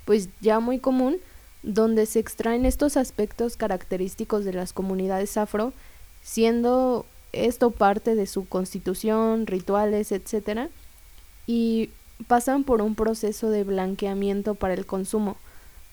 pues 0.05 0.29
ya 0.39 0.59
muy 0.59 0.79
común, 0.79 1.17
donde 1.63 2.05
se 2.05 2.19
extraen 2.19 2.65
estos 2.65 2.95
aspectos 2.95 3.57
característicos 3.57 4.45
de 4.45 4.53
las 4.53 4.71
comunidades 4.71 5.35
afro, 5.35 5.73
siendo 6.21 7.05
esto 7.31 7.71
parte 7.71 8.13
de 8.15 8.27
su 8.27 8.47
constitución, 8.47 9.47
rituales, 9.47 10.11
etc. 10.11 10.69
Y 11.45 11.89
pasan 12.27 12.63
por 12.63 12.81
un 12.81 12.95
proceso 12.95 13.49
de 13.49 13.63
blanqueamiento 13.63 14.55
para 14.55 14.73
el 14.73 14.85
consumo, 14.85 15.37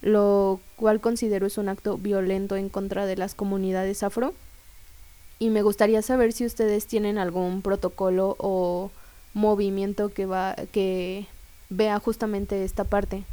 lo 0.02 0.60
cual 0.76 1.00
considero 1.00 1.46
es 1.46 1.58
un 1.58 1.68
acto 1.68 1.98
violento 1.98 2.56
en 2.56 2.68
contra 2.68 3.06
de 3.06 3.16
las 3.16 3.34
comunidades 3.34 4.02
afro. 4.02 4.34
Y 5.38 5.50
me 5.50 5.62
gustaría 5.62 6.02
saber 6.02 6.32
si 6.32 6.44
ustedes 6.44 6.86
tienen 6.86 7.18
algún 7.18 7.62
protocolo 7.62 8.36
o 8.38 8.90
movimiento 9.32 10.10
que 10.10 10.26
va 10.26 10.54
que 10.72 11.26
vea 11.70 11.98
justamente 11.98 12.64
esta 12.64 12.84
parte. 12.84 13.24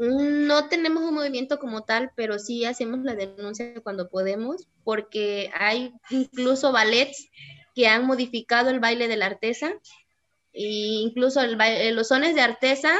No 0.00 0.68
tenemos 0.68 1.04
un 1.04 1.14
movimiento 1.14 1.58
como 1.58 1.82
tal, 1.82 2.10
pero 2.16 2.38
sí 2.38 2.64
hacemos 2.64 3.00
la 3.04 3.14
denuncia 3.14 3.72
cuando 3.82 4.08
podemos, 4.08 4.66
porque 4.82 5.50
hay 5.54 5.92
incluso 6.10 6.72
ballets 6.72 7.28
que 7.76 7.86
han 7.86 8.06
modificado 8.06 8.70
el 8.70 8.80
baile 8.80 9.06
de 9.06 9.18
la 9.18 9.26
artesa. 9.26 9.74
Y 10.50 11.02
incluso 11.02 11.40
los 11.46 12.08
sones 12.08 12.34
de 12.34 12.40
artesa, 12.40 12.96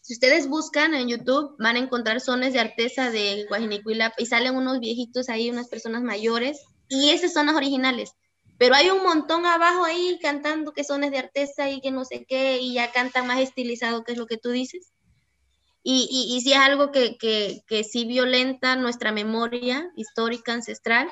si 0.00 0.14
ustedes 0.14 0.48
buscan 0.48 0.94
en 0.94 1.08
YouTube, 1.08 1.54
van 1.58 1.76
a 1.76 1.80
encontrar 1.80 2.22
sones 2.22 2.54
de 2.54 2.60
artesa 2.60 3.10
de 3.10 3.44
Guajinicuila 3.48 4.14
y 4.16 4.24
salen 4.24 4.56
unos 4.56 4.80
viejitos 4.80 5.28
ahí, 5.28 5.50
unas 5.50 5.68
personas 5.68 6.02
mayores, 6.02 6.64
y 6.88 7.10
esas 7.10 7.34
son 7.34 7.46
las 7.46 7.54
originales. 7.54 8.14
Pero 8.58 8.74
hay 8.74 8.88
un 8.88 9.02
montón 9.02 9.44
abajo 9.44 9.84
ahí 9.84 10.18
cantando 10.22 10.72
que 10.72 10.84
sones 10.84 11.10
de 11.10 11.18
artesa 11.18 11.68
y 11.68 11.82
que 11.82 11.90
no 11.90 12.06
sé 12.06 12.24
qué, 12.26 12.60
y 12.62 12.72
ya 12.72 12.92
cantan 12.92 13.26
más 13.26 13.40
estilizado, 13.40 14.04
que 14.04 14.12
es 14.12 14.18
lo 14.18 14.26
que 14.26 14.38
tú 14.38 14.48
dices. 14.48 14.90
Y, 15.82 16.08
y, 16.10 16.34
y 16.34 16.50
es 16.50 16.56
algo 16.56 16.92
que, 16.92 17.18
que, 17.18 17.60
que 17.66 17.84
sí 17.84 18.06
violenta 18.06 18.74
nuestra 18.76 19.12
memoria 19.12 19.90
histórica, 19.96 20.54
ancestral, 20.54 21.10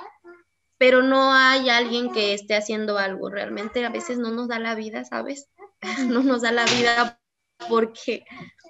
pero 0.81 1.03
no 1.03 1.35
hay 1.35 1.69
alguien 1.69 2.11
que 2.11 2.33
esté 2.33 2.57
haciendo 2.57 2.97
algo. 2.97 3.29
Realmente 3.29 3.85
a 3.85 3.91
veces 3.91 4.17
no 4.17 4.31
nos 4.31 4.49
da 4.49 4.59
la 4.59 4.75
vida, 4.75 5.05
¿sabes? 5.05 5.51
no 6.09 6.23
nos 6.23 6.41
da 6.41 6.53
la 6.53 6.65
vida 6.65 7.21
porque 7.69 8.25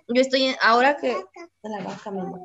yo 0.08 0.20
estoy, 0.20 0.56
ahora 0.60 0.96
que, 0.96 1.16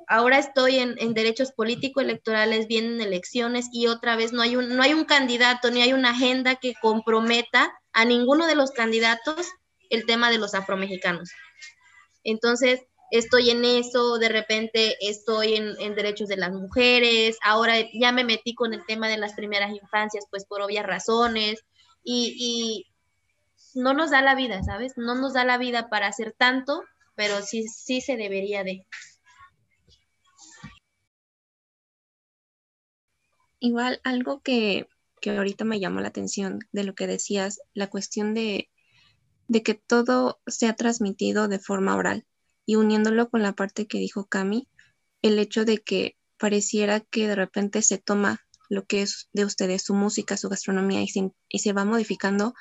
ahora 0.07 0.37
estoy 0.37 0.77
en, 0.77 0.93
en 0.99 1.15
derechos 1.15 1.51
políticos 1.51 2.03
electorales, 2.03 2.67
vienen 2.67 3.01
elecciones 3.01 3.67
y 3.71 3.87
otra 3.87 4.15
vez 4.15 4.33
no 4.33 4.43
hay, 4.43 4.55
un, 4.55 4.75
no 4.75 4.83
hay 4.83 4.93
un 4.93 5.05
candidato 5.05 5.71
ni 5.71 5.81
hay 5.81 5.93
una 5.93 6.11
agenda 6.11 6.57
que 6.57 6.75
comprometa 6.79 7.73
a 7.91 8.05
ninguno 8.05 8.45
de 8.45 8.53
los 8.53 8.69
candidatos 8.69 9.47
el 9.89 10.05
tema 10.05 10.29
de 10.29 10.37
los 10.37 10.53
afromexicanos. 10.53 11.31
Entonces, 12.23 12.81
estoy 13.11 13.49
en 13.49 13.63
eso, 13.65 14.17
de 14.17 14.29
repente 14.29 14.97
estoy 15.01 15.55
en, 15.55 15.95
derechos 15.95 16.27
de 16.27 16.37
las 16.37 16.51
mujeres, 16.51 17.37
ahora 17.43 17.75
ya 17.93 18.11
me 18.11 18.23
metí 18.23 18.55
con 18.55 18.73
el 18.73 18.85
tema 18.85 19.07
de 19.07 19.17
las 19.17 19.33
primeras 19.33 19.71
infancias, 19.71 20.25
pues 20.29 20.45
por 20.45 20.61
obvias 20.61 20.85
razones, 20.85 21.63
y, 22.03 22.87
no 23.73 23.93
nos 23.93 24.09
da 24.09 24.21
la 24.21 24.35
vida, 24.35 24.63
¿sabes? 24.63 24.93
No 24.95 25.15
nos 25.15 25.33
da 25.33 25.43
la 25.43 25.57
vida 25.57 25.89
para 25.89 26.07
hacer 26.07 26.33
tanto, 26.37 26.81
pero 27.15 27.41
sí, 27.41 27.67
sí 27.67 27.99
se 27.99 28.15
debería 28.15 28.63
de. 28.63 28.87
Igual 33.59 33.99
algo 34.05 34.39
que, 34.39 34.87
que 35.19 35.31
ahorita 35.31 35.65
me 35.65 35.81
llamó 35.81 35.99
la 35.99 36.07
atención 36.07 36.59
de 36.71 36.85
lo 36.85 36.95
que 36.95 37.05
decías, 37.05 37.59
la 37.73 37.89
cuestión 37.89 38.33
de, 38.33 38.69
de 39.49 39.61
que 39.61 39.73
todo 39.73 40.39
se 40.47 40.67
ha 40.67 40.75
transmitido 40.77 41.49
de 41.49 41.59
forma 41.59 41.97
oral 41.97 42.25
y 42.65 42.75
uniéndolo 42.75 43.29
con 43.29 43.41
la 43.41 43.53
parte 43.53 43.87
que 43.87 43.99
dijo 43.99 44.25
Cami, 44.25 44.67
el 45.21 45.39
hecho 45.39 45.65
de 45.65 45.79
que 45.79 46.17
pareciera 46.37 46.99
que 46.99 47.27
de 47.27 47.35
repente 47.35 47.81
se 47.81 47.97
toma 47.97 48.41
lo 48.69 48.85
que 48.85 49.01
es 49.01 49.29
de 49.33 49.45
ustedes, 49.45 49.83
su 49.83 49.93
música, 49.93 50.37
su 50.37 50.49
gastronomía 50.49 51.03
y, 51.03 51.59
se 51.59 51.73
va 51.73 51.85
modificando, 51.85 52.53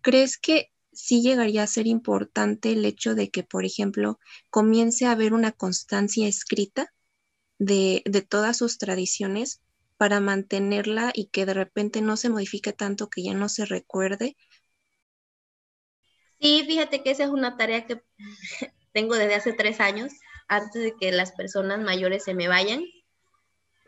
¿crees 0.00 0.38
que 0.38 0.70
sí 0.92 1.22
llegaría 1.22 1.62
a 1.62 1.68
ser 1.68 1.86
importante 1.86 2.72
el 2.72 2.84
hecho 2.84 3.14
de 3.14 3.30
que, 3.30 3.42
por 3.42 3.64
ejemplo, 3.64 4.18
comience 4.48 5.06
a 5.06 5.12
haber 5.12 5.34
una 5.34 5.52
constancia 5.52 6.26
escrita 6.26 6.92
de, 7.58 8.02
de 8.06 8.22
todas 8.22 8.56
sus 8.56 8.78
tradiciones 8.78 9.60
para 9.96 10.20
mantenerla 10.20 11.12
y 11.14 11.26
que 11.26 11.44
de 11.44 11.54
repente 11.54 12.00
no 12.00 12.16
se 12.16 12.30
modifique 12.30 12.72
tanto 12.72 13.10
que 13.10 13.22
ya 13.22 13.34
no 13.34 13.50
se 13.50 13.66
recuerde? 13.66 14.36
Sí, 16.40 16.64
fíjate 16.66 17.02
que 17.02 17.10
esa 17.10 17.24
es 17.24 17.30
una 17.30 17.58
tarea 17.58 17.86
que 17.86 18.02
tengo 19.00 19.14
desde 19.14 19.34
hace 19.34 19.54
tres 19.54 19.80
años, 19.80 20.12
antes 20.46 20.82
de 20.82 20.94
que 20.94 21.10
las 21.10 21.32
personas 21.32 21.80
mayores 21.80 22.22
se 22.22 22.34
me 22.34 22.48
vayan, 22.48 22.84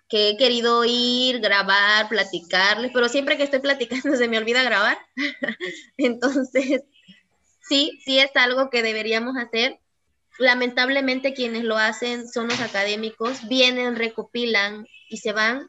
que 0.08 0.30
he 0.30 0.36
querido 0.38 0.86
ir, 0.86 1.40
grabar, 1.40 2.08
platicarles, 2.08 2.92
pero 2.94 3.10
siempre 3.10 3.36
que 3.36 3.42
estoy 3.42 3.60
platicando 3.60 4.16
se 4.16 4.26
me 4.28 4.38
olvida 4.38 4.62
grabar. 4.62 4.96
Entonces, 5.98 6.84
sí, 7.60 8.00
sí 8.02 8.18
es 8.18 8.30
algo 8.36 8.70
que 8.70 8.82
deberíamos 8.82 9.36
hacer. 9.36 9.80
Lamentablemente 10.38 11.34
quienes 11.34 11.64
lo 11.64 11.76
hacen 11.76 12.26
son 12.26 12.48
los 12.48 12.60
académicos, 12.62 13.46
vienen, 13.48 13.96
recopilan 13.96 14.86
y 15.10 15.18
se 15.18 15.32
van. 15.32 15.68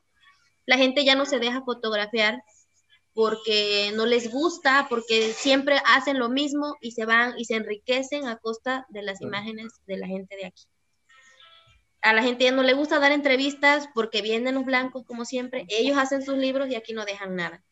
La 0.66 0.78
gente 0.78 1.04
ya 1.04 1.16
no 1.16 1.26
se 1.26 1.40
deja 1.40 1.64
fotografiar 1.64 2.42
porque 3.14 3.92
no 3.96 4.06
les 4.06 4.32
gusta, 4.32 4.88
porque 4.90 5.34
siempre 5.34 5.78
hacen 5.86 6.18
lo 6.18 6.30
mismo 6.30 6.76
y 6.82 6.92
se 6.92 7.06
van 7.06 7.34
y 7.38 7.46
se 7.46 7.56
enriquecen 7.56 8.28
a 8.28 8.38
costa 8.38 8.86
de 8.90 9.04
las 9.04 9.22
imágenes 9.22 9.72
de 9.86 9.98
la 9.98 10.08
gente 10.08 10.36
de 10.36 10.48
aquí. 10.48 10.64
A 12.02 12.14
la 12.14 12.24
gente 12.24 12.46
ya 12.46 12.52
no 12.52 12.64
le 12.64 12.74
gusta 12.74 13.00
dar 13.00 13.12
entrevistas 13.12 13.88
porque 13.94 14.22
vienen 14.22 14.56
los 14.56 14.66
blancos 14.66 15.06
como 15.06 15.26
siempre, 15.26 15.66
ellos 15.70 15.98
hacen 15.98 16.24
sus 16.24 16.38
libros 16.38 16.70
y 16.70 16.76
aquí 16.76 16.94
no 16.94 17.06
dejan 17.06 17.36
nada. 17.36 17.64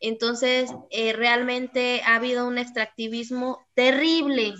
Entonces, 0.00 0.74
eh, 0.90 1.12
realmente 1.12 2.02
ha 2.04 2.16
habido 2.16 2.46
un 2.48 2.58
extractivismo 2.58 3.64
terrible, 3.74 4.52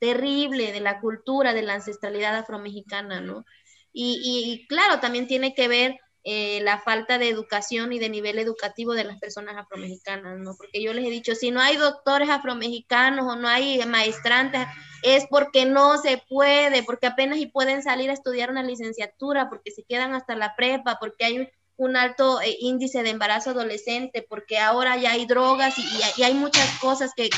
terrible 0.00 0.72
de 0.72 0.80
la 0.80 1.00
cultura, 1.00 1.54
de 1.54 1.62
la 1.62 1.74
ancestralidad 1.74 2.34
afromexicana, 2.34 3.20
¿no? 3.20 3.44
Y, 3.92 4.20
y 4.24 4.66
claro, 4.66 4.98
también 4.98 5.28
tiene 5.28 5.54
que 5.54 5.68
ver 5.68 6.00
eh, 6.30 6.60
la 6.60 6.78
falta 6.78 7.16
de 7.16 7.30
educación 7.30 7.90
y 7.90 7.98
de 7.98 8.10
nivel 8.10 8.38
educativo 8.38 8.92
de 8.92 9.04
las 9.04 9.18
personas 9.18 9.56
afromexicanas, 9.56 10.38
¿no? 10.38 10.56
Porque 10.58 10.82
yo 10.82 10.92
les 10.92 11.06
he 11.06 11.10
dicho, 11.10 11.34
si 11.34 11.50
no 11.50 11.58
hay 11.58 11.78
doctores 11.78 12.28
afromexicanos 12.28 13.24
o 13.26 13.34
no 13.34 13.48
hay 13.48 13.80
maestrantes, 13.86 14.66
es 15.02 15.24
porque 15.30 15.64
no 15.64 15.96
se 15.96 16.22
puede, 16.28 16.82
porque 16.82 17.06
apenas 17.06 17.38
y 17.38 17.46
pueden 17.46 17.82
salir 17.82 18.10
a 18.10 18.12
estudiar 18.12 18.50
una 18.50 18.62
licenciatura, 18.62 19.48
porque 19.48 19.70
se 19.70 19.84
quedan 19.84 20.12
hasta 20.12 20.36
la 20.36 20.54
prepa, 20.54 20.98
porque 21.00 21.24
hay 21.24 21.48
un 21.78 21.96
alto 21.96 22.42
eh, 22.42 22.58
índice 22.60 23.02
de 23.02 23.08
embarazo 23.08 23.52
adolescente, 23.52 24.26
porque 24.28 24.58
ahora 24.58 24.98
ya 24.98 25.12
hay 25.12 25.24
drogas 25.24 25.78
y, 25.78 26.22
hay 26.22 26.34
muchas 26.34 26.78
cosas 26.78 27.12
que, 27.16 27.30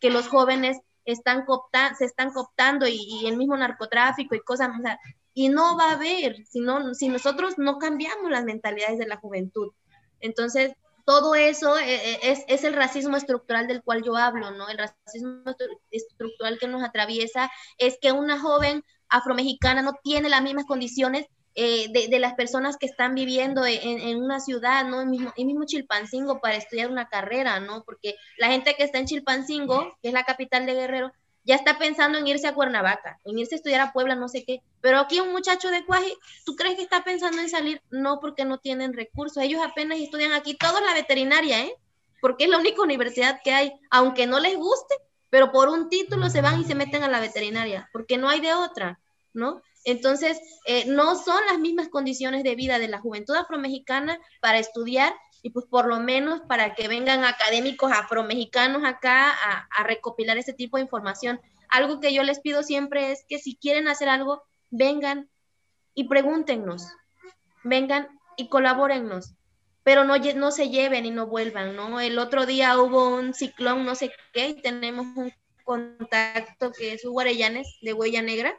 que, 0.00 0.10
los 0.10 0.28
jóvenes 0.28 0.76
están 1.06 1.46
se 1.96 2.04
están 2.04 2.30
cooptando 2.30 2.86
y, 2.86 3.24
el 3.24 3.38
mismo 3.38 3.56
narcotráfico 3.56 4.34
y 4.34 4.40
cosas, 4.40 4.68
y 5.34 5.48
no 5.48 5.76
va 5.76 5.90
a 5.90 5.94
haber, 5.94 6.36
si, 6.46 6.60
si 6.94 7.08
nosotros 7.08 7.58
no 7.58 7.78
cambiamos 7.78 8.30
las 8.30 8.44
mentalidades 8.44 8.98
de 8.98 9.06
la 9.06 9.16
juventud. 9.16 9.72
Entonces, 10.20 10.72
todo 11.04 11.34
eso 11.34 11.76
eh, 11.76 11.96
eh, 11.96 12.18
es, 12.22 12.44
es, 12.48 12.64
el 12.64 12.74
racismo 12.74 13.16
estructural 13.16 13.66
del 13.66 13.82
cual 13.82 14.02
yo 14.02 14.16
hablo, 14.16 14.52
¿no? 14.52 14.68
El 14.68 14.78
racismo 14.78 15.42
estructural 15.90 16.58
que 16.58 16.68
nos 16.68 16.82
atraviesa 16.82 17.50
es 17.78 17.98
que 18.00 18.12
una 18.12 18.40
joven 18.40 18.82
afromexicana 19.08 19.82
no 19.82 19.92
tiene 20.02 20.28
las 20.28 20.42
mismas 20.42 20.64
condiciones 20.64 21.26
eh, 21.56 21.88
de, 21.92 22.08
de, 22.08 22.18
las 22.18 22.34
personas 22.34 22.76
que 22.78 22.86
están 22.86 23.14
viviendo 23.14 23.64
en, 23.66 24.00
en 24.00 24.22
una 24.22 24.40
ciudad, 24.40 24.84
¿no? 24.86 25.02
En 25.02 25.10
mismo, 25.10 25.32
en 25.36 25.46
mismo 25.46 25.64
Chilpancingo 25.66 26.40
para 26.40 26.56
estudiar 26.56 26.90
una 26.90 27.08
carrera, 27.08 27.60
¿no? 27.60 27.84
Porque 27.84 28.14
la 28.38 28.48
gente 28.48 28.74
que 28.74 28.84
está 28.84 28.98
en 28.98 29.06
Chilpancingo, 29.06 29.96
que 30.02 30.08
es 30.08 30.14
la 30.14 30.24
capital 30.24 30.64
de 30.64 30.74
Guerrero, 30.74 31.12
ya 31.44 31.56
está 31.56 31.78
pensando 31.78 32.18
en 32.18 32.26
irse 32.26 32.46
a 32.46 32.54
Cuernavaca, 32.54 33.20
en 33.24 33.38
irse 33.38 33.54
a 33.54 33.58
estudiar 33.58 33.80
a 33.80 33.92
Puebla, 33.92 34.14
no 34.14 34.28
sé 34.28 34.44
qué. 34.44 34.62
Pero 34.80 34.98
aquí 34.98 35.20
un 35.20 35.32
muchacho 35.32 35.70
de 35.70 35.84
Cuaji, 35.84 36.14
¿tú 36.44 36.56
crees 36.56 36.76
que 36.76 36.82
está 36.82 37.04
pensando 37.04 37.40
en 37.40 37.50
salir? 37.50 37.82
No, 37.90 38.18
porque 38.20 38.44
no 38.44 38.58
tienen 38.58 38.94
recursos. 38.94 39.42
Ellos 39.42 39.60
apenas 39.62 39.98
estudian 39.98 40.32
aquí, 40.32 40.54
todos 40.54 40.80
la 40.82 40.94
veterinaria, 40.94 41.60
¿eh? 41.64 41.74
Porque 42.20 42.44
es 42.44 42.50
la 42.50 42.58
única 42.58 42.82
universidad 42.82 43.40
que 43.44 43.52
hay, 43.52 43.72
aunque 43.90 44.26
no 44.26 44.40
les 44.40 44.56
guste, 44.56 44.94
pero 45.28 45.52
por 45.52 45.68
un 45.68 45.88
título 45.90 46.30
se 46.30 46.40
van 46.40 46.60
y 46.60 46.64
se 46.64 46.74
meten 46.74 47.02
a 47.02 47.08
la 47.08 47.20
veterinaria, 47.20 47.90
porque 47.92 48.16
no 48.16 48.28
hay 48.28 48.40
de 48.40 48.54
otra, 48.54 49.00
¿no? 49.34 49.60
Entonces, 49.84 50.40
eh, 50.64 50.86
no 50.86 51.16
son 51.16 51.44
las 51.46 51.58
mismas 51.58 51.88
condiciones 51.88 52.42
de 52.42 52.54
vida 52.54 52.78
de 52.78 52.88
la 52.88 53.00
juventud 53.00 53.34
afromexicana 53.34 54.18
para 54.40 54.58
estudiar 54.58 55.14
y 55.44 55.50
pues 55.50 55.66
por 55.66 55.86
lo 55.86 56.00
menos 56.00 56.40
para 56.48 56.74
que 56.74 56.88
vengan 56.88 57.22
académicos 57.22 57.92
afromexicanos 57.92 58.82
acá 58.82 59.30
a, 59.30 59.84
recopilar 59.84 60.38
ese 60.38 60.54
tipo 60.54 60.78
de 60.78 60.84
información. 60.84 61.38
Algo 61.68 62.00
que 62.00 62.14
yo 62.14 62.22
les 62.22 62.40
pido 62.40 62.62
siempre 62.62 63.12
es 63.12 63.26
que 63.28 63.38
si 63.38 63.54
quieren 63.54 63.86
hacer 63.86 64.08
algo, 64.08 64.42
vengan 64.70 65.28
y 65.94 66.04
pregúntenos, 66.04 66.88
vengan 67.62 68.08
y 68.38 68.48
colabórennos, 68.48 69.34
pero 69.82 70.04
no, 70.04 70.16
no 70.16 70.50
se 70.50 70.70
lleven 70.70 71.04
y 71.04 71.10
no 71.10 71.26
vuelvan, 71.26 71.76
¿no? 71.76 72.00
El 72.00 72.18
otro 72.18 72.46
día 72.46 72.80
hubo 72.80 73.14
un 73.14 73.34
ciclón, 73.34 73.84
no 73.84 73.94
sé 73.94 74.10
qué, 74.32 74.48
y 74.48 74.62
tenemos 74.62 75.06
un 75.14 75.30
contacto 75.62 76.72
que 76.72 76.94
es 76.94 77.04
Hugo 77.04 77.20
de 77.20 77.92
Huella 77.92 78.22
Negra 78.22 78.58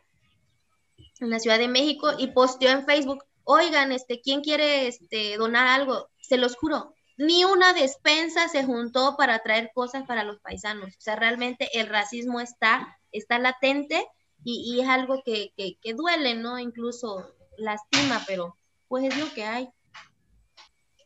en 1.19 1.31
la 1.31 1.39
Ciudad 1.39 1.57
de 1.57 1.67
México 1.67 2.11
y 2.19 2.27
posteó 2.27 2.69
en 2.69 2.85
Facebook, 2.85 3.23
oigan, 3.43 3.91
este, 3.91 4.21
¿quién 4.21 4.41
quiere 4.41 4.85
este, 4.85 5.35
donar 5.37 5.65
algo? 5.65 6.09
Se 6.27 6.37
los 6.37 6.55
juro, 6.55 6.93
ni 7.17 7.45
una 7.45 7.73
despensa 7.73 8.47
se 8.49 8.63
juntó 8.65 9.15
para 9.17 9.39
traer 9.39 9.71
cosas 9.73 10.05
para 10.05 10.23
los 10.23 10.39
paisanos. 10.39 10.89
O 10.89 11.01
sea, 11.01 11.15
realmente 11.15 11.69
el 11.73 11.87
racismo 11.87 12.41
está, 12.41 12.97
está 13.11 13.39
latente 13.39 14.05
y, 14.43 14.79
es 14.79 14.87
algo 14.87 15.23
que, 15.23 15.53
que, 15.55 15.93
duele, 15.93 16.35
¿no? 16.35 16.59
Incluso 16.59 17.33
lastima, 17.57 18.23
pero 18.27 18.57
pues 18.87 19.05
es 19.05 19.17
lo 19.17 19.33
que 19.33 19.43
hay. 19.43 19.69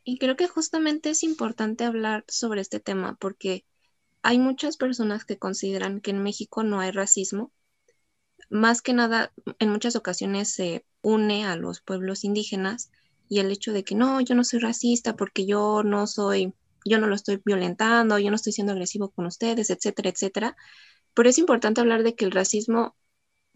Y 0.03 0.17
creo 0.17 0.35
que 0.35 0.47
justamente 0.47 1.11
es 1.11 1.23
importante 1.23 1.83
hablar 1.83 2.25
sobre 2.27 2.61
este 2.61 2.79
tema 2.79 3.15
porque 3.19 3.65
hay 4.21 4.39
muchas 4.39 4.77
personas 4.77 5.23
que 5.23 5.37
consideran 5.37 6.01
que 6.01 6.11
en 6.11 6.23
México 6.23 6.63
no 6.63 6.79
hay 6.79 6.91
racismo. 6.91 7.51
Más 8.49 8.81
que 8.81 8.93
nada, 8.93 9.31
en 9.59 9.69
muchas 9.69 9.95
ocasiones 9.95 10.51
se 10.51 10.85
une 11.01 11.45
a 11.45 11.55
los 11.55 11.81
pueblos 11.81 12.23
indígenas 12.23 12.91
y 13.29 13.39
el 13.39 13.51
hecho 13.51 13.71
de 13.71 13.83
que 13.83 13.95
no, 13.95 14.19
yo 14.21 14.35
no 14.35 14.43
soy 14.43 14.59
racista 14.59 15.15
porque 15.15 15.45
yo 15.45 15.83
no 15.83 16.07
soy 16.07 16.53
yo 16.85 16.99
no 16.99 17.07
lo 17.07 17.15
estoy 17.15 17.41
violentando, 17.43 18.19
yo 18.19 18.29
no 18.29 18.35
estoy 18.35 18.53
siendo 18.53 18.73
agresivo 18.73 19.09
con 19.09 19.25
ustedes, 19.25 19.69
etcétera, 19.69 20.09
etcétera. 20.09 20.55
Pero 21.13 21.29
es 21.29 21.37
importante 21.37 21.81
hablar 21.81 22.03
de 22.03 22.15
que 22.15 22.25
el 22.25 22.31
racismo 22.31 22.95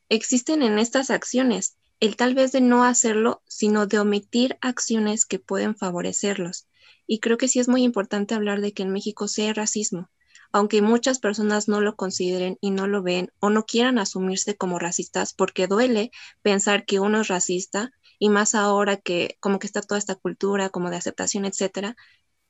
existen 0.09 0.61
en 0.61 0.77
estas 0.77 1.09
acciones, 1.09 1.77
el 1.99 2.15
tal 2.15 2.35
vez 2.35 2.51
de 2.51 2.61
no 2.61 2.83
hacerlo, 2.83 3.41
sino 3.47 3.87
de 3.87 3.99
omitir 3.99 4.57
acciones 4.61 5.25
que 5.25 5.39
pueden 5.39 5.75
favorecerlos. 5.75 6.67
Y 7.07 7.19
creo 7.19 7.37
que 7.37 7.47
sí 7.47 7.59
es 7.59 7.67
muy 7.67 7.83
importante 7.83 8.35
hablar 8.35 8.61
de 8.61 8.73
que 8.73 8.83
en 8.83 8.91
México 8.91 9.25
hay 9.37 9.53
racismo, 9.53 10.09
aunque 10.51 10.81
muchas 10.81 11.19
personas 11.19 11.67
no 11.67 11.81
lo 11.81 11.95
consideren 11.95 12.57
y 12.61 12.71
no 12.71 12.87
lo 12.87 13.01
ven 13.01 13.31
o 13.39 13.49
no 13.49 13.65
quieran 13.65 13.97
asumirse 13.97 14.55
como 14.55 14.79
racistas, 14.79 15.33
porque 15.33 15.67
duele 15.67 16.11
pensar 16.41 16.85
que 16.85 16.99
uno 16.99 17.21
es 17.21 17.27
racista 17.27 17.91
y 18.23 18.29
más 18.29 18.55
ahora 18.55 18.95
que 18.95 19.35
como 19.41 19.59
que 19.59 19.67
está 19.67 19.81
toda 19.81 19.99
esta 19.99 20.15
cultura 20.15 20.69
como 20.69 20.89
de 20.89 20.95
aceptación, 20.95 21.43
etcétera, 21.43 21.97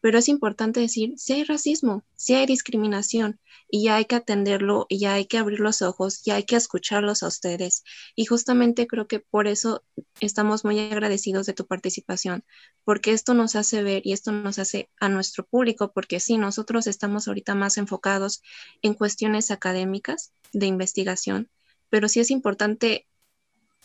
pero 0.02 0.20
es 0.20 0.30
importante 0.30 0.80
decir, 0.80 1.16
si 1.18 1.34
hay 1.34 1.46
racismo, 1.46 2.06
si 2.16 2.36
hay 2.36 2.46
discriminación, 2.46 3.40
y 3.68 3.86
ya 3.86 3.96
hay 3.96 4.06
que 4.06 4.18
atenderlo, 4.18 4.86
y 4.88 5.00
ya 5.00 5.16
hay 5.16 5.26
que 5.26 5.40
abrir 5.40 5.60
los 5.60 5.82
ojos, 5.82 6.22
ya 6.24 6.36
hay 6.36 6.44
que 6.44 6.58
escucharlos 6.58 7.24
a 7.24 7.28
ustedes. 7.28 7.84
Y 8.16 8.26
justamente 8.26 8.86
creo 8.86 9.08
que 9.08 9.20
por 9.20 9.48
eso 9.48 9.84
estamos 10.20 10.64
muy 10.64 10.80
agradecidos 10.80 11.48
de 11.48 11.54
tu 11.54 11.66
participación, 11.66 12.44
porque 12.84 13.12
esto 13.12 13.34
nos 13.34 13.56
hace 13.56 13.82
ver 13.82 14.06
y 14.06 14.14
esto 14.14 14.32
nos 14.32 14.60
hace 14.60 14.92
a 15.00 15.10
nuestro 15.10 15.44
público, 15.44 15.92
porque 15.92 16.20
sí, 16.20 16.38
nosotros 16.38 16.86
estamos 16.86 17.28
ahorita 17.28 17.56
más 17.56 17.78
enfocados 17.80 18.44
en 18.84 18.94
cuestiones 18.94 19.50
académicas 19.50 20.34
de 20.52 20.68
investigación, 20.68 21.50
pero 21.90 22.08
sí 22.10 22.20
es 22.20 22.30
importante 22.30 23.08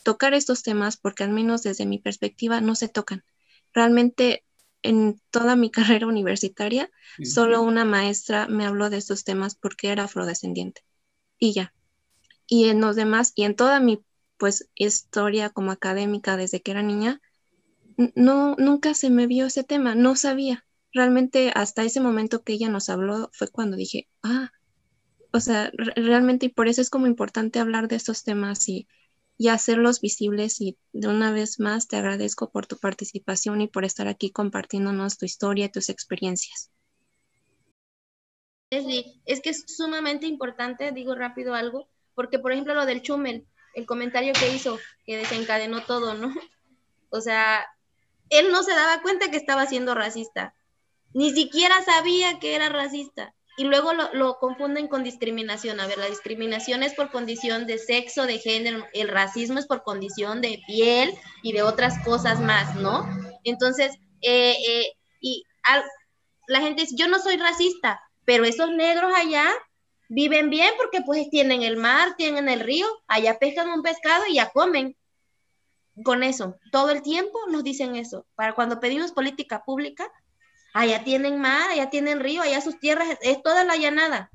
tocar 0.03 0.33
estos 0.33 0.63
temas 0.63 0.97
porque 0.97 1.23
al 1.23 1.31
menos 1.31 1.63
desde 1.63 1.85
mi 1.85 1.99
perspectiva 1.99 2.61
no 2.61 2.75
se 2.75 2.87
tocan. 2.89 3.23
Realmente 3.73 4.43
en 4.81 5.21
toda 5.31 5.55
mi 5.55 5.69
carrera 5.71 6.07
universitaria, 6.07 6.89
solo 7.23 7.61
una 7.61 7.85
maestra 7.85 8.47
me 8.47 8.65
habló 8.65 8.89
de 8.89 8.97
estos 8.97 9.23
temas 9.23 9.55
porque 9.55 9.89
era 9.89 10.03
afrodescendiente. 10.03 10.83
Y 11.37 11.53
ya. 11.53 11.73
Y 12.47 12.69
en 12.69 12.81
los 12.81 12.95
demás, 12.95 13.31
y 13.35 13.43
en 13.43 13.55
toda 13.55 13.79
mi 13.79 14.03
pues 14.37 14.69
historia 14.75 15.49
como 15.49 15.71
académica 15.71 16.37
desde 16.37 16.61
que 16.61 16.71
era 16.71 16.81
niña, 16.81 17.21
no, 18.15 18.55
nunca 18.57 18.93
se 18.93 19.09
me 19.09 19.27
vio 19.27 19.47
ese 19.47 19.63
tema, 19.63 19.95
no 19.95 20.15
sabía. 20.15 20.65
Realmente 20.93 21.51
hasta 21.53 21.83
ese 21.83 21.99
momento 21.99 22.43
que 22.43 22.53
ella 22.53 22.69
nos 22.69 22.89
habló 22.89 23.29
fue 23.33 23.49
cuando 23.49 23.75
dije, 23.75 24.07
ah, 24.23 24.51
o 25.31 25.39
sea, 25.41 25.71
realmente 25.95 26.47
y 26.47 26.49
por 26.49 26.67
eso 26.67 26.81
es 26.81 26.89
como 26.89 27.07
importante 27.07 27.59
hablar 27.59 27.87
de 27.87 27.97
estos 27.97 28.23
temas 28.23 28.67
y 28.69 28.87
y 29.39 29.47
hacerlos 29.47 30.01
visibles. 30.01 30.61
Y 30.61 30.77
de 30.91 31.07
una 31.07 31.31
vez 31.31 31.59
más 31.59 31.87
te 31.87 31.95
agradezco 31.95 32.51
por 32.51 32.67
tu 32.67 32.77
participación 32.77 33.61
y 33.61 33.67
por 33.67 33.85
estar 33.85 34.07
aquí 34.07 34.29
compartiéndonos 34.31 35.17
tu 35.17 35.25
historia 35.25 35.65
y 35.65 35.71
tus 35.71 35.89
experiencias. 35.89 36.69
es 38.69 39.41
que 39.41 39.49
es 39.49 39.63
sumamente 39.65 40.27
importante, 40.27 40.91
digo 40.91 41.15
rápido 41.15 41.55
algo, 41.55 41.87
porque 42.13 42.37
por 42.37 42.51
ejemplo 42.51 42.75
lo 42.75 42.85
del 42.85 43.01
Chumel, 43.01 43.47
el 43.73 43.87
comentario 43.87 44.33
que 44.33 44.53
hizo, 44.53 44.77
que 45.05 45.17
desencadenó 45.17 45.83
todo, 45.85 46.13
¿no? 46.13 46.31
O 47.11 47.21
sea, 47.21 47.65
él 48.29 48.51
no 48.51 48.61
se 48.61 48.69
daba 48.69 49.01
cuenta 49.01 49.31
que 49.31 49.37
estaba 49.37 49.65
siendo 49.65 49.95
racista, 49.95 50.53
ni 51.15 51.31
siquiera 51.33 51.83
sabía 51.83 52.37
que 52.37 52.53
era 52.53 52.69
racista 52.69 53.33
y 53.59 53.65
luego 53.65 53.91
lo, 54.13 54.39
confunden 54.39 54.87
con 54.87 55.03
discriminación. 55.03 55.81
A 55.81 55.87
ver, 55.87 55.97
la 55.97 56.05
discriminación 56.05 56.81
es 56.81 56.93
por 56.93 57.11
condición 57.11 57.67
de 57.67 57.77
sexo, 57.77 58.25
de 58.25 58.39
género, 58.39 58.87
el 58.93 59.09
racismo 59.09 59.59
es 59.59 59.67
por 59.67 59.83
condición 59.83 60.39
de 60.39 60.61
piel 60.65 61.13
y 61.43 61.51
de 61.51 61.61
otras 61.61 62.01
cosas 62.05 62.39
más, 62.39 62.73
¿no? 62.75 63.05
Entonces, 63.43 63.91
eh, 64.21 64.55
eh, 64.65 64.93
y 65.19 65.43
la 66.47 66.61
gente 66.61 66.83
dice, 66.83 66.95
yo 66.97 67.09
no 67.09 67.19
soy 67.19 67.35
racista, 67.35 67.99
pero 68.23 68.45
esos 68.45 68.71
negros 68.71 69.11
allá 69.13 69.45
viven 70.07 70.49
bien 70.49 70.73
porque 70.77 71.01
pues 71.01 71.29
tienen 71.29 71.61
el 71.61 71.75
mar, 71.75 72.15
tienen 72.15 72.47
el 72.47 72.61
río, 72.61 72.87
allá 73.09 73.39
pescan 73.39 73.71
un 73.71 73.81
pescado 73.81 74.23
y 74.25 74.35
ya 74.35 74.51
comen. 74.51 74.95
Con 76.05 76.23
eso, 76.23 76.55
todo 76.71 76.91
el 76.91 77.01
tiempo 77.01 77.37
nos 77.49 77.65
dicen 77.65 77.97
eso. 77.97 78.25
Para 78.35 78.55
cuando 78.55 78.79
pedimos 78.79 79.11
política 79.11 79.65
pública, 79.65 80.09
allá 80.73 81.03
tienen 81.03 81.39
mar, 81.39 81.69
allá 81.71 81.89
tienen 81.89 82.19
río, 82.19 82.41
allá 82.41 82.61
sus 82.61 82.79
tierras, 82.79 83.17
es 83.21 83.41
toda 83.41 83.63
la 83.63 83.75
llanada. 83.75 84.31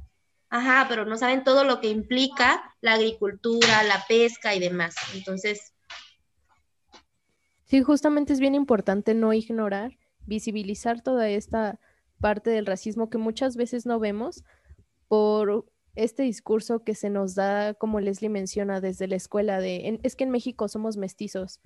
Ajá, 0.50 0.86
pero 0.88 1.04
no 1.04 1.16
saben 1.16 1.42
todo 1.42 1.64
lo 1.64 1.80
que 1.80 1.88
implica 1.88 2.62
la 2.80 2.94
agricultura, 2.94 3.82
la 3.82 4.04
pesca 4.06 4.54
y 4.54 4.60
demás. 4.60 4.94
Entonces... 5.14 5.72
Sí, 7.64 7.82
justamente 7.82 8.32
es 8.32 8.40
bien 8.40 8.54
importante 8.54 9.14
no 9.14 9.32
ignorar, 9.32 9.98
visibilizar 10.26 11.02
toda 11.02 11.28
esta 11.28 11.80
parte 12.20 12.50
del 12.50 12.66
racismo 12.66 13.10
que 13.10 13.18
muchas 13.18 13.56
veces 13.56 13.84
no 13.84 13.98
vemos 13.98 14.44
por 15.08 15.66
este 15.96 16.22
discurso 16.22 16.84
que 16.84 16.94
se 16.94 17.10
nos 17.10 17.34
da, 17.34 17.74
como 17.74 18.00
Leslie 18.00 18.28
menciona, 18.28 18.80
desde 18.80 19.06
la 19.06 19.16
escuela 19.16 19.60
de, 19.60 20.00
es 20.02 20.16
que 20.16 20.24
en 20.24 20.30
México 20.30 20.68
somos 20.68 20.96
mestizos, 20.96 21.60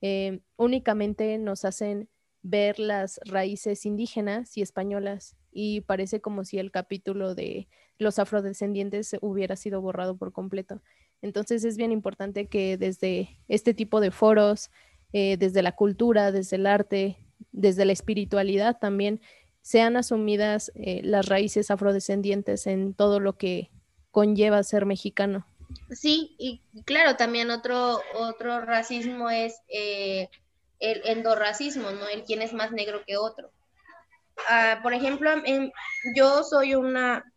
eh, 0.00 0.40
únicamente 0.56 1.36
nos 1.38 1.64
hacen 1.64 2.08
ver 2.42 2.78
las 2.78 3.20
raíces 3.24 3.84
indígenas 3.86 4.56
y 4.56 4.62
españolas 4.62 5.36
y 5.52 5.82
parece 5.82 6.20
como 6.20 6.44
si 6.44 6.58
el 6.58 6.70
capítulo 6.70 7.34
de 7.34 7.68
los 7.98 8.18
afrodescendientes 8.18 9.16
hubiera 9.20 9.56
sido 9.56 9.80
borrado 9.80 10.16
por 10.16 10.32
completo. 10.32 10.80
Entonces 11.22 11.64
es 11.64 11.76
bien 11.76 11.92
importante 11.92 12.46
que 12.46 12.76
desde 12.76 13.38
este 13.48 13.74
tipo 13.74 14.00
de 14.00 14.10
foros, 14.10 14.70
eh, 15.12 15.36
desde 15.36 15.62
la 15.62 15.72
cultura, 15.72 16.32
desde 16.32 16.56
el 16.56 16.66
arte, 16.66 17.18
desde 17.52 17.84
la 17.84 17.92
espiritualidad 17.92 18.78
también, 18.78 19.20
sean 19.60 19.96
asumidas 19.96 20.72
eh, 20.74 21.00
las 21.04 21.26
raíces 21.26 21.70
afrodescendientes 21.70 22.66
en 22.66 22.94
todo 22.94 23.20
lo 23.20 23.36
que 23.36 23.70
conlleva 24.10 24.62
ser 24.62 24.86
mexicano. 24.86 25.46
Sí, 25.90 26.34
y 26.38 26.62
claro, 26.84 27.16
también 27.16 27.50
otro, 27.50 28.00
otro 28.14 28.60
racismo 28.60 29.30
es 29.30 29.60
eh, 29.68 30.28
el 30.80 31.02
endorracismo, 31.04 31.90
¿no? 31.90 32.08
El 32.08 32.24
quién 32.24 32.42
es 32.42 32.52
más 32.52 32.72
negro 32.72 33.02
que 33.06 33.16
otro. 33.16 33.52
Ah, 34.48 34.80
por 34.82 34.94
ejemplo, 34.94 35.30
yo 36.16 36.42
soy 36.42 36.74
una 36.74 37.32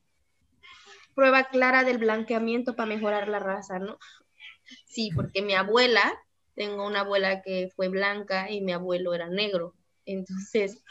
prueba 1.13 1.43
clara 1.43 1.83
del 1.83 1.97
blanqueamiento 1.97 2.75
para 2.75 2.87
mejorar 2.87 3.27
la 3.27 3.39
raza, 3.39 3.77
¿no? 3.79 3.99
Sí, 4.85 5.11
porque 5.13 5.41
mi 5.41 5.53
abuela, 5.53 6.13
tengo 6.55 6.87
una 6.87 7.01
abuela 7.01 7.41
que 7.41 7.71
fue 7.75 7.89
blanca 7.89 8.49
y 8.49 8.61
mi 8.61 8.71
abuelo 8.71 9.13
era 9.13 9.27
negro. 9.27 9.75
Entonces, 10.05 10.83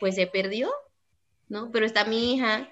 pues 0.00 0.14
se 0.14 0.26
perdió, 0.26 0.72
¿no? 1.48 1.70
Pero 1.70 1.86
está 1.86 2.04
mi 2.04 2.34
hija, 2.34 2.68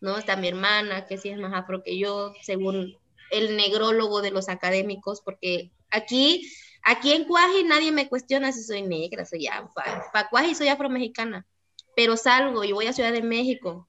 ¿no? 0.00 0.16
Está 0.16 0.36
mi 0.36 0.48
hermana, 0.48 1.06
que 1.06 1.18
sí 1.18 1.28
es 1.28 1.38
más 1.38 1.52
afro 1.52 1.82
que 1.82 1.98
yo, 1.98 2.32
según 2.42 2.96
el 3.30 3.56
negrólogo 3.56 4.22
de 4.22 4.30
los 4.30 4.48
académicos, 4.48 5.20
porque 5.20 5.70
aquí 5.90 6.50
Aquí 6.82 7.12
en 7.12 7.24
Cuaji 7.24 7.64
nadie 7.64 7.92
me 7.92 8.08
cuestiona 8.08 8.52
si 8.52 8.62
soy 8.62 8.82
negra, 8.82 9.24
soy 9.24 9.48
para 9.74 10.28
Cuaji 10.28 10.54
soy 10.54 10.68
afromexicana, 10.68 11.46
pero 11.94 12.16
salgo 12.16 12.64
y 12.64 12.72
voy 12.72 12.86
a 12.86 12.92
Ciudad 12.92 13.12
de 13.12 13.22
México 13.22 13.88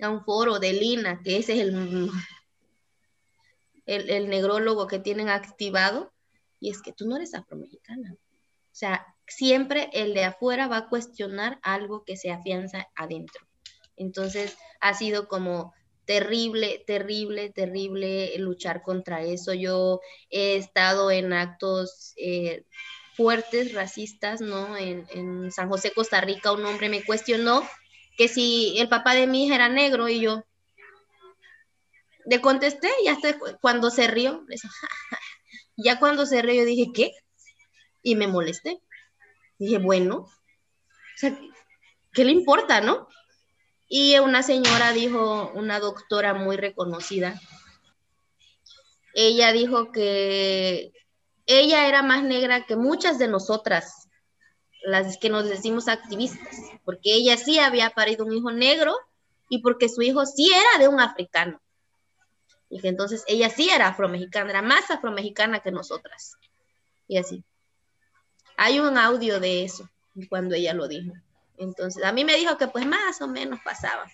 a 0.00 0.08
un 0.08 0.24
foro 0.24 0.58
de 0.58 0.72
Lina, 0.72 1.20
que 1.22 1.38
ese 1.38 1.54
es 1.54 1.60
el, 1.60 2.10
el, 3.86 4.10
el 4.10 4.28
negrólogo 4.28 4.86
que 4.86 4.98
tienen 4.98 5.28
activado, 5.28 6.12
y 6.58 6.70
es 6.70 6.82
que 6.82 6.92
tú 6.92 7.06
no 7.06 7.16
eres 7.16 7.34
afromexicana. 7.34 8.14
O 8.14 8.74
sea, 8.80 9.06
siempre 9.26 9.90
el 9.92 10.14
de 10.14 10.24
afuera 10.24 10.68
va 10.68 10.76
a 10.78 10.88
cuestionar 10.88 11.58
algo 11.62 12.04
que 12.04 12.16
se 12.16 12.30
afianza 12.30 12.88
adentro. 12.94 13.46
Entonces, 13.96 14.56
ha 14.80 14.94
sido 14.94 15.28
como 15.28 15.74
terrible, 16.04 16.82
terrible, 16.86 17.50
terrible 17.50 18.36
luchar 18.38 18.82
contra 18.82 19.22
eso. 19.22 19.54
Yo 19.54 20.00
he 20.30 20.56
estado 20.56 21.10
en 21.10 21.32
actos 21.32 22.12
eh, 22.16 22.64
fuertes, 23.16 23.74
racistas, 23.74 24.40
¿no? 24.40 24.76
En, 24.76 25.52
San 25.52 25.68
José, 25.68 25.92
Costa 25.92 26.20
Rica, 26.20 26.52
un 26.52 26.64
hombre 26.64 26.88
me 26.88 27.04
cuestionó 27.04 27.68
que 28.16 28.28
si 28.28 28.78
el 28.78 28.88
papá 28.88 29.14
de 29.14 29.26
mi 29.26 29.44
hija 29.44 29.54
era 29.54 29.68
negro 29.68 30.08
y 30.08 30.20
yo 30.20 30.44
le 32.26 32.40
contesté 32.40 32.88
y 33.04 33.08
hasta 33.08 33.36
cuando 33.60 33.90
se 33.90 34.06
rió, 34.06 34.44
ya 35.76 35.98
cuando 35.98 36.26
se 36.26 36.42
rió 36.42 36.54
yo 36.54 36.64
dije, 36.64 36.90
¿qué? 36.94 37.12
Y 38.02 38.14
me 38.14 38.26
molesté. 38.26 38.80
Dije, 39.58 39.78
bueno, 39.78 40.26
¿qué 42.12 42.24
le 42.24 42.32
importa, 42.32 42.80
no? 42.80 43.08
Y 43.92 44.16
una 44.20 44.44
señora 44.44 44.92
dijo, 44.92 45.50
una 45.56 45.80
doctora 45.80 46.32
muy 46.32 46.56
reconocida, 46.56 47.40
ella 49.14 49.52
dijo 49.52 49.90
que 49.90 50.92
ella 51.44 51.88
era 51.88 52.04
más 52.04 52.22
negra 52.22 52.66
que 52.66 52.76
muchas 52.76 53.18
de 53.18 53.26
nosotras, 53.26 54.08
las 54.84 55.18
que 55.18 55.28
nos 55.28 55.48
decimos 55.48 55.88
activistas, 55.88 56.56
porque 56.84 57.14
ella 57.14 57.36
sí 57.36 57.58
había 57.58 57.90
parido 57.90 58.24
un 58.24 58.32
hijo 58.32 58.52
negro 58.52 58.94
y 59.48 59.58
porque 59.60 59.88
su 59.88 60.02
hijo 60.02 60.24
sí 60.24 60.48
era 60.52 60.78
de 60.78 60.86
un 60.86 61.00
africano. 61.00 61.60
Y 62.68 62.80
que 62.80 62.86
entonces 62.86 63.24
ella 63.26 63.50
sí 63.50 63.70
era 63.70 63.88
afromexicana, 63.88 64.50
era 64.50 64.62
más 64.62 64.88
afromexicana 64.92 65.58
que 65.58 65.72
nosotras. 65.72 66.36
Y 67.08 67.18
así. 67.18 67.42
Hay 68.56 68.78
un 68.78 68.96
audio 68.96 69.40
de 69.40 69.64
eso, 69.64 69.90
cuando 70.28 70.54
ella 70.54 70.74
lo 70.74 70.86
dijo. 70.86 71.12
Entonces, 71.60 72.02
a 72.04 72.12
mí 72.12 72.24
me 72.24 72.36
dijo 72.36 72.56
que 72.56 72.68
pues 72.68 72.86
más 72.86 73.20
o 73.20 73.28
menos 73.28 73.60
pasaba. 73.64 74.10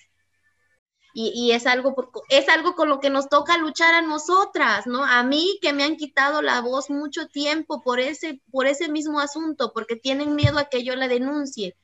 Y, 1.19 1.53
es, 1.53 1.67
algo 1.67 1.95
es 2.29 2.47
algo 2.51 2.75
con 2.75 2.91
lo 2.91 3.01
que 3.01 3.09
nos 3.09 3.31
toca 3.31 3.57
luchar 3.57 3.95
a 3.95 4.03
nosotras, 4.03 4.87
¿no? 4.87 5.03
A 5.03 5.23
mí 5.23 5.59
que 5.63 5.73
me 5.73 5.83
han 5.83 5.97
quitado 5.97 6.43
la 6.43 6.61
voz 6.61 6.91
mucho 6.91 7.27
tiempo 7.29 7.81
por 7.83 8.01
ese, 8.01 8.43
por 8.51 8.67
ese 8.67 8.91
mismo 8.91 9.19
asunto, 9.19 9.73
porque 9.73 9.97
tienen 9.97 10.35
miedo 10.35 10.59
a 10.59 10.67
que 10.69 10.85
yo 10.85 10.95
la 10.95 11.09
denuncie. 11.09 11.75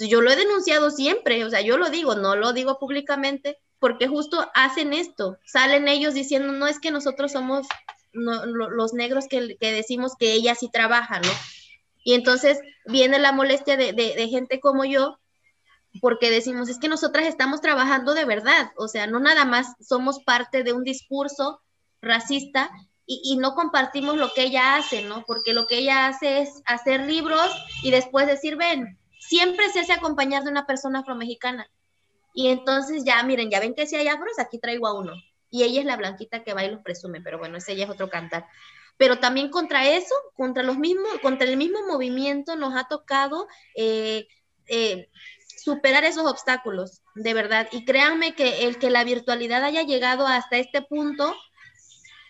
Yo 0.00 0.20
lo 0.20 0.32
he 0.32 0.36
denunciado 0.36 0.90
siempre, 0.90 1.44
o 1.44 1.50
sea, 1.50 1.60
yo 1.60 1.78
lo 1.78 1.90
digo, 1.90 2.16
no 2.16 2.34
lo 2.34 2.52
digo 2.52 2.80
públicamente, 2.80 3.56
porque 3.78 4.08
justo 4.08 4.50
hacen 4.52 4.92
esto, 4.92 5.38
salen 5.44 5.86
ellos 5.86 6.14
diciendo, 6.14 6.52
no 6.52 6.66
es 6.66 6.80
que 6.80 6.90
nosotros 6.90 7.30
somos 7.30 7.68
los 8.12 8.94
negros 8.94 9.26
que, 9.28 9.56
decimos 9.60 10.16
que 10.18 10.32
ella 10.32 10.56
sí 10.56 10.68
trabaja, 10.72 11.20
¿no? 11.20 11.30
Y 12.06 12.14
entonces 12.14 12.60
viene 12.84 13.18
la 13.18 13.32
molestia 13.32 13.76
de, 13.76 13.92
de, 13.92 14.28
gente 14.28 14.60
como 14.60 14.84
yo, 14.84 15.18
porque 16.00 16.30
decimos, 16.30 16.68
es 16.68 16.78
que 16.78 16.86
nosotras 16.86 17.26
estamos 17.26 17.60
trabajando 17.60 18.14
de 18.14 18.24
verdad, 18.24 18.70
o 18.76 18.86
sea, 18.86 19.08
no 19.08 19.18
nada 19.18 19.44
más 19.44 19.74
somos 19.80 20.20
parte 20.22 20.62
de 20.62 20.72
un 20.72 20.84
discurso 20.84 21.60
racista 22.00 22.70
y, 23.06 23.20
y, 23.24 23.38
no 23.38 23.56
compartimos 23.56 24.16
lo 24.16 24.32
que 24.32 24.44
ella 24.44 24.76
hace, 24.76 25.02
¿no? 25.02 25.24
Porque 25.26 25.52
lo 25.52 25.66
que 25.66 25.78
ella 25.78 26.06
hace 26.06 26.42
es 26.42 26.62
hacer 26.64 27.00
libros 27.00 27.50
y 27.82 27.90
después 27.90 28.28
decir, 28.28 28.54
ven, 28.54 28.96
siempre 29.18 29.68
se 29.70 29.80
hace 29.80 29.92
acompañar 29.92 30.44
de 30.44 30.52
una 30.52 30.64
persona 30.64 31.00
afromexicana. 31.00 31.68
Y 32.34 32.50
entonces 32.50 33.02
ya, 33.04 33.20
miren, 33.24 33.50
ya 33.50 33.58
ven 33.58 33.74
que 33.74 33.88
si 33.88 33.96
hay 33.96 34.06
afros, 34.06 34.38
aquí 34.38 34.60
traigo 34.60 34.86
a 34.86 34.96
uno. 34.96 35.12
Y 35.50 35.64
ella 35.64 35.80
es 35.80 35.86
la 35.86 35.96
blanquita 35.96 36.44
que 36.44 36.54
va 36.54 36.64
y 36.64 36.70
los 36.70 36.82
presume, 36.82 37.20
pero 37.20 37.40
bueno, 37.40 37.58
ese 37.58 37.74
ya 37.74 37.82
es 37.82 37.90
otro 37.90 38.08
cantar. 38.08 38.46
Pero 38.96 39.18
también 39.18 39.50
contra 39.50 39.88
eso, 39.88 40.14
contra 40.34 40.62
los 40.62 40.78
mismos, 40.78 41.18
contra 41.22 41.46
el 41.46 41.56
mismo 41.56 41.86
movimiento, 41.86 42.56
nos 42.56 42.74
ha 42.74 42.88
tocado 42.88 43.46
eh, 43.74 44.26
eh, 44.66 45.08
superar 45.58 46.04
esos 46.04 46.26
obstáculos, 46.26 47.02
de 47.14 47.34
verdad. 47.34 47.68
Y 47.72 47.84
créanme 47.84 48.34
que 48.34 48.66
el 48.66 48.78
que 48.78 48.90
la 48.90 49.04
virtualidad 49.04 49.64
haya 49.64 49.82
llegado 49.82 50.26
hasta 50.26 50.56
este 50.56 50.82
punto 50.82 51.34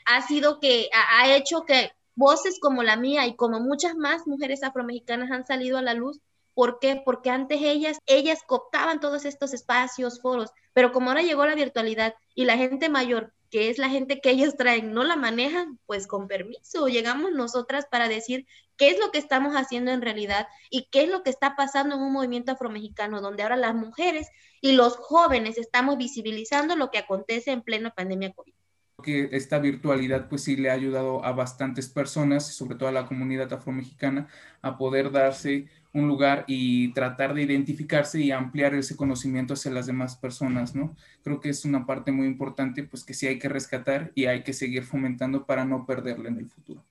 ha 0.06 0.22
sido 0.22 0.60
que 0.60 0.88
ha 0.92 1.34
hecho 1.34 1.64
que 1.64 1.92
voces 2.14 2.58
como 2.60 2.82
la 2.82 2.96
mía 2.96 3.26
y 3.26 3.36
como 3.36 3.60
muchas 3.60 3.94
más 3.94 4.26
mujeres 4.26 4.62
afromexicanas 4.62 5.30
han 5.30 5.46
salido 5.46 5.78
a 5.78 5.82
la 5.82 5.94
luz 5.94 6.20
¿Por 6.56 6.78
qué? 6.78 7.02
Porque 7.04 7.28
antes 7.28 7.60
ellas, 7.60 7.98
ellas 8.06 8.40
cooptaban 8.46 8.98
todos 8.98 9.26
estos 9.26 9.52
espacios, 9.52 10.22
foros, 10.22 10.52
pero 10.72 10.90
como 10.90 11.10
ahora 11.10 11.20
llegó 11.20 11.44
la 11.44 11.54
virtualidad 11.54 12.14
y 12.34 12.46
la 12.46 12.56
gente 12.56 12.88
mayor, 12.88 13.34
que 13.50 13.68
es 13.68 13.76
la 13.76 13.90
gente 13.90 14.22
que 14.22 14.30
ellos 14.30 14.56
traen, 14.56 14.94
no 14.94 15.04
la 15.04 15.16
manejan, 15.16 15.78
pues 15.84 16.06
con 16.06 16.28
permiso, 16.28 16.88
llegamos 16.88 17.32
nosotras 17.32 17.84
para 17.90 18.08
decir 18.08 18.46
qué 18.78 18.88
es 18.88 18.98
lo 18.98 19.10
que 19.10 19.18
estamos 19.18 19.54
haciendo 19.54 19.90
en 19.90 20.00
realidad 20.00 20.48
y 20.70 20.88
qué 20.90 21.02
es 21.02 21.10
lo 21.10 21.22
que 21.22 21.28
está 21.28 21.56
pasando 21.56 21.96
en 21.96 22.00
un 22.00 22.14
movimiento 22.14 22.52
afromexicano, 22.52 23.20
donde 23.20 23.42
ahora 23.42 23.56
las 23.56 23.74
mujeres 23.74 24.30
y 24.62 24.72
los 24.72 24.96
jóvenes 24.96 25.58
estamos 25.58 25.98
visibilizando 25.98 26.74
lo 26.74 26.90
que 26.90 26.96
acontece 26.96 27.50
en 27.50 27.60
plena 27.60 27.90
pandemia 27.90 28.32
COVID 28.32 28.54
que 29.02 29.28
esta 29.32 29.58
virtualidad 29.58 30.28
pues 30.28 30.44
sí 30.44 30.56
le 30.56 30.70
ha 30.70 30.72
ayudado 30.72 31.24
a 31.24 31.32
bastantes 31.32 31.88
personas, 31.88 32.54
sobre 32.54 32.76
todo 32.76 32.88
a 32.88 32.92
la 32.92 33.06
comunidad 33.06 33.52
afromexicana, 33.52 34.28
a 34.62 34.78
poder 34.78 35.12
darse 35.12 35.68
un 35.96 36.08
lugar 36.08 36.44
y 36.46 36.92
tratar 36.92 37.32
de 37.32 37.42
identificarse 37.42 38.20
y 38.20 38.30
ampliar 38.30 38.74
ese 38.74 38.96
conocimiento 38.96 39.54
hacia 39.54 39.70
las 39.70 39.86
demás 39.86 40.14
personas, 40.14 40.74
¿no? 40.74 40.94
Creo 41.24 41.40
que 41.40 41.48
es 41.48 41.64
una 41.64 41.86
parte 41.86 42.12
muy 42.12 42.26
importante, 42.26 42.82
pues 42.82 43.02
que 43.02 43.14
sí 43.14 43.26
hay 43.26 43.38
que 43.38 43.48
rescatar 43.48 44.12
y 44.14 44.26
hay 44.26 44.42
que 44.42 44.52
seguir 44.52 44.84
fomentando 44.84 45.46
para 45.46 45.64
no 45.64 45.86
perderla 45.86 46.28
en 46.28 46.36
el 46.36 46.48
futuro. 46.50 46.84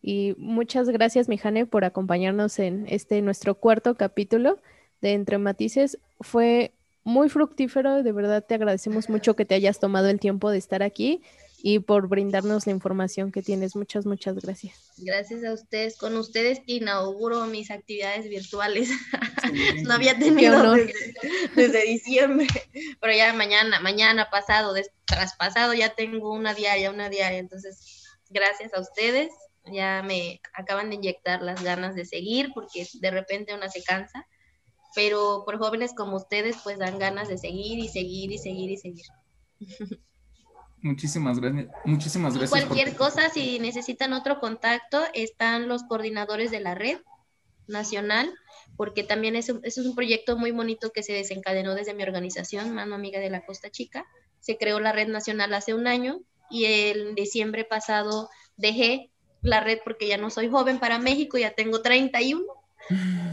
Y 0.00 0.34
muchas 0.38 0.88
gracias, 0.88 1.28
Mijane, 1.28 1.66
por 1.66 1.84
acompañarnos 1.84 2.58
en 2.58 2.86
este 2.88 3.20
nuestro 3.20 3.54
cuarto 3.54 3.96
capítulo 3.96 4.58
de 5.02 5.12
Entre 5.12 5.36
Matices. 5.36 5.98
Fue 6.20 6.72
muy 7.04 7.28
fructífero, 7.28 8.02
de 8.02 8.12
verdad 8.12 8.46
te 8.46 8.54
agradecemos 8.54 9.10
mucho 9.10 9.36
que 9.36 9.44
te 9.44 9.56
hayas 9.56 9.78
tomado 9.78 10.08
el 10.08 10.20
tiempo 10.20 10.50
de 10.50 10.56
estar 10.56 10.82
aquí 10.82 11.20
y 11.62 11.80
por 11.80 12.08
brindarnos 12.08 12.66
la 12.66 12.72
información 12.72 13.32
que 13.32 13.42
tienes. 13.42 13.74
Muchas, 13.74 14.06
muchas 14.06 14.36
gracias. 14.36 14.76
Gracias 14.98 15.44
a 15.44 15.52
ustedes. 15.52 15.96
Con 15.96 16.16
ustedes 16.16 16.60
inauguro 16.66 17.46
mis 17.46 17.70
actividades 17.70 18.28
virtuales. 18.28 18.90
no 19.84 19.94
había 19.94 20.18
tenido 20.18 20.74
desde, 21.54 21.82
diciembre, 21.84 22.46
pero 23.00 23.12
ya 23.12 23.32
mañana, 23.32 23.80
mañana 23.80 24.30
pasado, 24.30 24.74
traspasado, 25.04 25.74
ya 25.74 25.94
tengo 25.94 26.32
una 26.32 26.54
diaria, 26.54 26.90
una 26.90 27.08
diaria. 27.08 27.38
Entonces, 27.38 28.04
gracias 28.30 28.72
a 28.74 28.80
ustedes. 28.80 29.32
Ya 29.70 30.02
me 30.02 30.40
acaban 30.54 30.88
de 30.88 30.96
inyectar 30.96 31.42
las 31.42 31.62
ganas 31.62 31.94
de 31.94 32.06
seguir 32.06 32.50
porque 32.54 32.86
de 33.00 33.10
repente 33.10 33.54
una 33.54 33.68
se 33.68 33.82
cansa. 33.82 34.26
Pero 34.94 35.42
por 35.44 35.58
jóvenes 35.58 35.92
como 35.94 36.16
ustedes, 36.16 36.56
pues 36.64 36.78
dan 36.78 36.98
ganas 36.98 37.28
de 37.28 37.36
seguir 37.36 37.78
y 37.78 37.88
seguir 37.88 38.32
y 38.32 38.38
seguir 38.38 38.70
y 38.70 38.76
seguir. 38.76 39.04
Muchísimas 40.82 41.40
gracias. 41.40 41.68
Muchísimas 41.84 42.36
gracias. 42.36 42.64
Cualquier 42.64 42.96
cosa, 42.96 43.28
si 43.30 43.58
necesitan 43.58 44.12
otro 44.12 44.40
contacto, 44.40 45.00
están 45.14 45.68
los 45.68 45.82
coordinadores 45.84 46.50
de 46.50 46.60
la 46.60 46.74
red 46.74 46.98
nacional, 47.66 48.32
porque 48.76 49.02
también 49.02 49.36
es, 49.36 49.52
es 49.62 49.78
un 49.78 49.94
proyecto 49.94 50.36
muy 50.36 50.50
bonito 50.52 50.90
que 50.90 51.02
se 51.02 51.12
desencadenó 51.12 51.74
desde 51.74 51.94
mi 51.94 52.02
organización, 52.02 52.74
Mano 52.74 52.94
Amiga 52.94 53.20
de 53.20 53.30
la 53.30 53.44
Costa 53.44 53.70
Chica. 53.70 54.06
Se 54.40 54.56
creó 54.56 54.80
la 54.80 54.92
red 54.92 55.08
nacional 55.08 55.52
hace 55.54 55.74
un 55.74 55.86
año 55.86 56.20
y 56.50 56.64
en 56.64 57.14
diciembre 57.14 57.64
pasado 57.64 58.30
dejé 58.56 59.10
la 59.42 59.60
red 59.60 59.78
porque 59.84 60.08
ya 60.08 60.16
no 60.16 60.30
soy 60.30 60.48
joven 60.48 60.78
para 60.78 60.98
México, 60.98 61.38
ya 61.38 61.50
tengo 61.50 61.82
31 61.82 62.42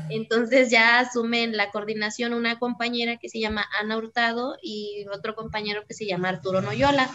entonces 0.09 0.69
ya 0.69 0.99
asumen 0.99 1.55
la 1.55 1.71
coordinación 1.71 2.33
una 2.33 2.59
compañera 2.59 3.17
que 3.17 3.29
se 3.29 3.39
llama 3.39 3.65
Ana 3.79 3.97
Hurtado 3.97 4.57
y 4.61 5.05
otro 5.13 5.35
compañero 5.35 5.85
que 5.87 5.93
se 5.93 6.05
llama 6.05 6.29
Arturo 6.29 6.61
Noyola. 6.61 7.09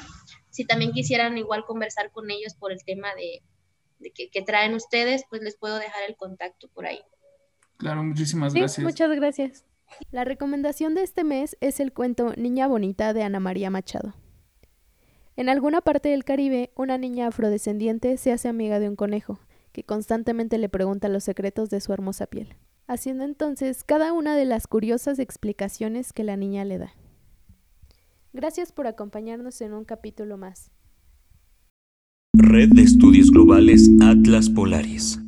Si 0.51 0.64
también 0.64 0.93
quisieran 0.93 1.39
igual 1.39 1.64
conversar 1.64 2.11
con 2.11 2.31
ellos 2.31 2.55
por 2.55 2.72
el 2.72 2.83
tema 2.85 3.09
de, 3.14 3.43
que, 4.12 4.43
traen 4.43 4.74
ustedes, 4.74 5.24
pues 5.28 5.43
les 5.43 5.57
puedo 5.57 5.78
dejar 5.78 6.03
el 6.09 6.16
contacto 6.16 6.68
por 6.68 6.87
ahí. 6.87 7.01
Claro, 7.76 8.03
muchísimas 8.03 8.55
gracias. 8.55 8.85
Muchas 8.85 9.11
gracias. 9.11 9.64
La 10.11 10.24
recomendación 10.24 10.95
de 10.95 11.03
este 11.03 11.24
mes 11.24 11.57
es 11.61 11.81
el 11.81 11.93
cuento 11.93 12.33
Niña 12.37 12.66
Bonita 12.66 13.12
de 13.12 13.22
Ana 13.22 13.41
María 13.41 13.70
Machado. 13.70 14.14
En 15.37 15.49
alguna 15.49 15.81
parte 15.81 16.11
del 16.11 16.24
Caribe, 16.24 16.70
una 16.74 16.99
niña 16.99 17.28
afrodescendiente 17.28 18.16
se 18.16 18.33
hace 18.33 18.49
amiga 18.49 18.78
de 18.78 18.89
un 18.89 18.97
conejo 18.97 19.41
que 19.73 19.85
constantemente 19.85 20.59
le 20.59 20.68
pregunta 20.68 21.09
los 21.09 21.25
secretos 21.25 21.71
de 21.71 21.81
su 21.81 21.93
hermosa 21.93 22.27
piel, 22.27 22.55
haciendo 22.87 23.25
entonces 23.25 23.85
cada 23.85 24.12
una 24.12 24.37
de 24.37 24.45
las 24.45 24.66
curiosas 24.66 25.18
explicaciones 25.18 26.12
que 26.12 26.25
la 26.25 26.37
niña 26.37 26.64
le 26.64 26.79
da. 26.79 26.93
Gracias 28.33 28.73
por 28.73 28.87
acompañarnos 28.87 29.61
en 29.61 29.75
un 29.75 29.85
capítulo 29.85 30.37
más. 30.37 30.71
Red 32.33 32.71
de 32.75 32.83
Estudios 32.83 33.31
Globales 33.31 33.91
Atlas 34.01 34.49
Polaris. 34.49 35.18